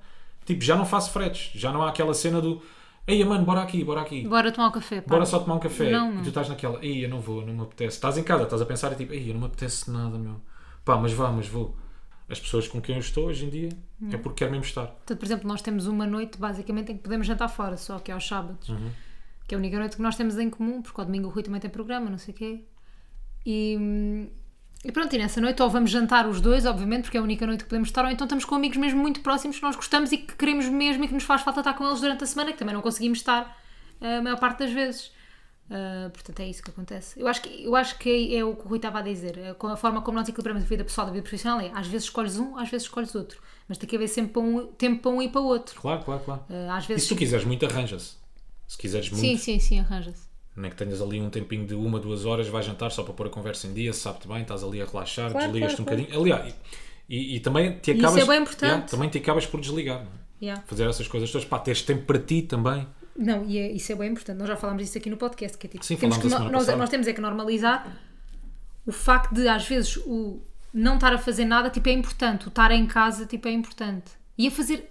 Tipo, 0.44 0.62
já 0.64 0.74
não 0.76 0.84
faço 0.84 1.10
fretes, 1.12 1.52
já 1.54 1.72
não 1.72 1.82
há 1.82 1.88
aquela 1.90 2.12
cena 2.14 2.40
do 2.40 2.60
Ei, 3.06 3.24
mano, 3.24 3.42
bora 3.44 3.62
aqui, 3.62 3.82
bora 3.82 4.02
aqui. 4.02 4.26
Bora 4.28 4.52
tomar 4.52 4.68
um 4.68 4.72
café. 4.72 5.00
pá. 5.00 5.08
Bora 5.08 5.24
só 5.24 5.38
tomar 5.38 5.54
um 5.54 5.58
café. 5.58 5.90
Não, 5.90 6.12
E 6.12 6.14
não. 6.16 6.22
tu 6.22 6.28
estás 6.28 6.46
naquela, 6.48 6.78
ei, 6.84 7.04
eu 7.06 7.08
não 7.08 7.20
vou, 7.20 7.40
não 7.46 7.54
me 7.54 7.62
apetece. 7.62 7.96
Estás 7.96 8.18
em 8.18 8.22
casa, 8.22 8.42
estás 8.42 8.60
a 8.60 8.66
pensar 8.66 8.92
e 8.92 8.96
tipo, 8.96 9.14
ei, 9.14 9.30
eu 9.30 9.32
não 9.32 9.40
me 9.40 9.46
apetece 9.46 9.90
nada, 9.90 10.18
meu. 10.18 10.38
Pá, 10.84 10.96
mas 10.98 11.12
vá, 11.12 11.30
mas 11.30 11.48
vou. 11.48 11.74
As 12.28 12.38
pessoas 12.38 12.68
com 12.68 12.82
quem 12.82 12.96
eu 12.96 13.00
estou 13.00 13.26
hoje 13.28 13.46
em 13.46 13.48
dia 13.48 13.70
é 14.12 14.16
Hum. 14.16 14.18
porque 14.22 14.40
quero 14.44 14.50
mesmo 14.50 14.66
estar. 14.66 14.86
Portanto, 14.88 15.18
por 15.18 15.24
exemplo, 15.24 15.48
nós 15.48 15.62
temos 15.62 15.86
uma 15.86 16.06
noite 16.06 16.36
basicamente 16.38 16.92
em 16.92 16.96
que 16.98 17.02
podemos 17.02 17.26
jantar 17.26 17.48
fora, 17.48 17.78
só 17.78 17.98
que 17.98 18.10
é 18.10 18.14
aos 18.14 18.26
sábados. 18.28 18.68
Uhum. 18.68 18.90
Que 19.48 19.54
é 19.54 19.56
a 19.56 19.58
única 19.58 19.78
noite 19.78 19.96
que 19.96 20.02
nós 20.02 20.14
temos 20.14 20.38
em 20.38 20.48
comum, 20.50 20.80
porque 20.82 21.00
ao 21.00 21.04
domingo 21.06 21.26
o 21.26 21.30
Rui 21.30 21.42
também 21.42 21.60
tem 21.60 21.68
programa, 21.70 22.08
não 22.08 22.18
sei 22.18 22.32
o 22.34 22.36
quê. 22.36 22.64
E, 23.46 24.28
e 24.84 24.92
pronto, 24.92 25.14
e 25.14 25.18
nessa 25.18 25.40
noite 25.40 25.60
ou 25.62 25.70
vamos 25.70 25.90
jantar 25.90 26.28
os 26.28 26.40
dois, 26.40 26.66
obviamente, 26.66 27.04
porque 27.04 27.16
é 27.16 27.20
a 27.20 27.22
única 27.22 27.46
noite 27.46 27.64
que 27.64 27.68
podemos 27.70 27.88
estar, 27.88 28.04
ou 28.04 28.10
então 28.10 28.26
estamos 28.26 28.44
com 28.44 28.54
amigos 28.54 28.76
mesmo 28.76 29.00
muito 29.00 29.20
próximos 29.20 29.56
que 29.56 29.62
nós 29.62 29.74
gostamos 29.74 30.12
e 30.12 30.18
que 30.18 30.36
queremos 30.36 30.66
mesmo 30.68 31.02
e 31.04 31.08
que 31.08 31.14
nos 31.14 31.24
faz 31.24 31.42
falta 31.42 31.60
estar 31.60 31.74
com 31.74 31.86
eles 31.86 32.00
durante 32.00 32.22
a 32.24 32.26
semana, 32.26 32.52
que 32.52 32.58
também 32.58 32.74
não 32.74 32.82
conseguimos 32.82 33.18
estar 33.18 33.56
eh, 34.00 34.18
a 34.18 34.22
maior 34.22 34.38
parte 34.38 34.58
das 34.60 34.70
vezes. 34.72 35.10
Ah, 35.70 36.08
portanto, 36.12 36.40
é 36.40 36.48
isso 36.48 36.62
que 36.62 36.70
acontece. 36.70 37.18
Eu 37.20 37.26
acho 37.28 37.42
que, 37.42 37.64
eu 37.64 37.76
acho 37.76 37.98
que 37.98 38.08
é, 38.34 38.38
é 38.38 38.44
o 38.44 38.54
que 38.56 38.64
o 38.64 38.68
Rui 38.68 38.78
estava 38.78 38.98
a 39.00 39.02
dizer. 39.02 39.36
É 39.38 39.54
Com 39.54 39.66
a 39.68 39.76
forma 39.76 40.00
como 40.02 40.16
nós 40.18 40.28
equilibramos 40.28 40.62
a 40.62 40.66
vida 40.66 40.84
pessoal 40.84 41.06
da 41.06 41.12
vida 41.12 41.22
profissional 41.22 41.60
é 41.60 41.70
às 41.74 41.86
vezes 41.86 42.04
escolhes 42.06 42.38
um, 42.38 42.56
às 42.58 42.68
vezes 42.70 42.86
escolhes 42.86 43.14
outro. 43.14 43.40
Mas 43.66 43.76
tem 43.78 43.88
que 43.88 43.94
haver 43.96 44.08
sempre 44.08 44.32
para 44.32 44.42
um- 44.42 44.66
tempo 44.68 45.02
para 45.02 45.10
um 45.10 45.20
e 45.22 45.28
para 45.28 45.40
o 45.40 45.44
outro. 45.44 45.78
Claro, 45.80 46.02
claro, 46.04 46.22
claro. 46.24 46.42
Ah, 46.48 46.76
às 46.76 46.84
E 46.84 46.88
vezes. 46.88 47.02
se 47.04 47.08
tu 47.10 47.16
quiseres 47.16 47.44
muito, 47.44 47.66
arranja-se. 47.66 48.16
Se 48.68 48.78
quiseres 48.78 49.10
muito, 49.10 49.22
Sim, 49.22 49.36
sim, 49.36 49.58
sim, 49.58 49.80
arranja-se. 49.80 50.28
nem 50.54 50.70
que 50.70 50.76
tenhas 50.76 51.00
ali 51.02 51.20
um 51.20 51.30
tempinho 51.30 51.66
de 51.66 51.74
uma, 51.74 51.98
duas 51.98 52.24
horas, 52.24 52.46
vais 52.48 52.64
jantar 52.66 52.90
só 52.90 53.02
para 53.02 53.14
pôr 53.14 53.26
a 53.26 53.30
conversa 53.30 53.66
em 53.66 53.72
dia, 53.72 53.92
sabe-te 53.92 54.28
bem, 54.28 54.42
estás 54.42 54.62
ali 54.62 54.80
a 54.80 54.84
relaxar, 54.84 55.30
Claro, 55.32 55.46
desligas-te 55.46 55.82
claro, 55.82 56.00
um 56.00 56.04
bocadinho. 56.04 56.20
Aliás, 56.22 56.54
e, 57.08 57.36
e- 57.36 57.40
também 57.40 57.78
te 57.78 57.90
isso 57.92 58.00
acabas. 58.06 58.22
é 58.22 58.26
bem 58.26 58.42
importante. 58.42 58.70
Yeah, 58.70 58.86
também 58.86 59.08
te 59.08 59.18
acabas 59.18 59.46
por 59.46 59.60
desligar. 59.60 60.02
é? 60.02 60.44
Yeah. 60.44 60.62
Fazer 60.66 60.86
essas 60.88 61.08
coisas 61.08 61.32
todas, 61.32 61.46
pá, 61.48 61.58
teres 61.58 61.82
tempo 61.82 62.04
para 62.04 62.18
ti 62.18 62.42
também. 62.42 62.86
Não, 63.16 63.44
e 63.46 63.58
é- 63.58 63.72
isso 63.72 63.90
é 63.90 63.94
bem 63.96 64.10
importante. 64.12 64.36
Nós 64.38 64.46
já 64.46 64.56
falámos 64.56 64.82
disso 64.84 64.98
aqui 64.98 65.08
no 65.10 65.16
podcast. 65.16 65.56
Que 65.58 65.66
é 65.66 65.70
tipo, 65.70 65.84
Sim, 65.84 65.96
temos 65.96 66.18
que 66.18 66.28
nós, 66.28 66.68
nós 66.76 66.88
temos 66.90 67.08
é 67.08 67.12
que 67.12 67.20
normalizar 67.20 67.98
o 68.86 68.92
facto 68.92 69.34
de, 69.34 69.48
às 69.48 69.66
vezes, 69.66 69.96
o 70.06 70.40
não 70.72 70.94
estar 70.96 71.12
a 71.12 71.18
fazer 71.18 71.44
nada 71.44 71.70
tipo, 71.70 71.88
é 71.88 71.92
importante. 71.92 72.46
O 72.46 72.48
estar 72.50 72.70
em 72.70 72.86
casa 72.86 73.26
tipo, 73.26 73.48
é 73.48 73.52
importante. 73.52 74.12
E 74.36 74.46
a 74.46 74.50
fazer. 74.50 74.88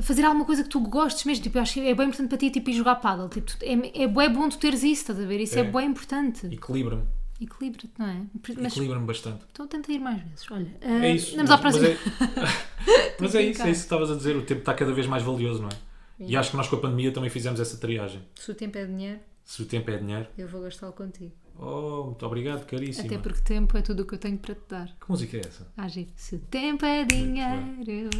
Fazer 0.00 0.24
alguma 0.24 0.44
coisa 0.46 0.62
que 0.62 0.68
tu 0.70 0.80
gostes 0.80 1.24
mesmo. 1.24 1.42
Tipo, 1.42 1.58
eu 1.58 1.62
acho 1.62 1.74
que 1.74 1.80
é 1.80 1.94
bem 1.94 2.06
importante 2.06 2.28
para 2.28 2.38
ti 2.38 2.50
tipo, 2.50 2.70
ir 2.70 2.74
jogar 2.74 2.96
paddle. 2.96 3.28
Tipo, 3.28 3.52
é, 3.62 4.02
é 4.02 4.06
bué 4.06 4.28
bom 4.28 4.48
tu 4.48 4.58
teres 4.58 4.82
isso, 4.82 5.02
estás 5.02 5.20
a 5.20 5.24
ver? 5.26 5.40
Isso 5.40 5.58
é, 5.58 5.62
É. 5.62 5.64
bem 5.64 5.86
importante. 5.88 6.46
Equilibra-me. 6.46 7.02
Equilibra-te, 7.40 7.90
não 7.98 8.06
é? 8.06 8.22
Mas 8.58 8.72
Equilibra-me 8.72 9.04
bastante. 9.06 9.44
então 9.52 9.66
tenta 9.66 9.90
ir 9.92 9.98
mais 9.98 10.22
vezes. 10.22 10.50
Olha, 10.50 10.74
É 10.80 10.92
ah, 10.92 11.08
isso. 11.08 11.34
Vamos 11.36 11.50
mas, 11.50 11.58
à 11.58 11.58
próxima. 11.58 11.88
Mas 13.20 13.34
é, 13.34 13.34
mas 13.34 13.34
é 13.34 13.42
isso, 13.42 13.62
é 13.62 13.70
isso 13.70 13.80
que 13.80 13.84
estavas 13.86 14.10
a 14.10 14.16
dizer. 14.16 14.36
O 14.36 14.42
tempo 14.42 14.60
está 14.60 14.74
cada 14.74 14.92
vez 14.92 15.06
mais 15.06 15.22
valioso, 15.22 15.62
não 15.62 15.68
é? 15.68 15.72
E 16.18 16.36
acho 16.36 16.50
que 16.52 16.56
nós 16.56 16.68
com 16.68 16.76
a 16.76 16.80
pandemia 16.80 17.12
também 17.12 17.30
fizemos 17.30 17.60
essa 17.60 17.76
triagem. 17.76 18.22
Se 18.34 18.50
o 18.50 18.54
tempo 18.54 18.78
é 18.78 18.84
dinheiro, 18.86 19.20
Se 19.44 19.60
o 19.62 19.64
tempo 19.66 19.90
é 19.90 19.96
dinheiro, 19.98 20.26
eu 20.38 20.48
vou 20.48 20.62
gastá-lo 20.62 20.92
contigo. 20.92 21.32
oh, 21.58 22.04
muito 22.06 22.24
obrigado, 22.26 22.64
caríssima. 22.66 23.06
Até 23.06 23.18
porque 23.18 23.40
tempo 23.42 23.76
é 23.76 23.82
tudo 23.82 24.02
o 24.02 24.06
que 24.06 24.14
eu 24.14 24.18
tenho 24.18 24.38
para 24.38 24.54
te 24.54 24.62
dar. 24.68 24.86
Que 24.86 25.08
música 25.10 25.36
é 25.36 25.40
essa? 25.40 25.66
Agir. 25.76 26.08
Se 26.16 26.36
o 26.36 26.38
tempo 26.38 26.84
é 26.84 27.04
dinheiro. 27.04 28.10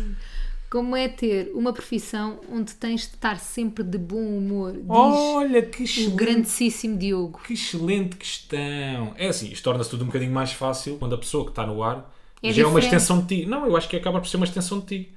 Como 0.73 0.97
é 0.97 1.07
ter 1.07 1.53
uma 1.55 1.71
profissão 1.71 2.41
onde 2.51 2.73
tens 2.77 3.03
de 3.03 3.09
estar 3.09 3.39
sempre 3.39 3.85
de 3.85 3.99
bom 3.99 4.17
humor? 4.39 4.73
Diz 4.73 4.85
Olha, 4.89 5.61
que 5.61 6.07
o 6.07 6.13
grandíssimo 6.13 6.97
Diogo. 6.97 7.43
que 7.47 7.53
excelente 7.53 8.17
questão. 8.17 9.13
É 9.19 9.29
assim, 9.29 9.51
isto 9.53 9.63
torna-se 9.63 9.91
tudo 9.91 10.05
um 10.05 10.07
bocadinho 10.07 10.33
mais 10.33 10.55
fácil 10.55 10.97
quando 10.97 11.15
a 11.15 11.19
pessoa 11.19 11.45
que 11.45 11.51
está 11.51 11.67
no 11.67 11.83
ar 11.83 12.11
É 12.43 12.51
já 12.51 12.63
é 12.63 12.65
uma 12.65 12.81
diferente. 12.81 13.03
extensão 13.03 13.21
de 13.21 13.27
ti. 13.43 13.47
Não, 13.47 13.67
eu 13.67 13.77
acho 13.77 13.87
que 13.87 13.97
acaba 13.97 14.19
por 14.19 14.27
ser 14.27 14.39
uma 14.39 14.47
extensão 14.47 14.81
de 14.81 14.87
ti. 14.87 15.15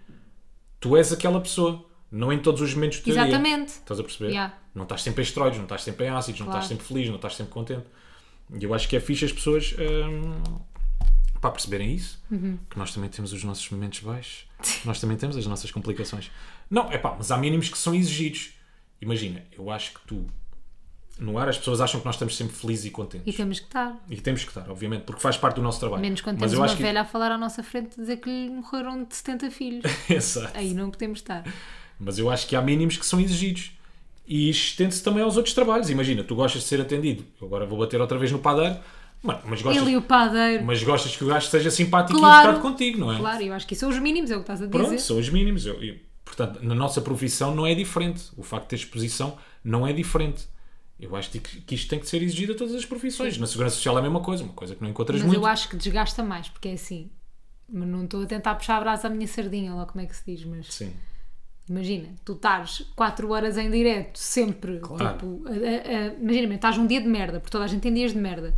Tu 0.82 0.98
és 0.98 1.14
aquela 1.14 1.40
pessoa. 1.40 1.86
Não 2.12 2.34
em 2.34 2.40
todos 2.40 2.60
os 2.60 2.74
momentos 2.74 3.00
do 3.00 3.06
dia. 3.06 3.14
Exatamente. 3.14 3.70
Estás 3.70 3.98
a 3.98 4.04
perceber? 4.04 4.32
Yeah. 4.32 4.54
Não 4.76 4.84
estás 4.84 5.04
sempre 5.04 5.22
em 5.22 5.26
esteroides, 5.26 5.58
não 5.58 5.66
estás 5.66 5.84
sempre 5.84 6.06
em 6.06 6.10
ácidos, 6.10 6.42
não 6.42 6.48
Claro. 6.48 6.60
estás 6.64 6.68
sempre 6.78 6.86
feliz, 6.86 7.08
não 7.08 7.16
estás 7.16 7.34
sempre 7.38 7.54
contente. 7.54 7.86
E 8.60 8.62
eu 8.62 8.74
acho 8.74 8.90
que 8.90 8.98
é 8.98 9.00
fixe 9.00 9.24
as 9.24 9.32
pessoas 9.32 9.74
hum, 9.80 10.36
para 11.46 11.52
perceberem 11.52 11.94
isso, 11.94 12.20
Uhum. 12.32 12.58
que 12.70 12.78
nós 12.78 12.92
também 12.94 13.10
temos 13.10 13.32
os 13.32 13.44
nossos 13.44 13.70
momentos 13.70 14.00
baixos, 14.00 14.48
nós 14.84 15.00
também 15.00 15.16
temos 15.16 15.38
as 15.38 15.46
nossas 15.46 15.70
complicações. 15.70 16.32
Não, 16.70 16.92
é 16.92 16.98
pá, 16.98 17.14
mas 17.16 17.30
há 17.30 17.38
mínimos 17.38 17.70
que 17.70 17.78
são 17.78 17.94
exigidos. 17.94 18.54
Imagina, 19.00 19.44
eu 19.56 19.70
acho 19.70 19.94
que 19.94 20.00
tu, 20.08 20.26
no 21.20 21.38
ar, 21.38 21.48
as 21.48 21.58
pessoas 21.58 21.80
acham 21.82 22.00
que 22.00 22.06
nós 22.06 22.16
estamos 22.16 22.36
sempre 22.36 22.56
felizes 22.56 22.86
e 22.86 22.90
contentes. 22.90 23.32
E 23.32 23.38
temos 23.38 23.60
que 23.60 23.66
estar. 23.68 23.96
E 24.10 24.18
temos 24.20 24.44
que 24.44 24.50
estar, 24.50 24.68
obviamente, 24.72 25.04
porque 25.04 25.22
faz 25.22 25.38
parte 25.38 25.58
do 25.58 25.62
nosso 25.62 25.80
trabalho. 25.80 26.02
Menos 26.02 26.22
quando 26.22 26.40
mas 26.40 26.50
temos 26.52 26.60
uma 26.60 26.66
acho 26.66 26.78
que... 26.78 26.82
velha 26.84 27.02
a 27.02 27.06
falar 27.06 27.32
à 27.32 27.38
nossa 27.38 27.62
frente 27.62 27.96
dizer 27.96 28.18
que 28.18 28.28
lhe 28.30 28.50
morreram 28.50 29.04
de 29.04 29.16
70 29.16 29.52
filhos. 29.52 29.84
Exato. 30.10 30.58
Aí 30.58 30.74
não 30.74 30.90
podemos 30.90 31.20
estar. 31.20 31.44
Mas 32.00 32.18
eu 32.18 32.30
acho 32.32 32.48
que 32.48 32.56
há 32.56 32.62
mínimos 32.62 32.98
que 32.98 33.06
são 33.06 33.20
exigidos. 33.22 33.72
E 34.28 34.50
estende-se 34.50 35.04
também 35.04 35.22
aos 35.22 35.38
outros 35.38 35.54
trabalhos. 35.54 35.90
Imagina, 35.92 36.24
tu 36.24 36.36
gostas 36.36 36.64
de 36.64 36.68
ser 36.68 36.82
atendido. 36.82 37.24
Eu 37.40 37.46
agora 37.46 37.66
vou 37.66 37.78
bater 37.78 38.02
outra 38.02 38.18
vez 38.18 38.32
no 38.32 38.40
padeiro. 38.40 38.80
Mano, 39.26 39.42
mas 39.46 39.62
gostas, 39.62 39.82
Ele 39.84 39.92
e 39.94 39.98
o 39.98 40.02
padeiro. 40.02 40.64
mas 40.66 40.84
gostas 40.84 41.16
que 41.16 41.24
o 41.24 41.28
gajo 41.28 41.48
seja 41.48 41.72
simpático 41.72 42.18
Claro. 42.20 42.48
e 42.48 42.50
educado 42.52 42.62
contigo, 42.72 43.00
não 43.00 43.12
é? 43.14 43.18
Claro, 43.18 43.42
eu 43.44 43.54
acho 43.54 43.66
que 43.68 43.74
isso 43.74 43.82
são 43.82 43.90
os 43.90 44.00
mínimos, 44.00 44.30
é 44.32 44.36
o 44.36 44.40
que 44.40 44.44
estás 44.44 44.62
a 44.62 44.66
dizer. 44.68 44.78
Pronto, 44.78 45.00
são 45.02 45.18
os 45.18 45.30
mínimos. 45.30 45.66
Eu- 45.66 45.82
eu- 45.84 45.96
portanto, 46.24 46.60
na 46.64 46.76
nossa 46.76 47.02
profissão 47.02 47.54
não 47.56 47.66
é 47.66 47.74
diferente. 47.76 48.24
O 48.38 48.44
facto 48.44 48.64
de 48.64 48.70
ter 48.70 48.76
exposição 48.76 49.38
não 49.64 49.86
é 49.88 49.92
diferente. 49.94 50.48
Eu 51.00 51.16
acho 51.16 51.30
que, 51.30 51.40
que 51.40 51.76
isto 51.76 51.90
tem 51.90 52.00
que 52.00 52.08
ser 52.08 52.22
exigido 52.24 52.54
a 52.54 52.56
todas 52.56 52.74
as 52.74 52.86
profissões. 52.86 53.38
Na 53.38 53.46
segurança 53.48 53.76
social 53.76 53.96
é 53.98 54.00
a 54.00 54.04
mesma 54.04 54.22
coisa, 54.22 54.44
uma 54.44 54.54
coisa 54.54 54.76
que 54.76 54.82
não 54.82 54.90
encontras 54.90 55.20
Mas 55.20 55.28
muito. 55.28 55.42
eu 55.42 55.46
acho 55.46 55.68
que 55.70 55.76
desgasta 55.76 56.24
mais, 56.24 56.48
porque 56.48 56.70
é 56.70 56.74
assim. 56.74 57.10
Mas 57.72 57.88
não 57.88 58.06
estou 58.06 58.22
a 58.24 58.26
tentar 58.26 58.56
puxar 58.56 58.78
a 58.78 58.80
brasa 58.80 59.08
à 59.08 59.10
minha 59.10 59.28
sardinha, 59.28 59.74
lá 59.74 59.86
como 59.86 60.02
é 60.04 60.08
que 60.08 60.16
se 60.16 60.24
diz, 60.26 60.46
mas 60.46 60.68
Sim. 60.74 60.94
imagina, 61.68 62.10
tu 62.24 62.34
estás 62.34 62.86
4 62.96 63.30
horas 63.32 63.58
em 63.58 63.70
direto, 63.72 64.18
sempre, 64.20 64.80
Claro. 64.80 65.14
tipo, 65.18 65.44
imagina, 66.22 66.54
estás 66.56 66.78
um 66.78 66.86
dia 66.88 67.02
de 67.02 67.08
merda, 67.08 67.40
porque 67.40 67.52
toda 67.52 67.64
a 67.66 67.68
gente 67.68 67.82
tem 67.82 67.94
dias 67.94 68.14
de 68.14 68.20
merda, 68.20 68.54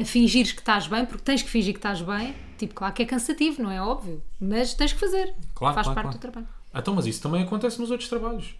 a 0.00 0.04
fingires 0.04 0.52
que 0.52 0.60
estás 0.60 0.86
bem, 0.86 1.04
porque 1.04 1.22
tens 1.24 1.42
que 1.42 1.48
fingir 1.50 1.72
que 1.72 1.78
estás 1.78 2.00
bem, 2.00 2.34
tipo, 2.56 2.74
claro 2.74 2.92
que 2.94 3.02
é 3.02 3.06
cansativo, 3.06 3.62
não 3.62 3.70
é 3.70 3.80
óbvio, 3.82 4.22
mas 4.40 4.74
tens 4.74 4.92
que 4.92 4.98
fazer, 5.00 5.34
Claro, 5.54 5.74
faz 5.74 5.86
claro, 5.86 5.94
parte 5.94 5.94
claro. 5.94 6.18
do 6.18 6.20
trabalho. 6.20 6.48
Então, 6.74 6.94
mas 6.94 7.06
isso 7.06 7.20
também 7.22 7.42
acontece 7.42 7.80
nos 7.80 7.90
outros 7.90 8.08
trabalhos. 8.08 8.54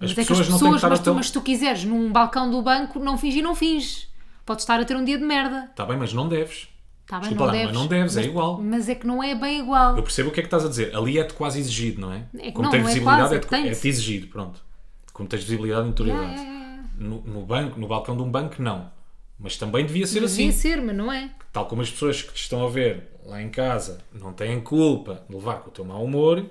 As 0.00 0.10
Mas 0.10 0.10
é 0.12 0.14
que 0.14 0.28
pessoas, 0.28 0.40
as 0.40 0.48
não 0.48 0.58
têm 0.58 0.68
que 0.68 0.74
pessoas, 0.74 0.90
mas 0.90 1.00
tu, 1.00 1.14
mas 1.14 1.26
se 1.26 1.32
tu 1.32 1.40
quiseres 1.42 1.84
num 1.84 2.10
balcão 2.10 2.50
do 2.50 2.62
banco, 2.62 2.98
não 2.98 3.16
fingir, 3.18 3.42
não 3.42 3.54
finges. 3.54 4.08
Podes 4.46 4.62
estar 4.64 4.80
a 4.80 4.84
ter 4.84 4.96
um 4.96 5.04
dia 5.04 5.18
de 5.18 5.24
merda. 5.24 5.66
Está 5.70 5.84
bem, 5.84 5.96
mas 5.96 6.12
não 6.12 6.26
deves. 6.28 6.68
Tá 7.06 7.18
bem, 7.20 7.28
Desculpa 7.30 7.44
não 7.44 7.46
lá, 7.46 7.52
deves. 7.52 7.66
mas 7.72 7.80
não 7.82 7.86
deves, 7.86 8.16
é 8.16 8.20
mas, 8.20 8.26
igual. 8.30 8.60
Mas 8.62 8.88
é 8.88 8.94
que 8.94 9.06
não 9.06 9.22
é 9.22 9.34
bem 9.34 9.60
igual. 9.60 9.96
Eu 9.96 10.02
percebo 10.02 10.30
o 10.30 10.32
que 10.32 10.40
é 10.40 10.42
que 10.42 10.46
estás 10.46 10.64
a 10.64 10.68
dizer. 10.68 10.94
Ali 10.96 11.18
é-te 11.18 11.34
quase 11.34 11.58
exigido, 11.60 12.00
não 12.00 12.12
é? 12.12 12.24
É 12.38 12.42
que 12.46 12.52
Como 12.52 12.64
não, 12.64 12.70
tens 12.70 12.82
não 12.82 12.88
é 12.88 12.92
visibilidade, 12.92 13.20
quase, 13.22 13.34
é-te 13.36 13.46
tem-se. 13.48 13.68
é-te 13.68 13.88
exigido, 13.88 14.26
pronto. 14.28 14.60
Como 15.12 15.28
tens 15.28 15.44
visibilidade 15.44 15.82
e 15.82 15.86
notoriedade. 15.88 16.24
Yeah, 16.32 16.42
yeah, 16.42 16.66
yeah. 16.66 16.88
No, 16.98 17.20
no 17.22 17.46
banco, 17.46 17.78
no 17.78 17.86
balcão 17.86 18.16
de 18.16 18.22
um 18.22 18.30
banco, 18.30 18.62
não. 18.62 18.90
Mas 19.40 19.56
também 19.56 19.86
devia 19.86 20.06
ser 20.06 20.20
Mas 20.20 20.32
assim. 20.32 20.46
Devia 20.48 20.60
ser, 20.60 20.82
mas 20.82 20.94
não 20.94 21.10
é. 21.10 21.30
Tal 21.52 21.66
como 21.66 21.80
as 21.80 21.90
pessoas 21.90 22.20
que 22.22 22.32
te 22.32 22.42
estão 22.42 22.64
a 22.64 22.68
ver 22.68 23.08
lá 23.24 23.42
em 23.42 23.48
casa 23.48 23.98
não 24.12 24.32
têm 24.32 24.60
culpa 24.60 25.24
de 25.28 25.34
levar 25.34 25.60
com 25.60 25.70
o 25.70 25.72
teu 25.72 25.84
mau 25.84 26.04
humor, 26.04 26.44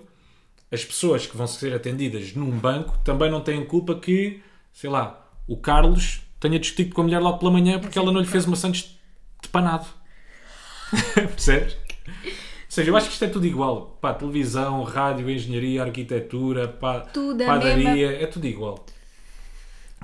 as 0.71 0.84
pessoas 0.84 1.25
que 1.28 1.38
vão 1.38 1.47
ser 1.47 1.73
atendidas 1.73 2.34
num 2.34 2.49
banco 2.49 2.97
também 2.99 3.30
não 3.30 3.41
têm 3.41 3.63
culpa 3.63 3.95
que, 3.95 4.41
sei 4.73 4.89
lá, 4.89 5.28
o 5.47 5.56
Carlos 5.56 6.21
tenha 6.39 6.60
discutido 6.60 6.93
com 6.95 7.02
a 7.02 7.04
mulher 7.04 7.19
logo 7.19 7.38
pela 7.38 7.52
manhã 7.52 7.80
porque 7.80 7.97
ela 7.97 8.12
não 8.12 8.21
lhe 8.21 8.28
fez 8.28 8.45
uma 8.45 8.56
sandes 8.56 8.97
de 9.41 9.47
panado. 9.49 9.86
Percebes? 11.13 11.73
Ou 11.73 12.71
seja, 12.71 12.89
eu 12.89 12.97
acho 12.97 13.08
que 13.08 13.13
isto 13.13 13.25
é 13.25 13.28
tudo 13.28 13.45
igual. 13.45 13.97
Pá, 14.02 14.13
televisão, 14.13 14.84
rádio, 14.84 15.30
engenharia, 15.30 15.84
arquitetura, 15.84 16.67
pá, 16.67 17.02
Tudo 17.02 17.43
a 17.43 17.47
padaria, 17.47 18.21
é 18.21 18.25
tudo 18.25 18.45
igual. 18.45 18.86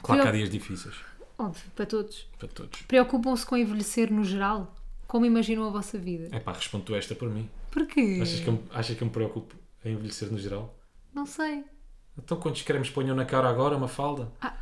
Claro 0.01 0.21
que 0.21 0.27
há 0.27 0.31
dias 0.31 0.49
difíceis 0.49 1.04
Óbvio, 1.37 1.63
para 1.75 1.85
todos. 1.85 2.27
para 2.39 2.47
todos. 2.47 2.81
Preocupam-se 2.83 3.45
com 3.45 3.57
envelhecer 3.57 4.11
no 4.11 4.23
geral? 4.23 4.73
Como 5.07 5.25
imaginam 5.25 5.65
a 5.67 5.69
vossa 5.69 5.97
vida? 5.97 6.29
É 6.35 6.39
pá, 6.39 6.53
responde 6.53 6.85
tu 6.85 6.95
esta 6.95 7.13
por 7.13 7.29
mim. 7.29 7.49
Porquê? 7.71 8.19
Achas 8.21 8.39
que, 8.39 8.47
eu, 8.47 8.63
achas 8.73 8.95
que 8.97 9.01
eu 9.03 9.07
me 9.07 9.13
preocupo 9.13 9.55
em 9.83 9.93
envelhecer 9.93 10.31
no 10.31 10.37
geral? 10.37 10.75
Não 11.13 11.25
sei. 11.25 11.63
Então 12.17 12.37
quantos 12.39 12.61
cremes 12.61 12.89
ponham 12.89 13.15
na 13.15 13.25
cara 13.25 13.49
agora, 13.49 13.75
uma 13.75 13.87
falda? 13.87 14.31
Ah, 14.41 14.53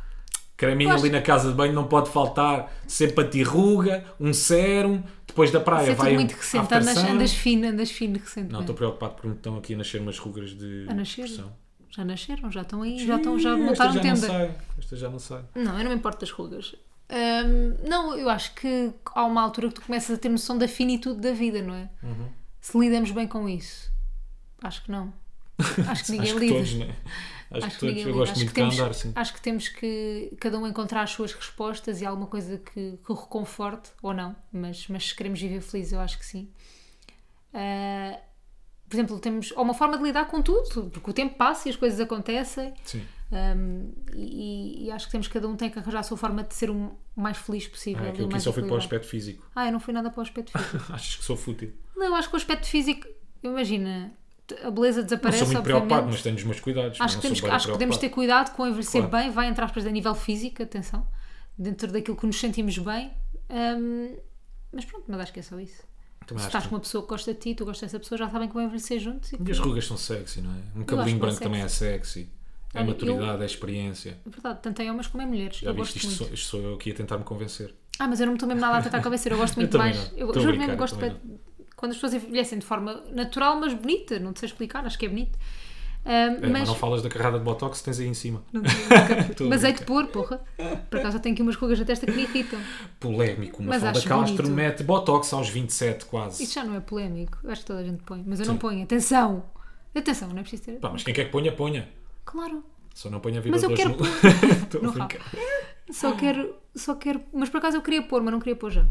Creminho 0.56 0.92
ali 0.92 1.10
na 1.10 1.20
casa 1.20 1.48
de 1.50 1.54
banho 1.54 1.72
não 1.72 1.86
pode 1.88 2.10
faltar. 2.10 2.72
Sempre 2.86 3.24
anti-ruga, 3.24 4.04
um 4.20 4.32
sérum. 4.32 5.02
Depois 5.26 5.50
da 5.50 5.58
praia 5.60 5.82
Isso 5.82 5.92
é 5.92 5.94
vai 5.96 6.06
tudo 6.10 6.14
um 6.16 6.20
muito 6.20 6.32
recente. 6.36 6.74
Andas, 6.74 6.96
andas 6.98 7.32
fino, 7.32 7.66
andas 7.66 7.90
fino 7.90 8.18
recentemente. 8.18 8.52
Não, 8.52 8.60
estou 8.60 8.74
preocupado 8.74 9.14
porque 9.14 9.28
me 9.28 9.34
estão 9.34 9.56
aqui 9.58 9.74
a 9.74 9.78
nascer 9.78 10.00
umas 10.00 10.18
rugas 10.18 10.50
de 10.50 10.86
A 10.88 10.94
nascer? 10.94 11.24
expressão. 11.24 11.52
Já 11.94 12.04
nasceram, 12.04 12.50
já 12.50 12.62
estão 12.62 12.82
aí, 12.82 13.06
já, 13.06 13.16
estão, 13.16 13.38
já 13.38 13.50
Esta 13.50 13.64
montaram 13.64 13.92
já 13.92 14.02
não 14.02 14.14
tenda. 14.14 14.26
sai. 14.26 14.54
Esta 14.78 14.96
já 14.96 15.08
não 15.10 15.18
sai. 15.18 15.44
Não, 15.54 15.78
eu 15.78 15.84
não 15.84 15.90
me 15.90 15.96
importo 15.96 16.20
das 16.20 16.30
rugas. 16.30 16.74
Hum, 17.10 17.76
não, 17.88 18.16
eu 18.18 18.28
acho 18.28 18.52
que 18.54 18.92
há 19.14 19.24
uma 19.24 19.40
altura 19.42 19.68
que 19.68 19.74
tu 19.74 19.82
começas 19.82 20.16
a 20.16 20.18
ter 20.18 20.28
noção 20.28 20.58
da 20.58 20.66
finitude 20.66 21.20
da 21.20 21.32
vida, 21.32 21.62
não 21.62 21.74
é? 21.74 21.88
Uhum. 22.02 22.28
Se 22.60 22.76
lidamos 22.78 23.10
bem 23.12 23.28
com 23.28 23.48
isso. 23.48 23.92
Acho 24.62 24.82
que 24.82 24.90
não. 24.90 25.12
Acho 25.88 26.04
que 26.04 26.10
ninguém 26.18 26.30
Acho 26.30 26.34
que 26.34 26.40
lida. 26.40 26.54
todos, 26.56 26.74
né? 26.74 26.96
Acho, 27.52 27.66
que 27.70 27.78
todos. 27.78 27.82
ninguém 27.94 28.02
Eu 28.08 28.14
gosto 28.14 28.32
Acho 28.32 28.40
muito 28.40 28.48
que 28.54 28.60
de 28.60 28.68
temos, 28.68 28.80
andar, 28.80 28.94
sim. 28.94 29.12
Acho 29.14 29.34
que 29.34 29.40
temos 29.40 29.68
que 29.68 30.36
cada 30.40 30.58
um 30.58 30.66
encontrar 30.66 31.02
as 31.02 31.10
suas 31.10 31.32
respostas 31.32 32.00
e 32.00 32.06
alguma 32.06 32.26
coisa 32.26 32.58
que, 32.58 32.98
que 33.04 33.12
o 33.12 33.14
reconforte, 33.14 33.90
ou 34.02 34.12
não, 34.12 34.34
mas, 34.50 34.88
mas 34.88 35.08
se 35.10 35.14
queremos 35.14 35.40
viver 35.40 35.60
feliz, 35.60 35.92
eu 35.92 36.00
acho 36.00 36.18
que 36.18 36.26
sim. 36.26 36.50
Ah, 37.52 38.18
por 38.94 39.00
exemplo, 39.00 39.18
temos 39.18 39.52
ou 39.52 39.62
uma 39.64 39.74
forma 39.74 39.98
de 39.98 40.04
lidar 40.04 40.26
com 40.26 40.40
tudo, 40.40 40.88
porque 40.90 41.10
o 41.10 41.12
tempo 41.12 41.34
passa 41.36 41.68
e 41.68 41.70
as 41.70 41.76
coisas 41.76 41.98
acontecem. 41.98 42.72
Sim. 42.84 43.02
Um, 43.32 43.90
e, 44.14 44.84
e 44.84 44.90
acho 44.92 45.06
que 45.06 45.12
temos 45.12 45.26
cada 45.26 45.48
um 45.48 45.56
tem 45.56 45.68
que 45.68 45.78
arranjar 45.78 45.98
a 45.98 46.02
sua 46.04 46.16
forma 46.16 46.44
de 46.44 46.54
ser 46.54 46.70
o 46.70 46.96
mais 47.16 47.36
feliz 47.36 47.66
possível. 47.66 48.04
Ah, 48.06 48.10
aquilo 48.10 48.28
que 48.28 48.38
só 48.38 48.52
foi 48.52 48.62
para 48.62 48.74
o 48.74 48.76
aspecto 48.76 49.06
físico. 49.08 49.44
Ah, 49.54 49.66
eu 49.66 49.72
não 49.72 49.80
fui 49.80 49.92
nada 49.92 50.10
para 50.10 50.20
o 50.20 50.22
aspecto 50.22 50.52
físico. 50.56 50.92
Achas 50.92 51.16
que 51.16 51.24
sou 51.24 51.36
fútil? 51.36 51.72
não, 51.96 52.06
eu 52.06 52.14
acho 52.14 52.28
que 52.28 52.34
o 52.34 52.36
aspecto 52.36 52.66
físico, 52.68 53.06
imagina, 53.42 54.12
a 54.62 54.70
beleza 54.70 55.00
Não 55.00 55.04
desaparece. 55.06 55.38
sou 55.40 55.46
muito 55.48 55.58
obviamente. 55.58 55.86
preocupado, 55.88 56.12
mas 56.12 56.22
tenho 56.22 56.36
os 56.36 56.44
meus 56.44 56.60
cuidados. 56.60 57.00
Acho, 57.00 57.14
não 57.16 57.20
que, 57.22 57.28
temos, 57.28 57.52
acho 57.52 57.66
que 57.66 57.72
podemos 57.72 57.96
ter 57.96 58.08
cuidado 58.10 58.54
com 58.54 58.66
envelhecer 58.68 59.08
Claro. 59.08 59.24
bem, 59.24 59.32
vai 59.32 59.48
entrar 59.48 59.64
aspas, 59.64 59.84
a 59.86 59.90
nível 59.90 60.14
físico, 60.14 60.62
atenção, 60.62 61.04
dentro 61.58 61.90
daquilo 61.90 62.16
que 62.16 62.26
nos 62.26 62.38
sentimos 62.38 62.78
bem. 62.78 63.10
Um, 63.50 64.16
mas 64.72 64.84
pronto, 64.84 65.04
mas 65.08 65.20
acho 65.20 65.32
que 65.32 65.40
é 65.40 65.42
só 65.42 65.58
isso. 65.58 65.82
Também 66.26 66.40
Se 66.42 66.46
acho 66.46 66.46
estás 66.48 66.64
que- 66.64 66.70
com 66.70 66.74
uma 66.76 66.80
pessoa 66.80 67.02
que 67.04 67.08
gosta 67.10 67.34
de 67.34 67.40
ti, 67.40 67.54
tu 67.54 67.64
gostas 67.64 67.90
dessa 67.92 68.00
pessoa, 68.00 68.18
já 68.18 68.30
sabem 68.30 68.48
que 68.48 68.54
vão 68.54 68.62
envelhecer 68.62 68.98
juntos. 69.00 69.32
E 69.32 69.38
E 69.46 69.50
as 69.50 69.58
rugas 69.58 69.86
são 69.86 69.96
sexy, 69.96 70.40
não 70.40 70.50
é? 70.50 70.78
Um 70.80 70.84
cabelinho 70.84 71.18
que 71.18 71.24
é 71.24 71.28
branco 71.28 71.42
também 71.42 71.62
é 71.62 71.68
sexy. 71.68 72.28
É 72.72 72.78
Olha, 72.78 72.86
maturidade, 72.88 73.42
é 73.42 73.46
experiência. 73.46 74.18
É 74.26 74.30
verdade, 74.30 74.58
tanto 74.62 74.82
em 74.82 74.90
homens 74.90 75.06
como 75.06 75.22
em 75.22 75.26
mulheres. 75.26 75.58
Já 75.58 75.70
eu 75.70 75.74
viste, 75.74 75.96
isto 75.98 76.10
sou, 76.10 76.26
isto 76.32 76.46
sou 76.48 76.60
eu 76.60 76.74
aqui 76.74 76.90
a 76.90 76.94
tentar 76.94 77.18
me 77.18 77.24
convencer. 77.24 77.72
Ah, 77.98 78.08
mas 78.08 78.18
eu 78.18 78.26
não 78.26 78.32
me 78.32 78.36
estou 78.36 78.48
mesmo 78.48 78.60
nada 78.60 78.78
a 78.78 78.82
tentar 78.82 79.00
convencer. 79.02 79.30
Eu 79.30 79.38
gosto 79.38 79.54
muito 79.60 79.70
também 79.70 79.94
mais. 79.94 80.10
não. 80.12 80.18
Eu 80.18 80.30
a 80.30 80.32
juro 80.34 80.46
brincar, 80.48 80.66
mesmo, 80.66 80.76
gosto 80.78 81.00
eu 81.04 81.20
quando 81.76 81.92
as 81.92 81.96
pessoas 81.98 82.14
envelhecem 82.14 82.58
de 82.58 82.64
forma 82.66 83.04
natural, 83.12 83.60
mas 83.60 83.74
bonita. 83.74 84.18
Não 84.18 84.34
sei 84.34 84.48
explicar, 84.48 84.84
acho 84.86 84.98
que 84.98 85.06
é 85.06 85.08
bonito. 85.08 85.38
Ah, 86.06 86.10
É, 86.12 86.48
mas... 86.48 86.68
não 86.68 86.74
falas 86.74 87.02
da 87.02 87.08
carrada 87.08 87.38
de 87.38 87.44
botox 87.44 87.78
que 87.78 87.84
tens 87.86 87.98
aí 88.00 88.06
em 88.06 88.14
cima. 88.14 88.42
Não 88.52 88.60
nunca- 88.60 88.74
a 89.44 89.48
mas 89.48 89.64
hei 89.64 89.72
de 89.72 89.84
pôr, 89.84 90.06
porra. 90.08 90.40
Por 90.90 90.98
acaso 91.00 91.16
eu 91.16 91.20
tenho 91.20 91.34
aqui 91.34 91.42
umas 91.42 91.56
rugas 91.56 91.78
na 91.78 91.84
testa 91.84 92.04
que 92.06 92.12
me 92.12 92.22
irritam. 92.24 92.58
Polémico. 93.00 93.62
Uma 93.62 93.70
Mas 93.70 93.82
falda 93.82 93.98
acho 93.98 94.08
Castro 94.08 94.36
bonito. 94.44 94.50
mete 94.54 94.82
botox 94.82 95.32
aos 95.32 95.48
27 95.48 96.04
quase. 96.06 96.42
Isso 96.44 96.54
já 96.54 96.64
não 96.64 96.74
é 96.74 96.80
polémico. 96.80 97.38
Eu 97.42 97.50
acho 97.50 97.62
que 97.62 97.66
toda 97.66 97.80
a 97.80 97.84
gente 97.84 98.02
põe. 98.02 98.22
Mas 98.26 98.38
eu 98.38 98.44
Sim. 98.44 98.52
não 98.52 98.58
ponho. 98.58 98.82
Atenção! 98.82 99.44
Atenção, 99.94 100.28
não 100.28 100.38
é 100.38 100.42
preciso 100.42 100.62
ter. 100.64 100.72
Pá, 100.80 100.90
mas 100.90 101.02
quem 101.02 101.14
quer 101.14 101.24
que 101.26 101.30
ponha, 101.30 101.52
ponha. 101.52 101.88
Claro. 102.24 102.64
Só 102.94 103.08
não 103.10 103.20
ponha 103.20 103.42
Mas 103.48 103.62
eu 103.62 103.74
quero 103.74 103.90
no... 103.96 104.04
Estou 104.06 104.88
a 104.88 104.92
brincar. 104.92 105.20
Só 105.90 106.12
quero, 106.12 106.54
só 106.74 106.94
quero. 106.94 107.20
Mas 107.32 107.48
por 107.48 107.58
acaso 107.58 107.76
eu 107.76 107.82
queria 107.82 108.02
pôr, 108.02 108.22
mas 108.22 108.32
não 108.32 108.38
queria 108.40 108.56
pôr 108.56 108.70
já. 108.70 108.86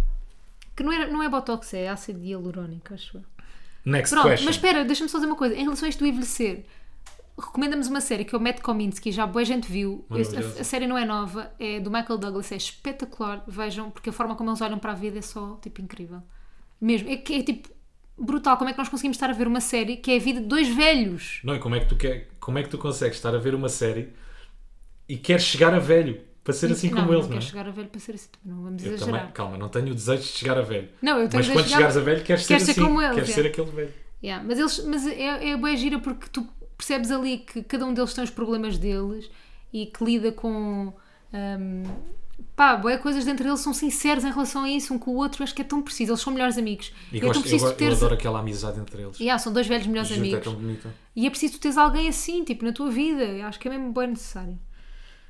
Que 0.75 0.83
não 0.83 0.91
é, 0.91 1.07
não 1.09 1.21
é 1.23 1.29
botox, 1.29 1.73
é 1.73 1.87
ácido 1.89 2.23
hialurônico, 2.23 2.93
acho 2.93 3.17
eu. 3.17 3.23
Next 3.85 4.13
Pronto, 4.13 4.27
question. 4.29 4.45
mas 4.45 4.55
espera, 4.55 4.83
deixa-me 4.85 5.09
só 5.09 5.17
dizer 5.17 5.27
uma 5.29 5.35
coisa. 5.37 5.55
Em 5.55 5.63
relação 5.63 5.85
a 5.85 5.89
isto 5.89 5.99
do 5.99 6.05
envelhecer, 6.07 6.65
recomenda-nos 7.37 7.87
uma 7.87 8.01
série 8.01 8.25
que 8.25 8.35
é 8.35 8.37
o 8.37 8.41
Matt 8.41 8.61
Kominsky, 8.61 9.11
já 9.11 9.25
boa 9.25 9.43
gente 9.43 9.71
viu. 9.71 10.05
A, 10.09 10.61
a 10.61 10.63
série 10.63 10.87
não 10.87 10.97
é 10.97 11.05
nova, 11.05 11.51
é 11.59 11.79
do 11.79 11.89
Michael 11.89 12.17
Douglas, 12.17 12.51
é 12.51 12.55
espetacular. 12.55 13.43
Vejam, 13.47 13.89
porque 13.89 14.09
a 14.09 14.13
forma 14.13 14.35
como 14.35 14.49
eles 14.49 14.61
olham 14.61 14.79
para 14.79 14.91
a 14.91 14.95
vida 14.95 15.19
é 15.19 15.21
só 15.21 15.57
tipo 15.61 15.81
incrível. 15.81 16.21
Mesmo, 16.79 17.09
é 17.09 17.13
é 17.13 17.43
tipo 17.43 17.69
brutal. 18.17 18.57
Como 18.57 18.69
é 18.69 18.73
que 18.73 18.79
nós 18.79 18.89
conseguimos 18.89 19.17
estar 19.17 19.29
a 19.29 19.33
ver 19.33 19.47
uma 19.47 19.61
série 19.61 19.97
que 19.97 20.11
é 20.11 20.17
a 20.17 20.19
vida 20.19 20.39
de 20.41 20.47
dois 20.47 20.67
velhos? 20.67 21.39
Não, 21.43 21.55
e 21.55 21.59
como 21.59 21.75
é, 21.75 21.79
que 21.79 21.87
tu 21.87 21.95
quer... 21.95 22.29
como 22.39 22.57
é 22.59 22.63
que 22.63 22.69
tu 22.69 22.77
consegues 22.77 23.17
estar 23.17 23.33
a 23.33 23.39
ver 23.39 23.55
uma 23.55 23.69
série 23.69 24.13
e 25.07 25.17
queres 25.17 25.43
chegar 25.43 25.73
a 25.73 25.79
velho 25.79 26.21
para 26.43 26.53
ser 26.53 26.71
assim 26.71 26.89
não, 26.89 27.01
como 27.01 27.13
eles, 27.13 27.23
não 27.23 27.31
não 27.31 27.37
é? 27.37 27.41
chegar 27.41 27.67
a 27.67 27.71
velho 27.71 27.87
para 27.87 27.99
ser 27.99 28.15
assim, 28.15 28.27
não 28.43 28.63
vamos 28.63 28.83
Eu 28.83 28.93
exagerar. 28.93 29.19
também, 29.21 29.33
calma, 29.33 29.57
não 29.57 29.69
tenho 29.69 29.91
o 29.91 29.95
desejo 29.95 30.23
de 30.23 30.27
chegar 30.27 30.57
a 30.57 30.61
velho. 30.61 30.89
Não, 31.01 31.17
eu 31.19 31.29
tenho 31.29 31.43
Mas 31.43 31.53
quando 31.53 31.67
chegares 31.69 31.95
a 31.97 32.01
velho, 32.01 32.23
queres, 32.23 32.45
ser 32.45 32.55
assim. 32.55 32.73
como 32.81 33.01
eles, 33.01 33.15
queres 33.15 33.29
é. 33.29 33.33
ser 33.33 33.45
aquele 33.47 33.71
velho. 33.71 33.93
Yeah, 34.21 34.45
mas 34.45 34.59
eles, 34.59 34.85
mas 34.85 35.07
é, 35.07 35.49
é 35.51 35.57
boa 35.57 35.75
gira 35.75 35.99
porque 35.99 36.27
tu 36.31 36.47
percebes 36.85 37.11
ali 37.11 37.37
que 37.39 37.63
cada 37.63 37.85
um 37.85 37.93
deles 37.93 38.13
tem 38.13 38.23
os 38.23 38.29
problemas 38.29 38.77
deles 38.77 39.29
e 39.71 39.85
que 39.85 40.03
lida 40.03 40.31
com 40.31 40.93
hum, 41.33 41.83
pá, 42.55 42.75
boé 42.75 42.97
coisas 42.97 43.23
dentro 43.25 43.43
deles 43.45 43.59
são 43.61 43.73
sinceros 43.73 44.23
em 44.23 44.31
relação 44.31 44.63
a 44.63 44.69
isso, 44.69 44.93
um 44.93 44.99
com 44.99 45.11
o 45.11 45.15
outro, 45.15 45.43
acho 45.43 45.55
que 45.55 45.61
é 45.61 45.65
tão 45.65 45.81
preciso, 45.81 46.11
eles 46.11 46.21
são 46.21 46.33
melhores 46.33 46.57
amigos. 46.57 46.91
E 47.11 47.17
é 47.17 47.19
tão 47.21 47.29
gosto, 47.29 47.37
eu, 47.39 47.41
preciso 47.41 47.65
go- 47.65 47.73
tu 47.73 47.83
eu 47.83 47.91
adoro 47.93 48.13
aquela 48.13 48.39
amizade 48.39 48.79
entre 48.79 49.01
eles. 49.01 49.19
Yeah, 49.19 49.39
são 49.39 49.51
dois 49.53 49.65
velhos 49.67 49.87
melhores 49.87 50.09
Junto 50.09 50.19
é 50.19 50.21
amigos. 50.23 50.43
tão 50.43 50.55
bonito. 50.55 50.89
E 51.15 51.25
é 51.25 51.29
preciso 51.29 51.53
tu 51.53 51.59
teres 51.61 51.77
alguém 51.77 52.07
assim, 52.09 52.43
tipo, 52.43 52.65
na 52.65 52.71
tua 52.73 52.89
vida. 52.91 53.23
Eu 53.23 53.45
Acho 53.47 53.59
que 53.59 53.67
é 53.67 53.71
mesmo 53.71 53.91
bem 53.93 54.07
necessário. 54.09 54.59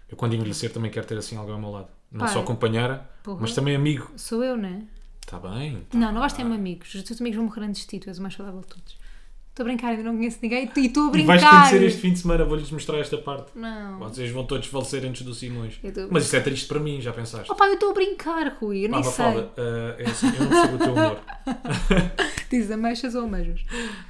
Eu 0.09 0.17
quando 0.17 0.33
envelhecer 0.35 0.71
também 0.73 0.91
quero 0.91 1.05
ter 1.07 1.17
assim 1.17 1.35
alguém 1.37 1.53
ao 1.53 1.59
meu 1.61 1.71
lado. 1.71 1.87
Não 2.11 2.19
Pá, 2.19 2.27
só 2.27 2.43
companheira, 2.43 3.09
porra. 3.23 3.39
mas 3.41 3.53
também 3.55 3.75
amigo. 3.75 4.11
Sou 4.15 4.43
eu, 4.43 4.55
né? 4.57 4.83
Está 5.21 5.39
bem. 5.39 5.85
tá 5.89 5.97
Não, 5.97 6.11
não 6.11 6.21
gosto 6.21 6.37
de 6.37 6.43
ter 6.43 6.51
amigos. 6.53 6.93
Os 6.93 7.03
teus 7.03 7.19
amigos 7.19 7.37
vão 7.37 7.45
morrer 7.45 7.61
antes 7.65 7.81
de 7.81 7.87
ti, 7.87 7.99
tu 7.99 8.09
és 8.09 8.19
o 8.19 8.21
mais 8.21 8.33
saudável 8.35 8.61
de 8.61 8.67
todos. 8.67 8.97
Estou 9.53 9.65
a 9.65 9.67
brincar, 9.67 9.89
ainda 9.89 10.01
não 10.01 10.17
conheço 10.17 10.39
ninguém 10.41 10.67
e 10.75 10.85
estou 10.87 11.03
a 11.03 11.07
E 11.09 11.11
brincar. 11.11 11.37
vais 11.39 11.43
conhecer 11.69 11.83
este 11.85 12.01
fim 12.01 12.11
de 12.11 12.17
semana, 12.17 12.43
vou-lhes 12.43 12.71
mostrar 12.71 12.97
esta 12.97 13.19
parte. 13.19 13.51
Não. 13.55 13.99
Vocês 13.99 14.31
vão 14.31 14.43
todos 14.47 14.65
falecer 14.65 15.05
antes 15.05 15.21
do 15.21 15.31
Simões. 15.31 15.79
Mas 16.09 16.23
isso 16.25 16.35
é 16.35 16.39
triste 16.39 16.67
para 16.67 16.79
mim, 16.79 16.99
já 16.99 17.13
pensaste? 17.13 17.51
Opa, 17.51 17.67
eu 17.67 17.75
estou 17.75 17.91
a 17.91 17.93
brincar, 17.93 18.47
Rui, 18.59 18.85
eu 18.87 18.89
Pá, 18.89 18.95
nem 18.95 19.03
sei. 19.03 19.25
Mafalda, 19.25 19.51
ah, 19.55 19.95
é 19.99 20.09
assim, 20.09 20.25
eu 20.35 20.39
não 20.41 20.49
percebo 20.49 20.75
o 20.75 20.79
teu 20.79 20.93
humor. 20.93 21.19
Diz 22.49 22.71
ameixas 22.71 23.13
ou 23.13 23.25
ameijos. 23.25 23.63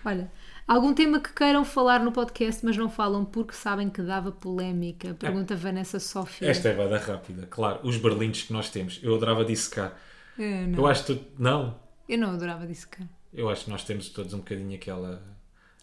Olha, 0.05 0.31
algum 0.65 0.93
tema 0.93 1.19
que 1.19 1.33
queiram 1.33 1.65
falar 1.65 1.99
no 1.99 2.13
podcast, 2.13 2.63
mas 2.65 2.77
não 2.77 2.89
falam 2.89 3.25
porque 3.25 3.51
sabem 3.53 3.89
que 3.89 4.01
dava 4.01 4.31
polémica? 4.31 5.13
Pergunta 5.15 5.57
Vanessa 5.57 5.99
Sofia. 5.99 6.49
Esta 6.49 6.69
é 6.69 6.73
bada 6.73 6.97
rápida, 6.97 7.47
claro. 7.49 7.81
Os 7.83 7.97
berlindes 7.97 8.43
que 8.43 8.53
nós 8.53 8.69
temos. 8.69 8.97
Eu 9.03 9.13
adorava 9.15 9.43
dissecar. 9.43 9.93
Eu 10.39 10.67
não, 10.69 10.77
Eu 10.79 10.87
acho 10.87 11.03
que 11.05 11.15
tu... 11.15 11.25
Não. 11.37 11.75
eu 12.07 12.17
não 12.17 12.29
adorava 12.29 12.65
disso, 12.65 12.87
cara. 12.89 13.09
Eu 13.33 13.49
acho 13.49 13.65
que 13.65 13.69
nós 13.71 13.83
temos 13.83 14.09
todos 14.09 14.33
um 14.33 14.37
bocadinho 14.39 14.75
aquela... 14.75 15.21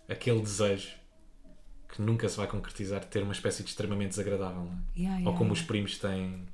Aquele 0.09 0.41
desejo 0.41 0.89
que 1.89 2.01
nunca 2.03 2.29
se 2.29 2.37
vai 2.37 2.47
concretizar 2.47 3.01
de 3.01 3.07
ter 3.07 3.23
uma 3.23 3.33
espécie 3.33 3.63
de 3.63 3.69
extremamente 3.69 4.11
desagradável, 4.11 4.63
não 4.65 4.73
é? 4.73 4.77
Yeah, 5.01 5.15
Ou 5.17 5.21
yeah, 5.21 5.39
como 5.39 5.51
yeah. 5.51 5.53
os 5.53 5.63
primos 5.63 5.99
têm... 5.99 6.45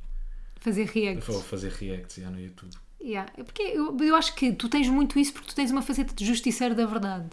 Fazer 0.60 0.84
react. 0.86 1.30
Ou 1.30 1.42
fazer 1.42 1.70
reacts 1.72 2.16
já 2.16 2.30
no 2.30 2.40
YouTube. 2.40 2.72
Yeah. 3.00 3.30
É 3.36 3.44
Porque 3.44 3.62
eu, 3.62 3.96
eu 4.00 4.14
acho 4.16 4.34
que 4.34 4.52
tu 4.52 4.68
tens 4.68 4.88
muito 4.88 5.18
isso 5.18 5.32
porque 5.32 5.48
tu 5.48 5.54
tens 5.54 5.70
uma 5.70 5.82
faceta 5.82 6.14
de 6.14 6.24
justiceiro 6.24 6.74
da 6.74 6.86
verdade, 6.86 7.28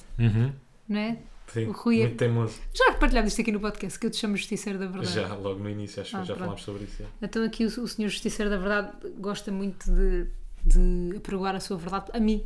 não 0.87 0.99
é? 0.99 1.17
Sim, 1.47 1.67
O 1.67 1.71
Rui 1.71 1.97
é- 2.01 2.03
muito 2.05 2.17
teimoso. 2.17 2.59
Já 2.73 2.93
partilhámos 2.93 3.31
isto 3.31 3.41
aqui 3.41 3.51
no 3.51 3.59
podcast, 3.59 3.97
que 3.99 4.05
eu 4.05 4.11
te 4.11 4.17
chamo 4.17 4.35
justiceiro 4.37 4.77
da 4.79 4.87
verdade. 4.87 5.13
Já, 5.13 5.33
logo 5.35 5.59
no 5.59 5.69
início, 5.69 6.01
acho 6.01 6.11
que 6.11 6.15
Ah, 6.17 6.19
já 6.23 6.25
pronto. 6.33 6.39
falámos 6.39 6.63
sobre 6.63 6.83
isso. 6.83 7.03
já. 7.03 7.09
Então 7.21 7.43
aqui 7.43 7.63
o, 7.65 7.67
o 7.67 7.87
senhor 7.87 8.09
justiceiro 8.09 8.49
da 8.51 8.57
verdade 8.57 8.91
gosta 9.17 9.51
muito 9.51 9.89
de, 9.91 10.27
de 10.65 11.17
apregoar 11.17 11.55
a 11.55 11.59
sua 11.59 11.77
verdade 11.77 12.11
a 12.13 12.19
mim. 12.19 12.43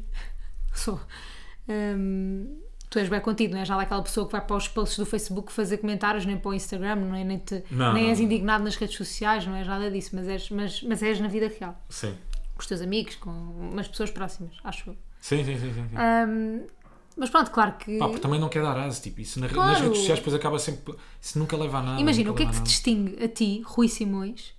Sou. 0.77 0.99
Hum, 1.67 2.59
tu 2.89 2.99
és 2.99 3.09
bem 3.09 3.19
contigo, 3.19 3.53
não 3.53 3.59
és 3.59 3.67
nada 3.69 3.81
aquela 3.81 4.01
pessoa 4.01 4.25
que 4.25 4.31
vai 4.31 4.41
para 4.41 4.55
os 4.55 4.67
posts 4.67 4.97
do 4.97 5.05
Facebook 5.05 5.51
fazer 5.51 5.77
comentários, 5.77 6.25
nem 6.25 6.37
para 6.37 6.49
o 6.49 6.53
Instagram, 6.53 6.95
não 6.95 7.15
é? 7.15 7.23
nem, 7.23 7.37
te- 7.39 7.63
Não, 7.69 7.93
nem 7.93 8.03
não, 8.03 8.09
és 8.11 8.19
indignado 8.19 8.63
nas 8.63 8.75
redes 8.75 8.95
sociais, 8.95 9.45
não 9.45 9.55
és 9.55 9.67
nada 9.67 9.91
disso, 9.91 10.11
mas 10.15 10.27
és, 10.27 10.49
mas, 10.49 10.81
mas 10.83 11.03
és 11.03 11.19
na 11.19 11.27
vida 11.27 11.51
real, 11.59 11.77
Sim. 11.89 12.15
com 12.55 12.61
os 12.61 12.67
teus 12.67 12.81
amigos, 12.81 13.15
com 13.15 13.29
umas 13.29 13.87
pessoas 13.87 14.09
próximas, 14.11 14.55
acho 14.63 14.91
eu. 14.91 14.97
Sim, 15.19 15.43
sim, 15.43 15.57
sim. 15.57 15.73
sim, 15.73 15.89
sim. 15.89 15.95
Hum, 16.29 16.65
mas 17.17 17.29
pronto, 17.31 17.49
claro 17.51 17.73
que. 17.73 17.97
Pá, 17.97 18.05
porque 18.07 18.21
também 18.21 18.39
não 18.39 18.47
quer 18.47 18.61
dar 18.61 18.77
asa, 18.77 19.01
tipo, 19.01 19.19
isso 19.19 19.39
na- 19.39 19.47
nas 19.47 19.53
Claro. 19.55 19.79
redes 19.83 19.97
sociais 19.97 20.19
depois 20.19 20.35
acaba 20.35 20.57
sempre. 20.59 20.95
Isso 21.19 21.37
nunca 21.39 21.57
leva 21.57 21.79
a 21.79 21.81
nada. 21.83 21.99
Imagina, 22.01 22.31
o 22.31 22.35
que 22.35 22.43
é 22.43 22.45
que 22.45 22.53
nada. 22.53 22.63
distingue 22.63 23.21
a 23.23 23.27
ti, 23.27 23.61
Rui 23.65 23.89
Simões, 23.89 24.53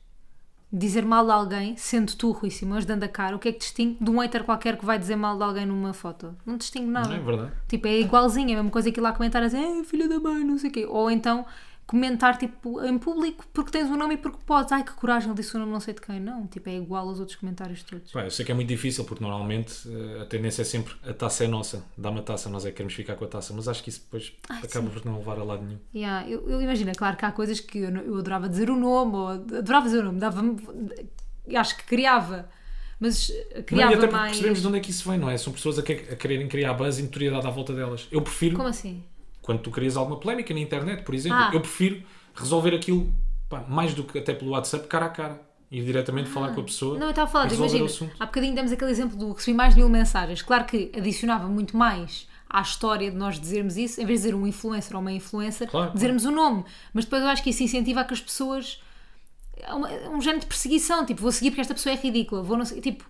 dizer 0.73 1.05
mal 1.05 1.25
de 1.25 1.33
alguém, 1.33 1.77
sendo 1.77 2.15
tu 2.15 2.31
Rui 2.31 2.51
Simões, 2.51 2.85
dando 2.85 3.03
a 3.05 3.09
cara, 3.09 3.35
o 3.35 3.39
que 3.39 3.49
é 3.49 3.53
que 3.53 3.59
distingue 3.59 3.97
de 4.01 4.11
um 4.11 4.21
hater 4.21 4.45
qualquer 4.45 4.77
que 4.77 4.85
vai 4.85 4.99
dizer 4.99 5.17
mal 5.17 5.37
de 5.37 5.43
alguém 5.43 5.65
numa 5.67 5.93
foto? 5.95 6.35
Não 6.45 6.57
distingue 6.57 6.89
nada. 6.91 7.09
Não 7.09 7.17
é 7.17 7.21
verdade? 7.21 7.53
Tipo, 7.67 7.89
é 7.89 8.01
igualzinho, 8.01 8.51
é 8.51 8.53
a 8.53 8.57
mesma 8.57 8.71
coisa 8.71 8.93
que 8.93 9.01
ir 9.01 9.03
lá 9.03 9.13
comentar 9.13 9.43
assim, 9.43 9.79
"Ei, 9.79 9.85
filha 9.85 10.09
da 10.09 10.21
mãe, 10.21 10.45
não 10.45 10.59
sei 10.59 10.69
o 10.69 10.73
quê. 10.73 10.87
Ou 10.87 11.11
então 11.11 11.47
comentar 11.89 12.37
tipo 12.37 12.85
em 12.85 12.99
público 12.99 13.45
porque 13.53 13.71
tens 13.71 13.89
o 13.91 13.97
nome 13.97 14.15
e 14.15 14.17
porque 14.19 14.39
podes. 14.47 14.71
Ai 14.71 14.85
que 14.85 14.93
coragem, 14.93 15.31
ele 15.31 15.37
disse 15.41 15.57
o 15.57 15.59
nome 15.59 15.73
não 15.73 15.81
sei 15.81 15.95
de 15.95 16.01
quem. 16.03 16.21
Não, 16.21 16.47
tipo, 16.47 16.69
é 16.69 16.77
igual 16.77 17.09
aos 17.09 17.19
outros 17.19 17.37
comentários 17.37 17.83
todos. 17.83 18.13
Pá, 18.13 18.25
eu 18.25 18.31
sei 18.31 18.45
que 18.45 18.53
é 18.53 18.55
muito 18.55 18.69
difícil 18.69 19.05
porque 19.05 19.25
normalmente 19.25 19.89
eh, 19.89 20.21
a 20.23 20.27
tendência 20.27 20.63
é 20.63 20.65
sempre 20.67 20.95
a 21.03 21.13
taça 21.15 21.45
é 21.45 21.49
nossa, 21.49 21.83
dá-me 21.97 22.19
a 22.21 22.23
taça, 22.23 22.49
nós 22.51 22.65
é 22.67 22.69
que 22.71 22.77
queremos 22.77 22.93
ficar 22.95 23.17
com 23.17 23.25
a 23.25 23.29
taça, 23.29 23.53
mas 23.55 23.67
acho 23.67 23.83
que 23.83 23.89
isso 23.89 24.03
depois 24.03 24.33
acaba 24.63 24.91
por 24.91 25.05
não 25.05 25.19
levar 25.19 25.39
a 25.41 25.45
lado 25.45 25.65
nenhum. 25.65 25.79
Yeah, 25.95 26.29
eu, 26.31 26.49
eu 26.49 26.61
imagino, 26.63 26.93
claro 26.95 27.17
que 27.17 27.25
há 27.25 27.33
coisas 27.33 27.59
que 27.59 27.79
eu, 27.79 27.89
eu 27.91 28.19
adorava 28.19 28.49
dizer 28.49 28.71
o 28.71 28.77
nome, 28.77 29.17
ou 29.17 29.29
adorava 29.29 29.87
dizer 29.87 30.01
o 30.01 30.05
nome, 30.05 30.21
dava-me. 30.21 30.57
Acho 31.57 31.77
que 31.79 31.85
criava, 31.85 32.51
mas 33.01 33.31
eh, 33.31 33.49
Não, 33.55 33.61
e 33.61 33.63
criava 33.65 33.95
até 33.95 34.01
porque 34.03 34.13
mais. 34.17 34.31
percebemos 34.33 34.61
de 34.61 34.67
onde 34.67 34.77
é 34.77 34.81
que 34.81 34.91
isso 34.91 35.09
vem, 35.09 35.19
não 35.19 35.31
é? 35.31 35.39
São 35.39 35.53
pessoas 35.53 35.79
a, 35.79 35.83
que- 35.83 35.93
a 36.11 36.17
quererem 36.17 36.47
criar 36.49 36.75
buzz 36.75 36.99
e 36.99 37.03
notoriedade 37.03 37.47
à 37.47 37.51
volta 37.51 37.73
delas. 37.73 38.07
Eu 38.11 38.21
prefiro, 38.21 38.57
Como 38.57 38.69
assim? 38.69 39.03
Quando 39.49 39.61
tu 39.61 39.71
crias 39.71 39.97
alguma 39.97 40.21
polémica 40.21 40.53
na 40.53 40.61
internet, 40.61 41.03
por 41.05 41.15
exemplo, 41.15 41.39
Ah. 41.39 41.51
eu 41.55 41.61
prefiro 41.61 42.03
resolver 42.35 42.75
aquilo 42.75 43.11
pá, 43.49 43.65
mais 43.67 43.95
do 43.95 44.05
que 44.05 44.19
até 44.19 44.35
pelo 44.35 44.51
WhatsApp, 44.51 44.87
cara 44.87 45.07
a 45.07 45.09
cara. 45.09 45.41
Ir 45.71 45.83
diretamente 45.85 46.29
falar 46.29 46.53
com 46.55 46.61
a 46.61 46.65
pessoa. 46.65 46.97
Ah. 46.97 46.99
Não, 47.01 47.07
eu 47.07 47.11
estava 47.11 47.29
a 47.29 47.33
falar, 47.33 47.51
imagina, 47.53 47.87
há 48.21 48.27
bocadinho 48.27 48.55
demos 48.55 48.73
aquele 48.73 48.91
exemplo 48.91 49.17
do 49.17 49.33
recebi 49.33 49.57
mais 49.57 49.75
de 49.75 49.81
mil 49.81 49.89
mensagens. 49.89 50.43
Claro 50.43 50.65
que 50.67 50.93
adicionava 50.95 51.47
muito 51.49 51.75
mais 51.75 52.29
à 52.49 52.61
história 52.61 53.11
de 53.11 53.17
nós 53.17 53.41
dizermos 53.41 53.79
isso, 53.79 53.99
em 54.03 54.05
vez 54.05 54.21
de 54.21 54.27
dizer 54.27 54.35
um 54.37 54.47
influencer 54.47 54.95
ou 54.95 55.01
uma 55.01 55.13
influencer, 55.13 55.67
Claro, 55.71 55.93
dizermos 55.95 56.27
o 56.27 56.31
nome. 56.31 56.63
Mas 56.93 57.05
depois 57.07 57.23
eu 57.23 57.29
acho 57.29 57.43
que 57.43 57.49
isso 57.49 57.63
incentiva 57.63 58.01
a 58.03 58.05
que 58.05 58.13
as 58.13 58.21
pessoas. 58.21 58.83
É 59.57 59.73
uma- 59.73 59.91
é 59.91 60.09
um 60.11 60.21
género 60.21 60.41
de 60.41 60.47
perseguição, 60.47 61.05
tipo, 61.07 61.23
vou 61.23 61.33
seguir 61.33 61.51
porque 61.51 61.63
esta 61.63 61.73
pessoa 61.75 61.95
é 61.95 61.97
ridícula, 61.97 62.43
vou 62.43 62.57
não 62.59 62.65
tipo, 62.67 63.05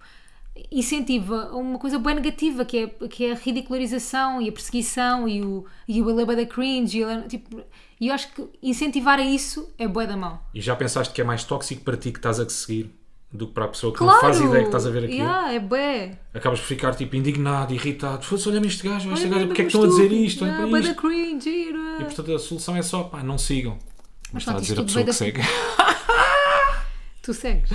incentiva 0.70 1.50
uma 1.52 1.78
coisa 1.78 1.98
bem 1.98 2.14
negativa 2.14 2.64
que 2.64 2.78
é, 2.78 2.86
que 3.08 3.24
é 3.26 3.32
a 3.32 3.34
ridicularização 3.34 4.40
e 4.42 4.48
a 4.48 4.52
perseguição 4.52 5.28
e 5.28 5.42
o, 5.42 5.64
e 5.86 6.00
o 6.02 6.10
ele 6.10 6.24
bué 6.24 6.36
da 6.36 6.46
cringe. 6.46 6.98
E 6.98 7.02
ele 7.02 7.22
tipo, 7.22 7.60
e 8.00 8.08
eu 8.08 8.14
acho 8.14 8.32
que 8.32 8.48
incentivar 8.62 9.18
a 9.18 9.24
isso 9.24 9.72
é 9.78 9.86
bué 9.88 10.06
da 10.06 10.16
mão. 10.16 10.38
E 10.54 10.60
já 10.60 10.74
pensaste 10.76 11.12
que 11.14 11.20
é 11.20 11.24
mais 11.24 11.44
tóxico 11.44 11.82
para 11.82 11.96
ti 11.96 12.12
que 12.12 12.18
estás 12.18 12.38
a 12.40 12.48
seguir 12.48 12.94
do 13.30 13.46
que 13.46 13.52
para 13.52 13.66
a 13.66 13.68
pessoa 13.68 13.92
que 13.92 14.00
não 14.00 14.20
faz 14.20 14.40
ideia 14.40 14.60
que 14.60 14.68
estás 14.68 14.86
a 14.86 14.90
ver 14.90 15.04
aquilo? 15.04 15.18
Yeah, 15.18 15.52
é 15.52 15.60
bué. 15.60 16.18
Acabas 16.32 16.60
por 16.60 16.66
ficar 16.66 16.94
tipo 16.94 17.14
indignado, 17.14 17.74
irritado. 17.74 18.24
Foda-se, 18.24 18.48
olha-me 18.48 18.66
este 18.68 18.88
gajo, 18.88 19.12
este 19.12 19.26
Olha, 19.26 19.34
gajo, 19.34 19.40
mas 19.40 19.46
porque 19.48 19.62
é 19.62 19.64
que 19.66 19.76
mas 19.76 19.84
estão 19.84 20.02
a 20.02 20.06
dizer 20.06 20.12
isto? 20.16 20.44
Olhem 20.44 20.54
Ah, 20.54 20.58
para 20.58 20.70
da 20.70 20.78
isto. 20.80 20.94
cringe. 20.94 21.48
E 21.50 22.04
portanto 22.04 22.34
a 22.34 22.38
solução 22.38 22.76
é 22.76 22.82
só, 22.82 23.02
pá, 23.04 23.22
não 23.22 23.36
sigam. 23.36 23.78
Mas 24.32 24.42
está 24.42 24.56
a 24.56 24.60
dizer 24.60 24.80
a 24.80 24.82
pessoa 24.84 25.04
que 25.04 25.12
veio 25.12 25.14
segue. 25.14 25.40
Tu 27.22 27.34
segues? 27.34 27.68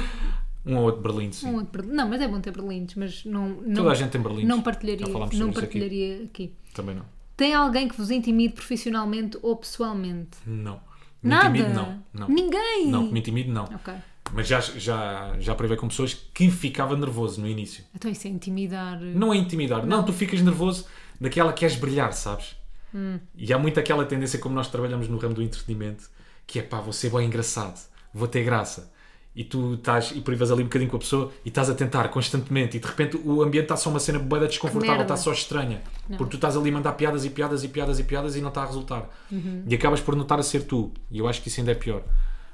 Um 0.66 0.78
ou 0.78 0.84
outro 0.84 1.02
Berlim, 1.02 1.32
sim. 1.32 1.48
Um 1.48 1.56
outro. 1.56 1.86
Não, 1.86 2.08
mas 2.08 2.22
é 2.22 2.28
bom 2.28 2.40
ter 2.40 2.52
berlindes, 2.52 2.96
mas 2.96 3.26
não, 3.26 3.50
não, 3.50 3.74
Toda 3.76 3.92
a 3.92 3.96
gente 3.96 4.12
tem 4.12 4.22
berlindes. 4.22 4.48
não 4.48 4.62
partilharia, 4.62 5.06
não 5.08 5.28
isso 5.28 5.44
aqui. 5.44 5.54
partilharia 5.54 6.24
aqui. 6.24 6.54
Também 6.74 6.96
não. 6.96 7.06
Tem 7.36 7.54
alguém 7.54 7.88
que 7.88 7.98
vos 7.98 8.12
intimide 8.12 8.54
profissionalmente 8.54 9.38
ou 9.42 9.56
pessoalmente? 9.58 10.38
Não. 10.46 10.80
Me 11.22 11.30
Nada? 11.30 11.50
intimide, 11.50 11.74
não. 11.74 12.04
Não. 12.14 12.28
Ninguém? 12.30 12.88
Não, 12.88 13.12
me 13.12 13.20
intimide, 13.20 13.50
não. 13.50 13.66
Ok. 13.66 13.94
Mas 14.32 14.48
já, 14.48 14.60
já, 14.62 15.36
já 15.40 15.54
privei 15.54 15.76
com 15.76 15.88
pessoas 15.88 16.14
que 16.14 16.50
ficava 16.50 16.96
nervoso 16.96 17.42
no 17.42 17.48
início. 17.48 17.84
Então 17.94 18.10
isso 18.10 18.28
é 18.28 18.30
intimidar. 18.30 19.00
Não 19.02 19.34
é 19.34 19.38
intimidar. 19.38 19.86
Não, 19.86 20.04
tu 20.04 20.14
ficas 20.14 20.42
nervoso 20.42 20.86
daquela 21.20 21.52
que 21.52 21.60
queres 21.60 21.76
brilhar, 21.76 22.14
sabes? 22.14 22.56
Hum. 22.96 23.20
E 23.36 23.52
há 23.52 23.60
muito 23.60 23.80
aquela 23.80 24.06
tendência, 24.06 24.40
como 24.40 24.56
nós 24.56 24.68
trabalhamos 24.70 25.08
no 25.08 25.18
ramo 25.18 25.34
do 25.34 25.42
entretenimento, 25.42 26.10
que 26.48 26.60
é 26.60 26.62
pá, 26.62 26.80
vou 26.80 26.94
ser 26.94 27.10
bem 27.10 27.28
engraçado, 27.28 27.80
vou 28.14 28.28
ter 28.28 28.44
graça. 28.44 28.92
E 29.36 29.44
tu 29.44 29.74
estás 29.74 30.12
e 30.12 30.22
privas 30.22 30.52
ali 30.52 30.62
um 30.62 30.66
bocadinho 30.66 30.92
com 30.92 30.98
a 30.98 31.00
pessoa 31.00 31.32
e 31.44 31.50
estás 31.50 31.68
a 31.68 31.74
tentar 31.74 32.08
constantemente 32.10 32.78
e 32.78 32.80
de 32.80 32.86
repente 32.86 33.18
o 33.18 33.42
ambiente 33.42 33.64
está 33.66 33.76
só 33.76 33.90
uma 33.90 34.00
cena 34.00 34.20
boeda 34.20 34.48
desconfortável, 34.48 35.02
está 35.02 35.18
só 35.18 35.32
estranha. 35.32 35.82
Porque 36.08 36.32
tu 36.32 36.36
estás 36.36 36.56
ali 36.56 36.70
a 36.70 36.74
mandar 36.74 36.92
piadas 36.94 37.26
e 37.26 37.32
piadas 37.32 37.64
e 37.64 37.68
piadas 37.68 38.00
e 38.00 38.04
piadas 38.04 38.36
e 38.36 38.42
não 38.42 38.50
está 38.50 38.62
a 38.62 38.66
resultar. 38.68 39.10
Uhum. 39.32 39.64
E 39.68 39.74
acabas 39.74 40.02
por 40.02 40.16
não 40.16 40.22
estar 40.22 40.40
a 40.40 40.44
ser 40.44 40.66
tu. 40.66 40.92
E 41.10 41.18
eu 41.18 41.28
acho 41.28 41.42
que 41.42 41.48
isso 41.48 41.60
ainda 41.60 41.72
é 41.72 41.76
pior. 41.76 42.04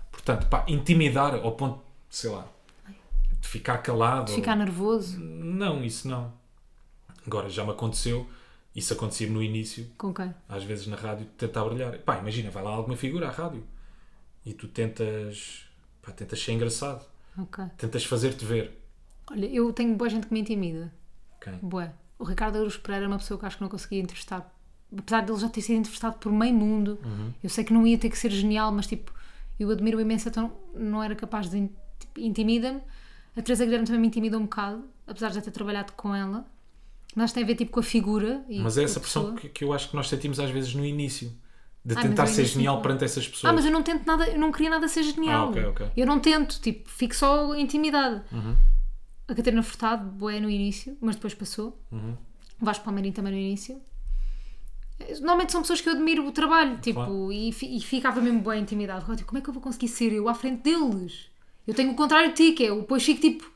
Portanto, 0.09 0.47
pá, 0.47 0.63
intimidar 0.69 1.35
ao 1.35 1.51
ponto, 1.51 1.81
sei 2.09 2.29
lá, 2.29 2.47
de 3.41 3.47
ficar 3.47 3.79
calado. 3.79 4.27
De 4.27 4.35
ficar 4.35 4.55
nervoso. 4.55 5.19
Não, 5.19 5.83
isso 5.83 6.07
não. 6.07 6.31
Agora, 7.27 7.49
já 7.49 7.63
me 7.65 7.71
aconteceu, 7.71 8.25
isso 8.73 8.93
acontecia 8.93 9.29
no 9.29 9.43
início, 9.43 9.85
Com 9.97 10.13
quem? 10.13 10.33
às 10.47 10.63
vezes 10.63 10.87
na 10.87 10.95
rádio, 10.95 11.25
tentar 11.37 11.63
brilhar. 11.65 11.97
Pá, 11.99 12.17
imagina, 12.17 12.49
vai 12.49 12.63
lá 12.63 12.71
alguma 12.71 12.95
figura 12.95 13.27
à 13.27 13.31
rádio 13.31 13.63
e 14.45 14.53
tu 14.53 14.67
tentas, 14.67 15.65
pá, 16.09 16.15
tentas 16.15 16.41
ser 16.43 16.51
engraçado, 16.53 17.05
Ok. 17.37 17.63
tentas 17.77 18.03
fazer-te 18.05 18.43
ver. 18.45 18.77
Olha, 19.31 19.45
eu 19.45 19.71
tenho 19.73 19.95
boa 19.95 20.09
gente 20.09 20.27
que 20.27 20.33
me 20.33 20.39
intimida. 20.41 20.91
Quem? 21.41 21.53
Bué. 21.61 21.91
O 22.17 22.23
Ricardo 22.23 22.57
Aruz 22.57 22.77
Pereira 22.77 23.05
é 23.05 23.07
uma 23.07 23.17
pessoa 23.17 23.39
que 23.39 23.45
acho 23.45 23.57
que 23.57 23.61
não 23.63 23.69
conseguia 23.69 24.01
entrevistar. 24.01 24.53
Apesar 24.97 25.21
dele 25.21 25.37
já 25.39 25.47
ter 25.47 25.61
sido 25.61 25.77
entrevistado 25.77 26.17
por 26.17 26.31
meio 26.31 26.53
mundo, 26.53 26.99
Uhum. 27.05 27.31
eu 27.43 27.49
sei 27.49 27.63
que 27.63 27.71
não 27.71 27.85
ia 27.85 27.97
ter 27.97 28.09
que 28.09 28.17
ser 28.17 28.31
genial, 28.31 28.71
mas 28.71 28.87
tipo, 28.87 29.13
eu 29.59 29.69
admiro 29.69 30.01
imenso, 30.01 30.27
então 30.27 30.51
não 30.75 31.01
era 31.03 31.15
capaz 31.15 31.49
de. 31.49 31.69
Tipo, 31.99 32.19
intimida-me. 32.19 32.81
A 33.37 33.41
Teresa 33.41 33.63
Guilherme 33.63 33.85
também 33.85 34.01
me 34.01 34.07
intimida 34.07 34.37
um 34.37 34.41
bocado, 34.43 34.83
apesar 35.05 35.29
de 35.29 35.35
já 35.35 35.41
ter 35.41 35.51
trabalhado 35.51 35.93
com 35.93 36.13
ela. 36.15 36.45
Mas 37.15 37.31
tem 37.31 37.43
a 37.43 37.45
ver 37.45 37.55
tipo 37.55 37.71
com 37.71 37.79
a 37.79 37.83
figura. 37.83 38.43
Mas 38.49 38.77
é 38.77 38.83
essa 38.83 38.99
pressão 38.99 39.35
que, 39.35 39.47
que 39.49 39.63
eu 39.63 39.71
acho 39.73 39.89
que 39.89 39.95
nós 39.95 40.09
sentimos 40.09 40.39
às 40.39 40.49
vezes 40.49 40.73
no 40.73 40.83
início, 40.85 41.31
de 41.89 41.95
mas 41.95 42.03
tentar 42.03 42.23
no 42.23 42.29
ser 42.29 42.45
genial 42.45 42.75
claro. 42.75 42.81
perante 42.83 43.03
essas 43.05 43.27
pessoas. 43.27 43.49
Ah, 43.51 43.53
mas 43.53 43.65
eu 43.65 43.71
não 43.71 43.81
tento 43.81 44.05
nada, 44.05 44.27
eu 44.27 44.39
não 44.39 44.51
queria 44.51 44.69
nada 44.69 44.87
ser 44.87 45.03
genial. 45.03 45.47
Ah, 45.47 45.49
ok, 45.49 45.65
ok. 45.65 45.87
Eu 45.97 46.05
não 46.05 46.19
tento, 46.19 46.59
tipo, 46.61 46.87
fico 46.89 47.15
só 47.15 47.55
intimidada. 47.55 48.23
Uhum. 48.31 48.55
A 49.27 49.33
Catarina 49.35 49.63
Furtado, 49.63 50.05
boé 50.09 50.39
no 50.39 50.49
início, 50.49 50.97
mas 51.01 51.15
depois 51.15 51.33
passou. 51.33 51.79
Uhum. 51.91 52.15
Vasco 52.61 52.83
Palmeirinho 52.85 53.13
também 53.13 53.33
no 53.33 53.39
início. 53.39 53.81
Normalmente 55.21 55.51
são 55.51 55.61
pessoas 55.61 55.79
que 55.81 55.87
eu 55.89 55.93
admiro 55.93 56.27
o 56.27 56.31
trabalho, 56.31 56.77
tipo, 56.79 56.99
Claro. 56.99 57.31
e, 57.31 57.49
e 57.49 57.79
ficava 57.81 58.19
mesmo 58.21 58.41
bem 58.41 58.61
intimidado. 58.61 59.05
Eu, 59.09 59.15
tipo, 59.15 59.29
como 59.29 59.39
é 59.39 59.41
que 59.41 59.49
eu 59.49 59.53
vou 59.53 59.63
conseguir 59.63 59.87
ser 59.87 60.11
eu 60.13 60.27
à 60.27 60.33
frente 60.33 60.61
deles? 60.63 61.27
Eu 61.65 61.73
tenho 61.73 61.91
o 61.91 61.95
contrário 61.95 62.29
de 62.29 62.35
ti, 62.35 62.51
que 62.51 62.65
é, 62.65 62.69
eu 62.69 62.81
depois 62.81 63.03
fico 63.03 63.21
tipo, 63.21 63.49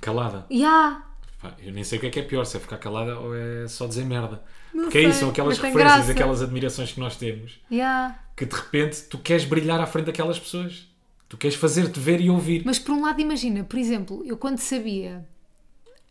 Calada. 0.00 0.46
ya, 0.50 1.02
Pá, 1.40 1.54
eu 1.58 1.72
nem 1.72 1.84
sei 1.84 1.98
o 1.98 2.00
que 2.00 2.06
é 2.06 2.10
que 2.10 2.20
é 2.20 2.22
pior, 2.22 2.44
se 2.44 2.56
é 2.56 2.60
ficar 2.60 2.78
calada 2.78 3.18
ou 3.18 3.34
é 3.36 3.68
só 3.68 3.86
dizer 3.86 4.04
merda. 4.06 4.42
Não 4.76 4.82
Porque 4.84 4.98
é 4.98 5.00
sei, 5.02 5.10
isso, 5.10 5.20
são 5.20 5.30
aquelas 5.30 5.58
referências, 5.58 5.94
graça. 5.96 6.12
aquelas 6.12 6.42
admirações 6.42 6.92
que 6.92 7.00
nós 7.00 7.16
temos, 7.16 7.58
ya. 7.70 8.18
que 8.36 8.44
de 8.44 8.54
repente 8.54 9.02
tu 9.04 9.18
queres 9.18 9.44
brilhar 9.44 9.80
à 9.80 9.86
frente 9.86 10.06
daquelas 10.06 10.38
pessoas. 10.38 10.86
Tu 11.28 11.36
queres 11.36 11.56
fazer-te 11.56 11.98
ver 11.98 12.20
e 12.20 12.30
ouvir. 12.30 12.62
Mas 12.64 12.78
por 12.78 12.92
um 12.92 13.02
lado, 13.02 13.20
imagina, 13.20 13.64
por 13.64 13.78
exemplo, 13.78 14.22
eu 14.24 14.36
quando 14.36 14.58
sabia, 14.58 15.26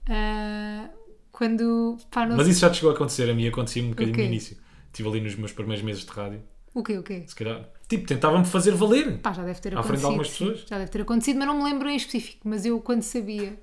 ah, 0.10 0.90
quando, 1.32 1.98
pá, 2.12 2.26
Mas 2.26 2.44
sei- 2.44 2.52
isso 2.52 2.60
já 2.62 2.70
te 2.70 2.76
chegou 2.78 2.92
a 2.92 2.94
acontecer, 2.96 3.30
a 3.30 3.34
mim 3.34 3.48
acontecia 3.48 3.84
um 3.84 3.90
bocadinho 3.90 4.16
quê? 4.16 4.22
no 4.24 4.28
início. 4.28 4.58
Estive 4.88 5.10
ali 5.10 5.22
nos 5.22 5.36
meus 5.36 5.52
primeiros 5.52 5.84
meses 5.84 6.04
de 6.06 6.12
rádio, 6.12 6.42
o 6.74 6.82
quê, 6.84 6.98
o 6.98 7.04
quê? 7.04 7.24
se 7.28 7.36
calhar. 7.36 7.66
Tipo, 7.88 8.08
tentava-me 8.08 8.46
fazer 8.46 8.72
valer. 8.72 9.20
Pá, 9.20 9.32
já 9.32 9.44
deve 9.44 9.60
ter 9.60 9.78
À 9.78 9.84
frente 9.84 10.00
de 10.00 10.06
acontecido. 10.06 10.06
algumas 10.08 10.30
sim. 10.30 10.46
pessoas? 10.46 10.66
Já 10.68 10.78
deve 10.80 10.90
ter 10.92 11.02
acontecido, 11.02 11.38
mas 11.38 11.48
não 11.48 11.58
me 11.58 11.64
lembro 11.64 11.88
em 11.90 11.96
específico. 11.96 12.40
Mas 12.48 12.66
eu, 12.66 12.80
quando 12.82 13.04
sabia, 13.04 13.60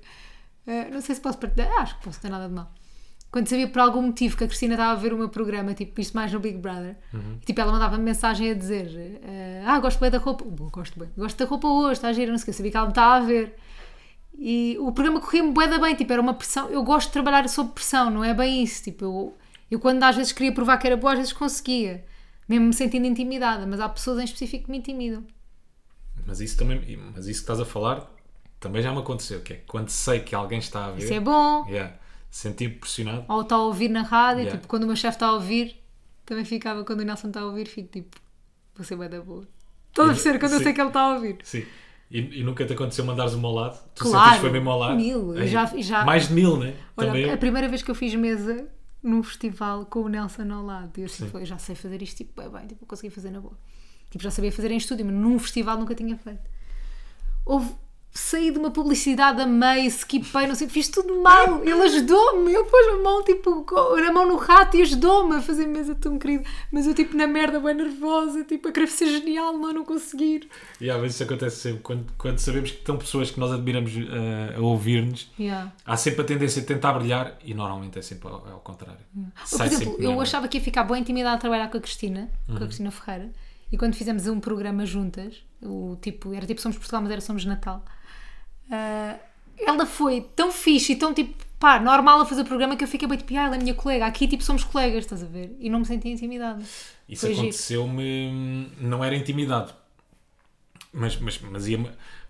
ah, 0.65 0.87
não 0.91 1.01
sei 1.01 1.15
se 1.15 1.21
posso 1.21 1.37
partilhar, 1.37 1.69
ah, 1.77 1.81
acho 1.81 1.97
que 1.99 2.05
posso 2.05 2.21
ter 2.21 2.29
nada 2.29 2.47
de 2.47 2.53
mal. 2.53 2.71
Quando 3.33 3.47
sabia 3.49 3.67
por 3.67 3.79
algum 3.79 4.03
motivo 4.03 4.37
que 4.37 4.43
a 4.43 4.47
Cristina 4.47 4.75
estava 4.75 4.91
a 4.91 4.95
ver 4.95 5.11
o 5.11 5.17
meu 5.17 5.27
programa, 5.27 5.73
tipo, 5.73 5.99
isto 5.99 6.13
mais 6.15 6.31
no 6.31 6.39
Big 6.39 6.55
Brother, 6.59 6.95
Uhum. 7.11 7.39
tipo, 7.43 7.59
ela 7.59 7.71
mandava-me 7.71 8.03
mensagem 8.03 8.51
a 8.51 8.53
dizer: 8.53 9.19
Ah, 9.65 9.79
gosto 9.79 9.99
bem 9.99 10.11
da 10.11 10.19
roupa, 10.19 10.45
Boa, 10.45 10.69
gosto 10.69 10.99
bem, 10.99 11.09
gosto 11.17 11.37
da 11.39 11.45
roupa 11.49 11.67
hoje, 11.67 11.93
está 11.93 12.09
a 12.09 12.13
gira, 12.13 12.29
não 12.31 12.37
sei 12.37 12.43
o 12.43 12.45
que, 12.45 12.49
eu 12.51 12.53
sabia 12.53 12.69
que 12.71 12.77
ela 12.77 12.85
me 12.85 12.91
estava 12.91 13.15
a 13.15 13.19
ver. 13.27 13.55
E 14.37 14.77
o 14.79 14.91
programa 14.91 15.19
corria-me 15.19 15.51
bué 15.51 15.67
da 15.67 15.79
bem, 15.79 15.95
tipo, 15.95 16.13
era 16.13 16.21
uma 16.21 16.33
pressão. 16.35 16.69
Eu 16.69 16.83
gosto 16.83 17.07
de 17.07 17.13
trabalhar 17.13 17.47
sob 17.49 17.71
pressão, 17.71 18.11
não 18.11 18.23
é 18.23 18.33
bem 18.35 18.63
isso. 18.63 18.83
Tipo, 18.83 19.03
eu, 19.05 19.37
eu 19.71 19.79
quando 19.79 20.03
às 20.03 20.15
vezes 20.15 20.31
queria 20.31 20.51
provar 20.53 20.77
que 20.77 20.85
era 20.85 20.95
boa, 20.95 21.13
às 21.13 21.17
vezes 21.19 21.33
conseguia, 21.33 22.05
mesmo 22.47 22.67
me 22.67 22.73
sentindo 22.73 23.07
intimidada, 23.07 23.65
mas 23.65 23.79
há 23.79 23.89
pessoas 23.89 24.19
em 24.19 24.25
específico 24.25 24.65
que 24.65 24.71
me 24.71 24.77
intimidam. 24.77 25.23
Mas 26.25 26.39
isso 26.39 26.55
também, 26.57 26.79
mas 27.15 27.25
isso 27.27 27.39
que 27.39 27.43
estás 27.43 27.59
a 27.59 27.65
falar 27.65 28.07
também 28.59 28.81
já 28.81 28.91
me 28.91 28.99
aconteceu, 28.99 29.41
que 29.41 29.53
é 29.53 29.55
quando 29.67 29.89
sei 29.89 30.19
que 30.21 30.33
alguém 30.35 30.59
está 30.59 30.85
a 30.85 30.91
ver, 30.91 31.03
Isso 31.03 31.13
é 31.13 31.19
bom. 31.19 31.65
yeah, 31.67 31.95
sentir-me 32.35 32.75
pressionado. 32.75 33.25
Ou 33.27 33.41
está 33.41 33.55
a 33.55 33.59
ouvir 33.63 33.89
na 33.89 34.01
rádio, 34.01 34.41
Yeah. 34.41 34.57
tipo, 34.57 34.67
quando 34.67 34.83
o 34.83 34.87
meu 34.87 34.95
chefe 34.95 35.15
está 35.17 35.27
a 35.27 35.33
ouvir, 35.33 35.79
também 36.25 36.43
ficava, 36.43 36.83
quando 36.83 37.01
o 37.01 37.03
Nelson 37.03 37.27
está 37.27 37.41
a 37.41 37.45
ouvir, 37.45 37.67
fico 37.67 37.89
tipo, 37.89 38.17
vou 38.75 38.83
ser 38.83 38.95
bem 38.95 39.07
da 39.07 39.21
boa. 39.21 39.47
Estás 39.89 40.09
a 40.09 40.13
perceber 40.13 40.39
quando 40.39 40.53
eu 40.53 40.57
sim. 40.57 40.63
sei 40.63 40.73
que 40.73 40.81
ele 40.81 40.87
está 40.87 41.01
a 41.01 41.13
ouvir. 41.13 41.37
Sim. 41.43 41.63
E, 42.09 42.39
e 42.39 42.43
nunca 42.43 42.65
te 42.65 42.73
aconteceu 42.73 43.05
mandares 43.05 43.33
uma 43.33 43.47
ao 43.47 43.53
lado? 43.53 43.79
Tu 43.93 44.03
Claro, 44.03 44.25
sentes 44.25 44.41
foi 44.41 44.49
mesmo 44.51 44.69
ao 44.71 44.79
lado? 44.79 44.95
mil. 44.95 45.47
Já- 45.47 45.65
já- 45.77 46.03
Mais 46.05 46.27
de 46.27 46.33
mil, 46.33 46.57
né? 46.57 46.75
Olha, 46.97 47.07
Também 47.09 47.23
eu. 47.23 47.33
a 47.33 47.37
primeira 47.37 47.69
vez 47.69 47.83
que 47.83 47.91
eu 47.91 47.95
fiz 47.95 48.13
mesa 48.15 48.67
num 49.03 49.21
festival 49.21 49.85
com 49.85 49.99
o 50.01 50.07
Nelson 50.09 50.51
ao 50.51 50.63
lado, 50.65 50.91
eu 50.97 51.05
assim, 51.05 51.25
Sim. 51.25 51.29
foi, 51.29 51.45
já 51.45 51.57
sei 51.59 51.75
fazer 51.75 52.01
isto, 52.01 52.17
tipo, 52.17 52.41
bem, 52.41 52.49
bem, 52.49 52.67
tipo, 52.67 52.83
eu 52.83 52.87
consegui 52.87 53.13
fazer 53.13 53.29
na 53.29 53.39
boa. 53.39 53.55
Tipo, 54.09 54.23
já 54.23 54.31
sabia 54.31 54.51
fazer 54.51 54.71
em 54.71 54.77
estúdio, 54.77 55.05
mas 55.05 55.13
num 55.15 55.37
festival 55.37 55.77
nunca 55.77 55.93
tinha 55.93 56.17
feito. 56.17 56.49
Houve, 57.45 57.71
saí 58.15 58.51
de 58.51 58.59
uma 58.59 58.69
publicidade 58.69 59.41
a 59.41 59.45
meio, 59.47 59.87
skipei, 59.89 60.45
não 60.45 60.53
sei, 60.53 60.67
fiz 60.69 60.87
tudo 60.87 61.19
mal. 61.21 61.61
Ele 61.63 61.81
ajudou-me, 61.81 62.53
ele 62.53 62.63
pôs 62.65 62.87
a 62.93 62.97
mão, 63.03 63.23
tipo, 63.23 63.65
a 63.75 64.11
mão 64.11 64.27
no 64.27 64.35
rato 64.35 64.77
e 64.77 64.83
ajudou-me 64.83 65.35
a 65.37 65.41
fazer 65.41 65.65
mesa 65.65 65.95
tão 65.95 66.19
querido. 66.19 66.43
Mas 66.71 66.85
eu, 66.85 66.93
tipo, 66.93 67.17
na 67.17 67.25
merda, 67.25 67.59
bem 67.59 67.73
nervosa, 67.73 68.43
tipo, 68.43 68.67
a 68.67 68.71
querer 68.71 68.87
ser 68.87 69.07
genial, 69.07 69.57
não 69.57 69.69
a 69.69 69.73
não 69.73 69.83
conseguir. 69.83 70.47
E 70.79 70.89
às 70.91 71.01
vezes 71.01 71.15
isso 71.15 71.23
acontece 71.23 71.55
sempre. 71.57 71.81
Quando, 71.81 72.05
quando 72.17 72.37
sabemos 72.37 72.69
que 72.71 72.77
estão 72.77 72.97
pessoas 72.97 73.31
que 73.31 73.39
nós 73.39 73.51
admiramos 73.51 73.91
eh, 73.95 74.55
a 74.57 74.59
ouvir-nos, 74.61 75.31
Yeah. 75.39 75.73
há 75.85 75.97
sempre 75.97 76.21
a 76.21 76.23
tendência 76.23 76.61
de 76.61 76.67
tentar 76.67 76.93
brilhar 76.93 77.37
e 77.43 77.53
normalmente 77.53 77.97
é 77.97 78.01
sempre 78.03 78.27
ao, 78.29 78.35
ao 78.47 78.59
contrário. 78.59 78.99
Por 79.13 79.47
Sai 79.47 79.67
exemplo, 79.67 79.85
sempre 79.93 80.05
eu 80.05 80.21
achava 80.21 80.47
que 80.47 80.57
ia 80.59 80.63
ficar 80.63 80.83
boa 80.83 80.99
intimidade 80.99 81.35
a 81.35 81.39
trabalhar 81.39 81.67
com 81.69 81.77
a 81.77 81.81
Cristina, 81.81 82.29
Uhum. 82.47 82.57
com 82.57 82.63
a 82.63 82.67
Cristina 82.67 82.91
Ferreira, 82.91 83.31
e 83.71 83.77
quando 83.77 83.95
fizemos 83.95 84.27
um 84.27 84.39
programa 84.39 84.85
juntas, 84.85 85.43
o 85.61 85.97
tipo, 86.01 86.31
era 86.33 86.45
tipo 86.45 86.61
Somos 86.61 86.77
Portugal, 86.77 87.01
mas 87.01 87.11
era 87.11 87.21
Somos 87.21 87.43
Natal, 87.45 87.83
ah, 88.71 89.17
ela 89.57 89.85
foi 89.85 90.21
tão 90.35 90.51
fixe 90.51 90.93
e 90.93 90.95
tão 90.95 91.13
tipo, 91.13 91.33
pá, 91.59 91.79
normal 91.79 92.21
a 92.21 92.25
fazer 92.25 92.41
o 92.41 92.45
programa 92.45 92.75
que 92.75 92.83
eu 92.83 92.87
fiquei 92.87 93.07
bem 93.07 93.17
tipo, 93.17 93.33
ah, 93.35 93.43
ela 93.43 93.55
é 93.55 93.59
minha 93.59 93.73
colega, 93.73 94.05
aqui 94.05 94.27
tipo 94.27 94.43
somos 94.43 94.63
colegas, 94.63 95.03
estás 95.05 95.23
a 95.23 95.27
ver? 95.27 95.55
E 95.59 95.69
não 95.69 95.79
me 95.79 95.85
senti 95.85 96.09
intimidada. 96.09 96.63
Isso 97.07 97.27
aconteceu-me, 97.27 98.71
não 98.79 99.03
era 99.03 99.15
intimidado, 99.15 99.73
mas, 100.91 101.17
mas, 101.17 101.39
mas 101.39 101.67
ia 101.67 101.79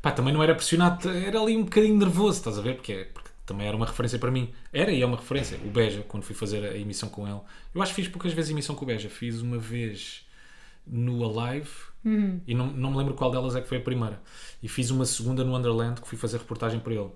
pá, 0.01 0.11
também 0.11 0.33
não 0.33 0.41
era 0.43 0.55
pressionado, 0.55 1.09
era 1.09 1.39
ali 1.39 1.55
um 1.57 1.63
bocadinho 1.63 1.97
nervoso, 1.97 2.39
estás 2.39 2.57
a 2.57 2.61
ver? 2.61 2.75
Porque, 2.75 2.91
é- 2.93 3.05
porque 3.05 3.29
também 3.45 3.67
era 3.67 3.75
uma 3.75 3.85
referência 3.85 4.17
para 4.19 4.31
mim. 4.31 4.53
Era 4.71 4.91
e 4.91 5.01
é 5.01 5.05
uma 5.05 5.17
referência. 5.17 5.57
O 5.65 5.69
Beja, 5.69 6.03
quando 6.07 6.23
fui 6.23 6.35
fazer 6.35 6.63
a 6.65 6.77
emissão 6.77 7.09
com 7.09 7.27
ele, 7.27 7.39
eu 7.73 7.81
acho 7.81 7.93
que 7.93 8.01
fiz 8.01 8.07
poucas 8.11 8.33
vezes 8.33 8.51
emissão 8.51 8.75
com 8.75 8.83
o 8.83 8.87
Beja. 8.87 9.09
Fiz 9.09 9.41
uma 9.41 9.57
vez 9.57 10.25
no 10.87 11.23
Alive 11.39 11.69
Hum. 12.05 12.39
e 12.45 12.53
não, 12.53 12.67
não 12.67 12.91
me 12.91 12.97
lembro 12.97 13.13
qual 13.13 13.31
delas 13.31 13.55
é 13.55 13.61
que 13.61 13.67
foi 13.67 13.77
a 13.77 13.81
primeira. 13.81 14.21
E 14.61 14.67
fiz 14.67 14.89
uma 14.89 15.05
segunda 15.05 15.43
no 15.43 15.55
Underland 15.57 16.01
que 16.01 16.07
fui 16.07 16.17
fazer 16.17 16.37
reportagem 16.37 16.79
para 16.79 16.93
ele. 16.93 17.09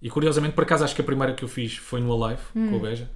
E 0.00 0.10
curiosamente, 0.10 0.54
por 0.54 0.64
acaso, 0.64 0.82
acho 0.84 0.94
que 0.94 1.00
a 1.00 1.04
primeira 1.04 1.34
que 1.34 1.44
eu 1.44 1.48
fiz 1.48 1.76
foi 1.76 2.00
no 2.00 2.12
Alive 2.24 2.42
Hum. 2.56 2.70
com 2.70 2.76
o 2.76 2.80
Beja. 2.80 3.10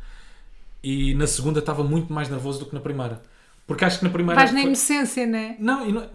E 0.83 1.15
na 1.15 1.27
segunda 1.27 1.59
estava 1.61 1.83
muito 1.83 2.13
mais 2.13 2.29
nervoso 2.29 2.61
do 2.61 2.67
que 2.67 2.75
na 2.75 2.81
primeira. 2.81 3.23
Porque 3.67 3.85
acho 3.85 3.99
que 3.99 4.05
na 4.05 4.11
primeira. 4.11 4.39
Vais 4.41 4.53
na 4.53 4.61
foi- 4.61 4.67
inocência, 4.69 5.27
né? 5.27 5.57
não, 5.59 5.89
e 5.89 5.93
não- 5.93 6.09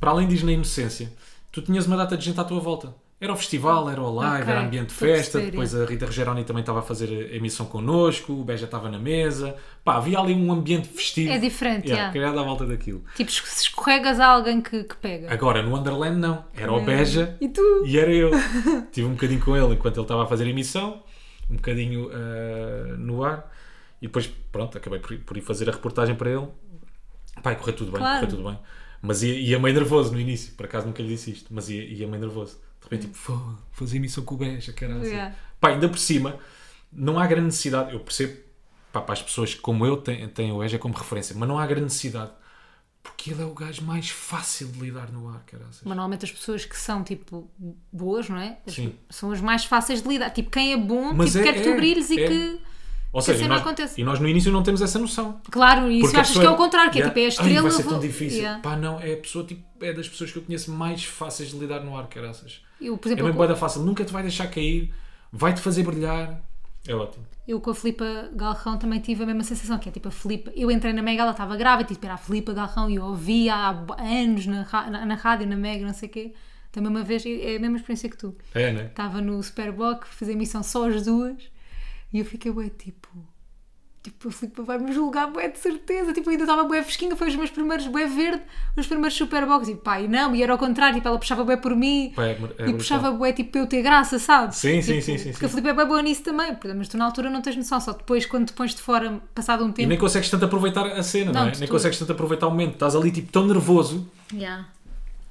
para 0.00 0.10
além 0.12 0.26
disso, 0.26 0.46
na 0.46 0.52
inocência, 0.52 1.12
tu 1.52 1.60
tinhas 1.60 1.86
uma 1.86 1.96
data 1.96 2.16
de 2.16 2.24
gente 2.24 2.40
à 2.40 2.44
tua 2.44 2.60
volta. 2.60 2.94
Era 3.20 3.32
o 3.32 3.36
festival, 3.36 3.88
era 3.88 4.02
o 4.02 4.12
live, 4.12 4.42
Ok, 4.42 4.52
era 4.52 4.60
ambiente 4.66 4.88
de 4.88 4.94
festa. 4.94 5.40
Depois 5.40 5.74
a 5.74 5.84
Rita 5.86 6.04
Rogeroni 6.04 6.44
também 6.44 6.60
estava 6.60 6.80
a 6.80 6.82
fazer 6.82 7.30
a 7.32 7.36
emissão 7.36 7.64
connosco, 7.64 8.32
o 8.32 8.44
Beja 8.44 8.64
estava 8.66 8.90
na 8.90 8.98
mesa. 8.98 9.56
Pá, 9.82 9.96
havia 9.96 10.18
ali 10.18 10.34
um 10.34 10.52
ambiente 10.52 10.88
festivo. 10.88 11.32
É 11.32 11.38
diferente, 11.38 11.86
yeah, 11.86 11.94
yeah. 11.94 12.12
criado 12.12 12.38
à 12.38 12.42
volta 12.42 12.66
daquilo. 12.66 13.02
Tipo, 13.14 13.30
se 13.30 13.62
escorregas 13.62 14.20
a 14.20 14.26
alguém 14.26 14.60
que, 14.60 14.84
que 14.84 14.96
pega. 14.96 15.32
Agora, 15.32 15.62
no 15.62 15.74
Underland, 15.76 16.18
não. 16.18 16.44
Era 16.54 16.72
o 16.72 16.84
Beja 16.84 17.36
E 17.40 17.48
tu? 17.48 17.84
e 17.86 17.98
era 17.98 18.12
eu. 18.12 18.30
Tive 18.92 19.06
um 19.06 19.12
bocadinho 19.12 19.40
com 19.40 19.56
ele 19.56 19.74
enquanto 19.74 19.96
ele 19.96 20.04
estava 20.04 20.24
a 20.24 20.26
fazer 20.26 20.44
a 20.44 20.48
emissão, 20.48 21.02
um 21.48 21.56
bocadinho 21.56 22.10
ah, 22.12 22.96
no 22.98 23.24
ar. 23.24 23.50
E 24.02 24.06
depois, 24.06 24.26
pronto, 24.52 24.76
acabei 24.76 24.98
por, 24.98 25.16
por 25.18 25.36
ir 25.36 25.40
fazer 25.40 25.68
a 25.68 25.72
reportagem 25.72 26.14
para 26.14 26.30
ele. 26.30 26.48
Pai, 27.42 27.56
correu 27.56 27.74
tudo 27.76 27.92
bem, 27.92 28.00
Claro. 28.00 28.26
correu 28.26 28.36
tudo 28.36 28.48
bem. 28.50 28.58
Mas 29.00 29.22
ia, 29.22 29.34
ia 29.34 29.58
meio 29.58 29.74
nervoso 29.74 30.12
no 30.12 30.20
início, 30.20 30.52
por 30.54 30.66
acaso 30.66 30.86
nunca 30.86 31.02
lhe 31.02 31.08
disse 31.08 31.30
isto, 31.30 31.52
mas 31.54 31.68
ia, 31.70 31.82
ia 31.84 32.06
meio 32.06 32.20
nervoso. 32.20 32.58
De 32.84 32.90
repente, 32.90 33.02
tipo, 33.06 33.16
"Fogo, 33.16 33.58
fazer 33.72 33.96
emissão 33.96 34.24
com 34.24 34.34
o 34.34 34.38
Beja, 34.38 34.72
caralho. 34.72 35.04
Yeah. 35.04 35.34
Pá, 35.60 35.70
ainda 35.70 35.88
por 35.88 35.98
cima, 35.98 36.38
não 36.92 37.18
há 37.18 37.26
grande 37.26 37.46
necessidade, 37.46 37.92
eu 37.92 38.00
percebo, 38.00 38.36
pá, 38.92 39.00
para 39.00 39.14
as 39.14 39.22
pessoas 39.22 39.54
que 39.54 39.60
como 39.60 39.84
eu 39.86 39.96
têm, 39.96 40.28
têm 40.28 40.52
o 40.52 40.58
Beja 40.58 40.78
como 40.78 40.94
referência, 40.94 41.34
mas 41.38 41.48
não 41.48 41.58
há 41.58 41.66
grande 41.66 41.84
necessidade, 41.84 42.30
porque 43.02 43.30
ele 43.30 43.42
é 43.42 43.44
o 43.44 43.54
gajo 43.54 43.82
mais 43.82 44.10
fácil 44.10 44.68
de 44.68 44.80
lidar 44.80 45.10
no 45.12 45.28
ar, 45.28 45.42
caralho. 45.46 45.68
Mas 45.70 45.82
normalmente 45.84 46.24
as 46.24 46.32
pessoas 46.32 46.64
que 46.64 46.76
são, 46.76 47.02
tipo, 47.02 47.50
boas, 47.92 48.28
não 48.28 48.38
é? 48.38 48.58
As- 48.66 48.74
Sim. 48.74 48.94
São 49.10 49.30
as 49.32 49.40
mais 49.40 49.64
fáceis 49.64 50.02
de 50.02 50.08
lidar. 50.08 50.30
Tipo, 50.30 50.50
quem 50.50 50.72
é 50.72 50.76
bom, 50.76 51.12
Mas 51.14 51.32
tipo, 51.32 51.40
é- 51.40 51.42
quer 51.44 51.54
que 51.54 51.62
tu 51.62 51.68
é, 51.70 51.76
brilhes 51.76 52.10
e 52.10 52.20
é. 52.20 52.28
que... 52.28 52.60
Ou 53.12 53.20
Que 53.20 53.26
seja, 53.26 53.38
cena 53.38 53.54
nós, 53.54 53.60
aconteça. 53.60 54.00
e 54.00 54.02
nós 54.02 54.18
no 54.18 54.26
início 54.28 54.50
não 54.50 54.60
temos 54.64 54.82
essa 54.82 54.98
noção. 54.98 55.40
Claro, 55.48 55.88
e 55.88 56.00
isso 56.00 56.18
achas 56.18 56.36
que 56.36 56.44
é 56.44 56.50
o 56.50 56.56
contrário, 56.56 56.90
que 56.90 56.98
é 56.98 57.02
Yeah. 57.02 57.10
tipo, 57.14 57.20
é 57.20 57.24
a 57.24 57.28
estrela. 57.28 57.56
Ai, 57.58 57.62
vai 57.62 57.70
ser 57.70 57.84
tão 57.88 58.00
difícil. 58.00 58.38
Yeah. 58.38 58.60
Pá, 58.60 58.76
não, 58.76 58.98
é 59.00 59.12
a 59.12 59.16
pessoa, 59.18 59.44
tipo, 59.46 59.62
é 59.84 59.92
das 59.92 60.08
pessoas 60.08 60.32
que 60.32 60.38
eu 60.38 60.42
conheço 60.42 60.72
mais 60.72 61.04
fáceis 61.04 61.50
de 61.50 61.56
lidar 61.58 61.78
no 61.84 61.96
ar, 61.96 62.08
caraças. 62.08 62.60
Eu, 62.86 62.98
por 62.98 63.08
É 63.08 63.08
exemplo, 63.08 63.24
mesmo 63.24 63.36
boeda 63.38 63.56
fácil, 63.56 63.82
nunca 63.82 64.04
te 64.04 64.12
vai 64.12 64.22
deixar 64.22 64.48
cair, 64.48 64.92
vai-te 65.32 65.60
fazer 65.60 65.82
brilhar. 65.82 66.40
É 66.86 66.94
ótimo. 66.94 67.24
Eu 67.46 67.60
com 67.60 67.70
a 67.70 67.74
Filipa 67.74 68.30
Galrão 68.34 68.78
também 68.78 69.00
tive 69.00 69.22
a 69.22 69.26
mesma 69.26 69.44
sensação, 69.44 69.78
que 69.78 69.88
é 69.88 69.92
tipo 69.92 70.08
a 70.08 70.10
Filipa. 70.10 70.50
Eu 70.56 70.70
entrei 70.70 70.92
na 70.94 71.02
Mega, 71.02 71.22
ela 71.22 71.32
estava 71.32 71.56
grávida, 71.56 71.88
tipo, 71.92 72.04
era 72.06 72.14
a 72.14 72.18
Filipa 72.18 72.54
Galrão 72.54 72.88
e 72.88 72.94
eu 72.96 73.04
ouvia 73.04 73.54
há 73.54 73.70
anos 74.00 74.46
na, 74.46 74.64
na, 74.90 75.04
na 75.06 75.14
rádio, 75.14 75.46
na 75.46 75.56
Mega, 75.56 75.86
não 75.86 75.92
sei 75.94 76.08
o 76.08 76.12
quê. 76.12 76.34
Também 76.72 76.90
uma 76.90 77.04
vez, 77.04 77.24
é 77.26 77.56
a 77.56 77.60
mesma 77.60 77.76
experiência 77.76 78.08
que 78.08 78.16
tu. 78.16 78.34
É, 78.54 78.72
né? 78.72 78.86
Estava 78.86 79.20
no 79.20 79.42
Superboc, 79.42 80.04
fiz 80.06 80.28
a 80.28 80.32
emissão 80.32 80.62
só 80.62 80.88
as 80.88 81.04
duas 81.04 81.36
e 82.12 82.18
eu 82.18 82.24
fiquei, 82.24 82.50
ué, 82.50 82.70
tipo. 82.70 83.08
Tipo, 84.04 84.28
a 84.28 84.32
Filipa 84.32 84.62
vai-me 84.62 84.92
julgar, 84.92 85.28
bué, 85.30 85.48
de 85.48 85.58
certeza. 85.58 86.12
Tipo, 86.12 86.28
ainda 86.28 86.42
estava 86.42 86.62
bué 86.64 86.82
fresquinha, 86.82 87.16
foi 87.16 87.26
os 87.28 87.36
meus 87.36 87.48
primeiros 87.50 87.86
bué 87.86 88.06
verde, 88.06 88.42
os 88.76 88.86
primeiros 88.86 89.16
Superbocs. 89.16 89.66
E 89.70 89.76
pá, 89.76 89.98
e 89.98 90.06
não, 90.06 90.36
e 90.36 90.42
era 90.42 90.52
ao 90.52 90.58
contrário, 90.58 90.94
tipo, 90.96 91.08
ela 91.08 91.18
puxava 91.18 91.42
bué 91.42 91.56
por 91.56 91.74
mim 91.74 92.12
Pá, 92.14 92.26
é- 92.26 92.28
é 92.28 92.32
e 92.32 92.36
brutal. 92.36 92.74
puxava 92.74 93.10
bué, 93.12 93.32
tipo, 93.32 93.52
para 93.52 93.62
eu 93.62 93.66
ter 93.66 93.80
graça, 93.80 94.18
sabe? 94.18 94.54
Sim, 94.54 94.82
sim, 94.82 94.92
Tipo, 95.00 95.04
sim, 95.06 95.16
sim, 95.18 95.30
Porque 95.32 95.46
a 95.46 95.48
sim. 95.48 95.54
Filipe 95.54 95.70
é 95.70 95.74
bem 95.74 95.86
boa 95.86 96.02
nisso 96.02 96.22
também, 96.22 96.54
mas 96.76 96.86
tu 96.88 96.98
na 96.98 97.06
altura 97.06 97.30
não 97.30 97.40
tens 97.40 97.56
noção, 97.56 97.80
só 97.80 97.92
depois 97.94 98.26
quando 98.26 98.46
te 98.48 98.52
pões 98.52 98.74
de 98.74 98.82
fora, 98.82 99.22
passado 99.34 99.64
um 99.64 99.70
E 99.70 99.72
tempo. 99.72 99.88
nem 99.88 99.96
consegues 99.98 100.28
tanto 100.28 100.44
aproveitar 100.44 100.84
a 100.86 101.02
cena, 101.02 101.32
não, 101.32 101.40
Não, 101.40 101.48
é? 101.48 101.50
Nem 101.52 101.60
todo. 101.60 101.70
consegues 101.70 101.98
tanto 101.98 102.12
aproveitar 102.12 102.46
o 102.46 102.50
momento. 102.50 102.74
Estás 102.74 102.94
ali, 102.94 103.10
tipo, 103.10 103.32
tão 103.32 103.46
nervoso 103.46 104.06
Yeah. 104.30 104.68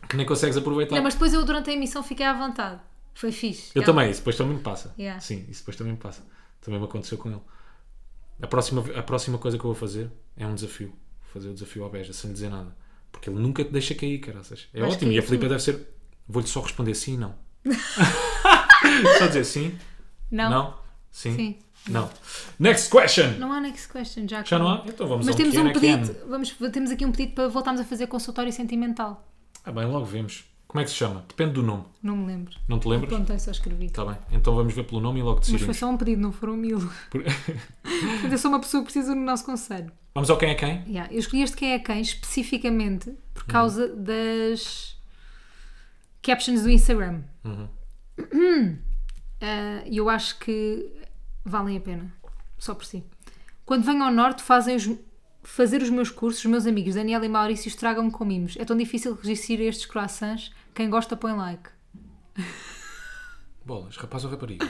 que 0.10 0.18
nem 0.18 0.26
consegues 0.26 0.58
aproveitar. 0.58 0.96
Não, 0.96 1.04
mas 1.04 1.14
depois 1.14 1.32
eu 1.32 1.46
durante 1.46 1.70
a 1.70 1.74
emissão 1.74 2.02
fiquei 2.02 2.26
à 2.26 2.34
vontade. 2.34 2.80
Foi 3.14 3.32
fixe. 3.32 3.70
Eu 3.76 3.82
Yeah. 3.82 3.94
também, 3.94 4.10
isso 4.10 4.22
depois 4.22 4.36
também 4.36 4.56
me 4.56 4.62
passa. 4.64 4.96
Yeah. 4.98 5.20
Sim, 5.20 5.46
isso 5.48 5.60
depois 5.62 5.78
também 5.78 5.94
me 5.94 6.00
passa. 6.00 6.24
Também 6.60 6.80
me 6.80 6.86
aconteceu 6.88 7.20
com 7.20 7.30
ele. 7.30 7.40
A 8.42 8.48
próxima, 8.48 8.84
a 8.96 9.04
próxima 9.04 9.38
coisa 9.38 9.58
que 9.58 9.64
eu 9.64 9.70
vou 9.70 9.76
fazer 9.76 10.10
é 10.36 10.46
um 10.46 10.54
desafio. 10.56 10.88
Vou 10.90 11.34
fazer 11.34 11.50
o 11.50 11.54
desafio 11.54 11.84
ao 11.84 11.90
Beja, 11.90 12.14
sem 12.14 12.30
lhe 12.30 12.34
dizer 12.34 12.50
nada. 12.50 12.76
Porque 13.12 13.30
ele 13.30 13.40
nunca 13.40 13.64
te 13.64 13.72
deixa 13.72 13.94
cair, 13.96 14.20
caraças. 14.20 14.68
É 14.74 14.82
Vais 14.82 14.94
ótimo. 14.96 15.12
E 15.12 15.20
a 15.20 15.22
Filipe 15.22 15.46
tu. 15.46 15.50
deve 15.50 15.62
ser. 15.64 15.88
Vou-lhe 16.28 16.48
só 16.48 16.62
responder 16.62 16.94
sim 16.96 17.14
e 17.14 17.18
não. 17.18 17.36
só 19.20 19.28
dizer 19.28 19.44
sim, 19.46 19.78
Não. 20.32 20.50
não, 20.50 20.74
sim, 21.12 21.36
Sim. 21.36 21.60
não. 21.88 22.10
Next 22.60 22.90
question! 22.90 23.38
Não 23.40 23.52
há 23.52 23.62
next 23.62 23.88
question, 23.92 24.28
já. 24.28 24.44
Já 24.44 24.60
não 24.60 24.68
há? 24.70 24.84
Então 24.86 25.08
vamos 25.08 25.26
Mas 25.26 25.36
ao 25.36 25.38
temos 25.42 25.56
é, 25.56 25.62
um 25.62 25.68
é. 25.68 25.74
pedido, 25.74 26.16
vamos, 26.28 26.56
temos 26.72 26.92
aqui 26.92 27.06
um 27.06 27.12
pedido 27.12 27.34
para 27.36 27.48
voltarmos 27.48 27.82
a 27.82 27.86
fazer 27.86 28.08
consultório 28.08 28.52
sentimental. 28.52 29.26
Ah, 29.64 29.72
bem, 29.72 29.86
logo 29.86 30.06
vemos. 30.06 30.44
Como 30.68 30.82
é 30.82 30.86
que 30.86 30.90
se 30.90 30.96
chama? 30.98 31.24
Depende 31.28 31.54
do 31.54 31.62
nome. 31.62 31.84
Não 32.02 32.18
me 32.18 32.26
lembro. 32.26 32.56
Não 32.68 32.80
te 32.80 32.88
lembras? 32.88 33.14
Apontei, 33.14 33.38
só 33.38 33.52
escrevi. 33.52 33.86
Está 33.86 34.04
bem. 34.04 34.18
Então 34.32 34.56
vamos 34.56 34.74
ver 34.74 34.84
pelo 34.86 35.00
nome 35.00 35.20
e 35.20 35.24
logo 35.24 35.38
Mas 35.38 35.46
foi 35.48 35.54
decidimos. 35.54 35.78
só 35.78 35.88
um 35.90 35.98
pedido, 35.98 36.20
não 36.22 36.32
foram 36.32 36.58
mil. 36.58 36.80
Por- 37.12 37.24
Portanto, 38.12 38.32
eu 38.32 38.38
sou 38.38 38.52
uma 38.52 38.60
pessoa 38.60 38.82
que 38.84 38.92
precisa 38.92 39.14
do 39.14 39.20
nosso 39.22 39.46
conselho. 39.46 39.92
Vamos 40.14 40.30
ao 40.30 40.38
quem 40.38 40.50
é 40.52 40.56
quem? 40.56 40.84
Yeah, 40.88 41.12
Eu 41.12 41.20
escolhi 41.20 41.42
este 41.44 41.58
quem 41.58 41.72
é 41.74 41.80
quem 41.80 42.00
especificamente 42.02 43.10
Uhum. 43.10 43.18
por 43.34 43.46
causa 43.46 43.88
das 43.96 44.98
captions 46.22 46.62
do 46.64 46.70
Instagram. 46.70 47.22
Uhum. 47.44 47.68
Ah, 49.42 49.84
E 49.86 49.98
eu 49.98 50.10
acho 50.10 50.40
que 50.40 50.90
valem 51.44 51.76
a 51.76 51.82
pena, 51.82 52.14
só 52.58 52.74
por 52.74 52.86
si. 52.86 53.04
Quando 53.66 53.84
venho 53.84 54.02
ao 54.04 54.12
Norte, 54.12 54.42
fazem 54.42 54.76
os- 54.78 54.90
fazer 55.44 55.82
os 55.82 55.90
meus 55.90 56.10
cursos, 56.10 56.40
os 56.46 56.50
meus 56.50 56.66
amigos 56.66 56.96
Daniela 56.96 57.26
e 57.26 57.30
Maurício 57.30 57.68
estragam-me 57.68 58.10
com 58.12 58.24
mimos. 58.24 58.56
É 58.58 58.64
tão 58.64 58.78
difícil 58.78 59.14
resistir 59.16 59.60
a 59.60 59.64
estes 59.66 59.86
croissants. 59.86 60.54
Quem 60.74 60.90
gosta, 60.90 61.18
põe 61.18 61.34
like. 61.34 61.70
Bolas, 63.66 63.98
rapaz 63.98 64.24
ou 64.24 64.32
rapariga? 64.32 64.70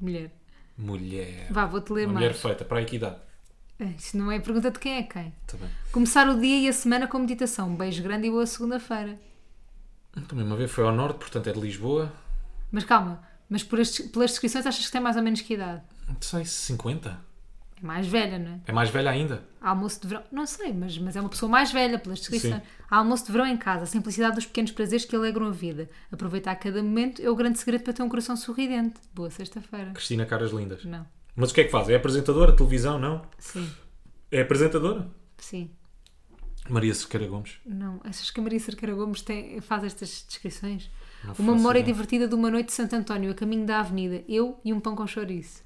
Mulher. 0.00 0.30
Mulher. 0.78 1.48
Vá, 1.50 1.66
vou-te 1.66 1.92
ler 1.92 2.04
Uma 2.06 2.14
mulher 2.14 2.28
mais. 2.30 2.40
feita. 2.40 2.64
Para 2.64 2.78
aí 2.78 2.84
que 2.84 2.96
idade? 2.96 3.16
É, 3.80 3.84
Isto 3.86 4.16
não 4.16 4.30
é 4.30 4.38
pergunta 4.40 4.70
de 4.70 4.78
quem 4.78 4.94
é 4.94 5.02
quem. 5.02 5.32
Está 5.46 5.56
bem. 5.58 5.68
Começar 5.92 6.28
o 6.28 6.40
dia 6.40 6.60
e 6.60 6.68
a 6.68 6.72
semana 6.72 7.06
com 7.08 7.18
meditação. 7.18 7.68
Um 7.70 7.76
beijo 7.76 8.02
grande 8.02 8.26
e 8.28 8.30
boa 8.30 8.46
segunda-feira. 8.46 9.18
Também 10.28 10.44
uma 10.44 10.56
vez 10.56 10.70
foi 10.70 10.84
ao 10.84 10.92
norte, 10.92 11.18
portanto 11.18 11.48
é 11.48 11.52
de 11.52 11.60
Lisboa. 11.60 12.12
Mas 12.72 12.84
calma, 12.84 13.22
mas 13.48 13.62
por 13.62 13.80
as- 13.80 13.98
pelas 13.98 14.30
descrições 14.30 14.66
achas 14.66 14.84
que 14.86 14.90
tem 14.92 15.00
mais 15.00 15.16
ou 15.16 15.22
menos 15.22 15.40
que 15.40 15.54
idade? 15.54 15.82
Não 16.08 16.16
sei, 16.20 16.44
50? 16.44 17.18
É 17.82 17.86
mais 17.86 18.06
velha, 18.06 18.38
não 18.38 18.52
é? 18.52 18.60
É 18.66 18.72
mais 18.72 18.90
velha 18.90 19.10
ainda? 19.10 19.42
Almoço 19.60 20.00
de 20.02 20.08
verão, 20.08 20.22
não 20.32 20.46
sei, 20.46 20.72
mas, 20.72 20.98
mas 20.98 21.14
é 21.16 21.20
uma 21.20 21.28
pessoa 21.28 21.50
mais 21.50 21.70
velha 21.72 21.98
pelas 21.98 22.18
descrições. 22.18 22.56
Sim. 22.56 22.62
Almoço 22.90 23.26
de 23.26 23.32
verão 23.32 23.46
em 23.46 23.56
casa, 23.56 23.84
a 23.84 23.86
simplicidade 23.86 24.34
dos 24.36 24.46
pequenos 24.46 24.70
prazeres 24.72 25.04
que 25.04 25.14
alegram 25.14 25.46
a 25.46 25.50
vida. 25.50 25.88
Aproveitar 26.10 26.54
cada 26.56 26.82
momento 26.82 27.22
é 27.22 27.30
o 27.30 27.36
grande 27.36 27.58
segredo 27.58 27.84
para 27.84 27.92
ter 27.92 28.02
um 28.02 28.08
coração 28.08 28.36
sorridente. 28.36 29.00
Boa 29.14 29.30
sexta-feira. 29.30 29.92
Cristina 29.92 30.26
Caras 30.26 30.50
Lindas. 30.50 30.84
Não. 30.84 31.06
Mas 31.36 31.50
o 31.50 31.54
que 31.54 31.60
é 31.60 31.64
que 31.64 31.70
faz? 31.70 31.88
É 31.88 31.94
apresentadora? 31.94 32.52
Televisão? 32.56 32.98
Não? 32.98 33.22
Sim, 33.38 33.70
É 34.30 34.40
apresentadora? 34.42 35.08
sim. 35.38 35.70
Maria 36.68 36.92
Sequeira 36.94 37.26
Gomes. 37.26 37.54
Não. 37.64 37.98
Achas 38.04 38.30
que 38.30 38.40
a 38.40 38.42
Maria 38.42 38.60
Cerqueira 38.60 38.94
Gomes 38.94 39.22
tem, 39.22 39.58
faz 39.60 39.84
estas 39.84 40.22
descrições? 40.28 40.90
Não 41.24 41.34
Uma 41.38 41.54
memória 41.54 41.78
ideia. 41.78 41.94
divertida 41.94 42.28
de 42.28 42.34
uma 42.34 42.50
noite 42.50 42.66
de 42.66 42.72
Santo 42.72 42.94
António, 42.94 43.30
a 43.30 43.34
caminho 43.34 43.64
da 43.64 43.80
avenida. 43.80 44.22
Eu 44.28 44.60
e 44.62 44.70
um 44.74 44.78
pão 44.78 44.94
com 44.94 45.06
chouriço. 45.06 45.62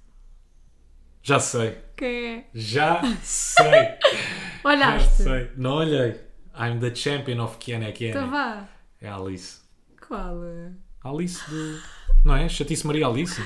Já 1.23 1.39
sei. 1.39 1.79
Quem 1.97 2.27
é? 2.27 2.45
Já 2.55 3.01
sei. 3.23 3.65
Já 4.63 4.69
Olhaste? 4.69 5.23
sei. 5.23 5.51
Não 5.57 5.75
olhei. 5.77 6.21
I'm 6.59 6.79
the 6.81 6.95
champion 6.95 7.43
of 7.45 7.59
Kiana 7.59 7.91
Kiana. 7.93 8.19
Então 8.19 8.31
vá. 8.31 8.69
É 9.01 9.09
a 9.09 9.17
Alice. 9.17 9.61
Qual? 10.07 10.45
é? 10.45 10.73
Alice 11.05 11.49
do. 11.51 11.81
Não 12.25 12.37
é? 12.37 12.49
Chatice 12.49 12.87
Maria 12.87 13.07
Alice? 13.07 13.41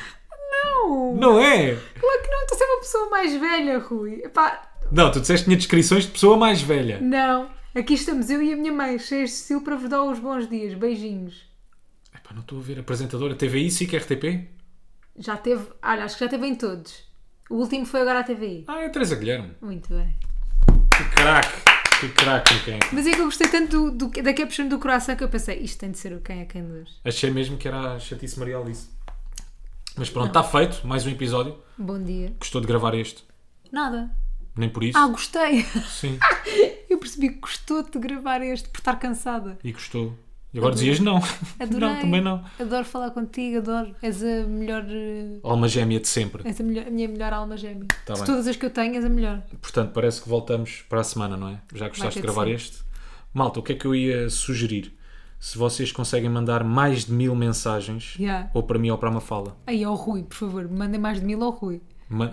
Não! 0.51 1.15
Não 1.17 1.41
é? 1.41 1.75
Claro 1.75 2.23
que 2.23 2.29
não, 2.31 2.41
estou 2.43 2.55
a 2.55 2.59
ser 2.59 2.65
uma 2.65 2.81
pessoa 2.81 3.11
mais 3.11 3.35
velha, 3.41 3.79
Rui. 3.79 4.23
Epá, 4.25 4.71
Não, 4.91 5.11
tu 5.11 5.21
disseste 5.21 5.45
que 5.45 5.51
tinha 5.51 5.57
descrições 5.57 6.05
de 6.05 6.11
pessoa 6.13 6.37
mais 6.37 6.61
velha. 6.63 7.01
não. 7.01 7.55
Aqui 7.75 7.93
estamos 7.93 8.31
eu 8.31 8.43
e 8.43 8.55
a 8.55 8.57
minha 8.57 8.73
mãe, 8.73 8.99
cheias 8.99 9.29
de 9.29 9.37
estilo 9.37 9.61
para 9.61 9.77
vos 9.77 9.91
dar 9.91 10.03
os 10.03 10.19
bons 10.19 10.49
dias. 10.49 10.73
Beijinhos. 10.73 11.47
Epá, 12.15 12.33
não 12.33 12.41
estou 12.41 12.59
a 12.59 12.63
ver. 12.63 12.79
Apresentadora 12.79 13.35
TVI, 13.35 13.71
SIC, 13.71 13.95
RTP? 13.99 14.49
Já 15.19 15.37
teve, 15.37 15.67
olha, 15.83 16.05
acho 16.05 16.17
que 16.17 16.25
já 16.25 16.31
teve 16.31 16.47
em 16.47 16.55
todos. 16.55 17.06
O 17.49 17.57
último 17.57 17.87
foi 17.87 18.01
agora 18.01 18.21
à 18.21 18.25
TVI. 18.25 18.65
Ah, 18.67 18.81
é 18.81 18.87
a 18.87 18.91
Teresa 18.91 19.15
Guilherme. 19.15 19.53
Muito 19.61 19.89
bem. 19.95 20.17
Que 20.97 21.05
craque. 21.15 21.77
Que 22.01 22.09
craque 22.09 22.55
no 22.55 22.61
quem. 22.61 22.79
Mas 22.93 23.07
é 23.07 23.13
que 23.13 23.21
eu 23.21 23.25
gostei 23.25 23.49
tanto 23.49 23.91
do, 23.91 24.09
do, 24.09 24.23
da 24.23 24.35
caption 24.35 24.67
do 24.67 24.79
coração 24.79 25.15
que 25.15 25.23
eu 25.23 25.29
pensei, 25.29 25.59
isto 25.61 25.79
tem 25.79 25.93
de 25.93 25.99
ser 25.99 26.13
o 26.13 26.21
quem 26.21 26.41
é 26.41 26.45
quem 26.45 26.63
hoje. 26.71 26.93
Achei 27.05 27.31
mesmo 27.31 27.57
que 27.57 27.69
era 27.69 27.95
a 27.95 27.99
Chatice 28.01 28.39
Maria 28.39 28.59
Alice. 28.59 28.89
Mas 29.97 30.11
pronto, 30.11 30.27
está 30.27 30.43
feito. 30.43 30.87
Mais 30.87 31.07
um 31.07 31.11
episódio. 31.11 31.57
Bom 31.79 32.03
dia. 32.03 32.35
Gostou 32.39 32.61
de 32.61 32.67
gravar 32.67 32.95
este? 32.95 33.25
Nada. 33.71 34.11
Nem 34.57 34.69
por 34.69 34.83
isso. 34.83 34.99
Ah, 34.99 35.07
gostei. 35.07 35.63
Sim. 35.89 36.19
Eu 36.91 36.99
percebi 36.99 37.29
que 37.31 37.39
gostou 37.39 37.83
de 37.83 37.99
gravar 37.99 38.43
este 38.43 38.69
por 38.69 38.79
estar 38.79 38.97
cansada. 38.97 39.57
E 39.63 39.71
gostou. 39.73 40.19
E 40.55 40.59
agora 40.59 40.75
dizias 40.75 41.01
não. 41.01 41.17
Adorei. 41.61 41.89
Não, 41.89 42.01
também 42.01 42.21
não. 42.23 42.43
Adoro 42.59 42.85
falar 42.85 43.11
contigo, 43.11 43.59
adoro. 43.59 43.95
És 44.01 44.23
a 44.23 44.47
melhor. 44.47 44.85
eh, 44.89 45.39
Alma 45.43 45.69
gêmea 45.69 46.01
de 46.01 46.09
sempre. 46.09 46.47
És 46.49 46.59
a, 46.61 46.65
melhor, 46.65 46.87
a 46.87 46.91
minha 46.91 47.09
melhor 47.09 47.33
alma 47.33 47.57
gêmea. 47.57 47.87
Tá 48.07 48.15
de 48.15 48.21
bem. 48.21 48.27
todas 48.27 48.47
as 48.47 48.57
que 48.57 48.65
eu 48.65 48.71
tenho, 48.71 48.95
és 48.95 49.05
a 49.05 49.09
melhor. 49.09 49.43
Portanto, 49.61 49.93
parece 49.93 50.23
que 50.23 50.29
voltamos 50.29 50.83
para 50.89 51.01
a 51.01 51.05
semana, 51.05 51.37
não 51.37 51.49
é? 51.51 51.61
Já 51.75 51.89
gostaste 51.89 52.15
de 52.15 52.21
de 52.21 52.27
gravar 52.27 52.45
ser. 52.47 52.53
este? 52.55 52.79
Malta, 53.35 53.61
o 53.61 53.63
que 53.63 53.73
é 53.73 53.75
que 53.75 53.85
eu 53.87 53.95
ia 53.95 54.31
sugerir? 54.31 54.97
Se 55.39 55.59
vocês 55.59 55.93
conseguem 55.93 56.31
mandar 56.31 56.65
mais 56.65 57.05
de 57.05 57.13
mil 57.13 57.35
mensagens, 57.35 58.17
Yeah. 58.19 58.49
ou 58.55 58.63
para 58.63 58.79
mim 58.79 58.89
ou 58.89 58.97
para 58.97 59.11
a 59.11 59.13
Mafala, 59.13 59.55
Aí 59.67 59.85
ao 59.85 59.95
Rui, 59.95 60.23
por 60.23 60.35
favor, 60.37 60.67
mandem 60.71 60.99
mais 60.99 61.21
de 61.21 61.27
mil 61.27 61.43
ao 61.45 61.51
Rui. 61.51 61.83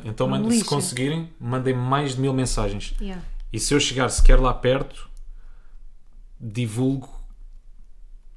Então 0.05 0.29
se 0.51 0.63
conseguirem, 0.63 1.29
mandem 1.37 1.73
mais 1.75 2.15
de 2.15 2.21
mil 2.21 2.31
mensagens. 2.33 2.95
Yeah. 3.01 3.21
E 3.51 3.59
se 3.59 3.73
eu 3.73 3.79
chegar 3.81 4.07
sequer 4.07 4.39
lá 4.39 4.53
perto, 4.53 5.09
divulgo, 6.39 7.09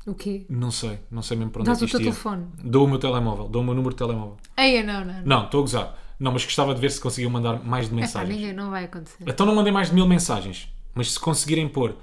O 0.07 0.15
quê? 0.15 0.47
não 0.49 0.71
sei, 0.71 1.01
não 1.11 1.21
sei 1.21 1.37
mesmo 1.37 1.51
para 1.51 1.63
onde 1.63 1.67
Dás 1.71 1.79
é 1.79 1.81
que 1.81 1.85
o 1.85 1.87
isto 1.87 1.97
teu 1.99 2.07
ia. 2.07 2.13
telefone. 2.13 2.47
Dou 2.63 2.85
o 2.85 2.89
meu 2.89 2.99
telemóvel, 2.99 3.49
dou 3.49 3.61
o 3.61 3.65
meu 3.65 3.75
número 3.75 3.93
de 3.93 3.99
telemóvel. 3.99 4.37
Aí, 4.57 4.83
não, 4.83 5.05
não. 5.05 5.15
não. 5.15 5.23
Não, 5.25 5.45
estou 5.47 5.59
a 5.59 5.63
gozar. 5.63 5.99
Não, 6.19 6.31
mas 6.33 6.45
gostava 6.45 6.75
de 6.75 6.81
ver 6.81 6.91
se 6.93 7.01
conseguiam 7.01 7.31
mandar 7.31 7.63
mais 7.65 7.89
de 7.89 7.95
mensagens. 7.95 8.35
ninguém, 8.35 8.53
não 8.55 8.71
vai 8.71 8.85
acontecer. 8.85 9.25
Então 9.27 9.45
não 9.45 9.55
mandem 9.55 9.73
mais 9.73 9.89
de 9.89 9.95
mil 9.95 10.07
mensagens. 10.07 10.73
Mas 10.95 11.13
se 11.13 11.21
conseguirem 11.21 11.69
pôr 11.69 11.97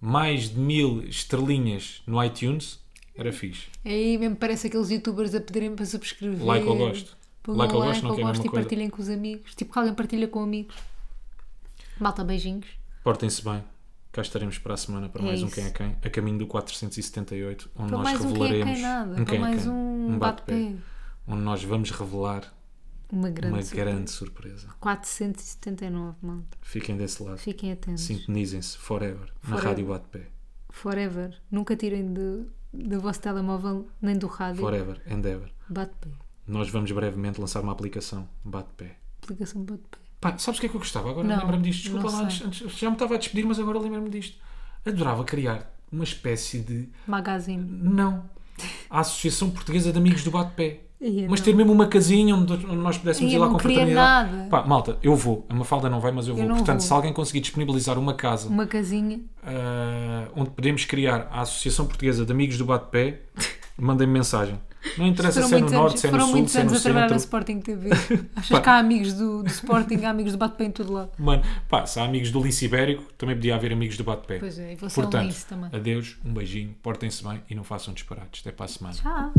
mais 0.00 0.50
de 0.50 0.58
mil 0.58 1.02
estrelinhas 1.04 2.02
no 2.06 2.22
iTunes, 2.22 2.78
era 3.16 3.32
fixe. 3.32 3.68
Aí 3.84 4.18
mesmo 4.18 4.36
parece 4.36 4.66
aqueles 4.66 4.90
youtubers 4.90 5.34
a 5.34 5.40
pedirem 5.40 5.74
para 5.74 5.86
subscrever. 5.86 6.44
Like 6.44 6.66
ou 6.68 6.76
gosto. 6.76 7.16
Like 7.48 7.72
ou 7.74 7.80
like 7.80 7.88
gosto 7.88 8.02
não 8.02 8.10
ou 8.10 8.16
quer 8.16 8.22
a 8.22 8.26
gosto 8.26 8.38
mesma 8.40 8.46
e 8.46 8.50
coisa. 8.50 8.64
partilhem 8.68 8.90
com 8.90 9.00
os 9.02 9.08
amigos. 9.08 9.54
Tipo 9.54 9.72
que 9.72 9.78
alguém 9.78 9.94
partilha 9.94 10.28
com 10.28 10.40
amigos. 10.42 10.76
Malta, 11.98 12.22
beijinhos. 12.22 12.66
Portem-se 13.02 13.42
bem. 13.42 13.64
Cá 14.16 14.22
estaremos 14.22 14.56
para 14.56 14.72
a 14.72 14.76
semana 14.78 15.10
para 15.10 15.20
É 15.20 15.26
mais 15.26 15.42
um 15.42 15.46
isso. 15.46 15.54
Quem 15.54 15.66
é 15.66 15.70
Quem, 15.70 15.94
a 16.02 16.08
caminho 16.08 16.38
do 16.38 16.46
478, 16.46 17.70
onde 17.76 17.88
Para 17.90 17.98
nós 17.98 18.04
mais 18.04 18.20
um 18.24 18.32
quem 18.32 18.44
é 18.44 18.48
revelaremos. 18.48 18.72
quem 18.72 18.82
nada. 18.82 19.20
um 19.20 19.24
quem 19.26 19.36
é 19.36 19.40
mais 19.42 19.62
quem. 19.62 19.70
um 19.72 20.18
bate-pé. 20.18 20.74
Onde 21.28 21.42
nós 21.42 21.62
vamos 21.62 21.90
revelar 21.90 22.54
Uma 23.12 23.28
grande 23.28 23.54
uma 23.54 23.62
surpresa. 23.62 23.84
grande 23.90 24.10
surpresa. 24.10 24.68
479, 24.80 26.16
malta. 26.22 26.56
Fiquem 26.62 26.96
desse 26.96 27.22
lado. 27.22 27.36
Fiquem 27.36 27.72
atentos. 27.72 28.04
Sintonizem-se 28.04 28.78
forever, 28.78 29.26
na 29.42 29.48
Forever. 29.50 29.64
Rádio 29.68 29.86
Bate-Pé. 29.88 30.28
Forever. 30.70 31.38
Nunca 31.50 31.76
tirem 31.76 32.14
de, 32.14 32.46
do 32.72 32.98
vosso 33.02 33.20
telemóvel 33.20 33.86
nem 34.00 34.16
do 34.16 34.28
rádio. 34.28 34.62
Forever 34.62 34.98
and 35.10 35.28
ever. 35.28 35.52
Bate-pé. 35.68 36.08
Nós 36.46 36.70
vamos 36.70 36.90
brevemente 36.90 37.38
lançar 37.38 37.60
uma 37.60 37.72
aplicação 37.72 38.26
Bate-Pé. 38.42 38.96
Aplicação 39.22 39.62
bate-pé. 39.62 39.98
Sabes 40.38 40.58
o 40.58 40.60
que 40.60 40.66
é 40.66 40.68
que 40.68 40.74
eu 40.76 40.80
gostava? 40.80 41.10
Agora 41.10 41.26
Não, 41.26 41.38
lembra-me 41.38 41.62
disto. 41.62 41.82
Desculpa 41.84 42.10
lá, 42.10 42.22
antes, 42.22 42.44
antes- 42.44 42.72
já 42.78 42.88
me 42.88 42.94
estava 42.96 43.14
a 43.14 43.18
despedir, 43.18 43.44
mas 43.46 43.58
agora 43.58 43.78
lembra-me 43.78 44.08
disto. 44.10 44.36
Adorava 44.84 45.24
criar 45.24 45.72
uma 45.90 46.04
espécie 46.04 46.60
de. 46.60 46.88
Magazine. 47.06 47.66
Não. 47.68 48.24
A 48.88 49.00
Associação 49.00 49.50
Portuguesa 49.50 49.92
de 49.92 49.98
Amigos 49.98 50.22
do 50.24 50.30
Bate-Pé. 50.30 50.80
Mas 51.28 51.40
não. 51.40 51.44
ter 51.44 51.54
mesmo 51.54 51.72
uma 51.72 51.86
casinha 51.88 52.34
onde 52.34 52.54
onde 52.54 52.76
nós 52.76 52.96
pudéssemos 52.96 53.30
Ia, 53.30 53.36
ir 53.36 53.40
lá 53.40 53.48
com 53.50 53.58
fraternidade. 53.58 54.48
Pá, 54.48 54.64
malta, 54.64 54.98
eu 55.02 55.14
vou. 55.14 55.44
A 55.48 55.54
Mafalda 55.54 55.90
não 55.90 56.00
vai, 56.00 56.10
mas 56.10 56.26
eu 56.26 56.34
vou. 56.34 56.46
Portanto, 56.48 56.78
vou. 56.78 56.80
se 56.80 56.92
alguém 56.92 57.12
conseguir 57.12 57.40
disponibilizar 57.40 57.98
uma 57.98 58.14
casa 58.14 58.48
Uma 58.48 58.66
casinha. 58.66 59.20
ah, 59.44 60.28
onde 60.34 60.50
podemos 60.50 60.84
criar 60.86 61.28
a 61.30 61.42
Associação 61.42 61.86
Portuguesa 61.86 62.24
de 62.24 62.32
Amigos 62.32 62.56
do 62.56 62.64
Bate-Pé, 62.64 63.20
mandem-me 63.76 64.12
mensagem. 64.14 64.58
Não 64.96 65.06
interessa 65.06 65.42
ser 65.42 65.56
é 65.56 65.60
no 65.60 65.70
norte, 65.70 66.00
se 66.00 66.06
é 66.06 66.10
no 66.10 66.16
é 66.16 66.20
sul, 66.20 66.30
muitos 66.30 66.56
é 66.56 66.60
anos 66.60 66.72
a 66.74 66.80
trabalhar 66.80 67.10
na 67.10 67.16
Sporting 67.16 67.60
TV. 67.60 67.90
Achas 68.36 68.60
que 68.60 68.68
há 68.68 68.78
amigos 68.78 69.12
do, 69.14 69.42
do 69.42 69.48
Sporting, 69.48 70.04
há 70.04 70.10
amigos 70.10 70.32
do 70.32 70.38
bate-pé 70.38 70.64
em 70.64 70.70
todo 70.70 70.92
lado. 70.92 71.10
Mano, 71.18 71.42
pá, 71.68 71.86
se 71.86 71.98
há 72.00 72.04
amigos 72.04 72.30
do 72.30 72.42
lince 72.42 72.64
ibérico, 72.64 73.04
também 73.18 73.34
podia 73.36 73.54
haver 73.54 73.72
amigos 73.72 73.96
do 73.96 74.04
bate-pé. 74.04 74.38
Pois 74.38 74.58
é, 74.58 74.72
e 74.72 74.76
você 74.76 74.94
Portanto, 74.94 75.22
é 75.22 75.24
um 75.24 75.26
lince 75.26 75.46
também. 75.46 75.70
adeus, 75.72 76.16
um 76.24 76.32
beijinho, 76.32 76.74
portem-se 76.82 77.24
bem 77.24 77.42
e 77.50 77.54
não 77.54 77.64
façam 77.64 77.92
disparates. 77.92 78.40
Até 78.40 78.52
para 78.52 78.64
a 78.64 78.68
semana. 78.68 78.94
Tchau. 78.94 79.32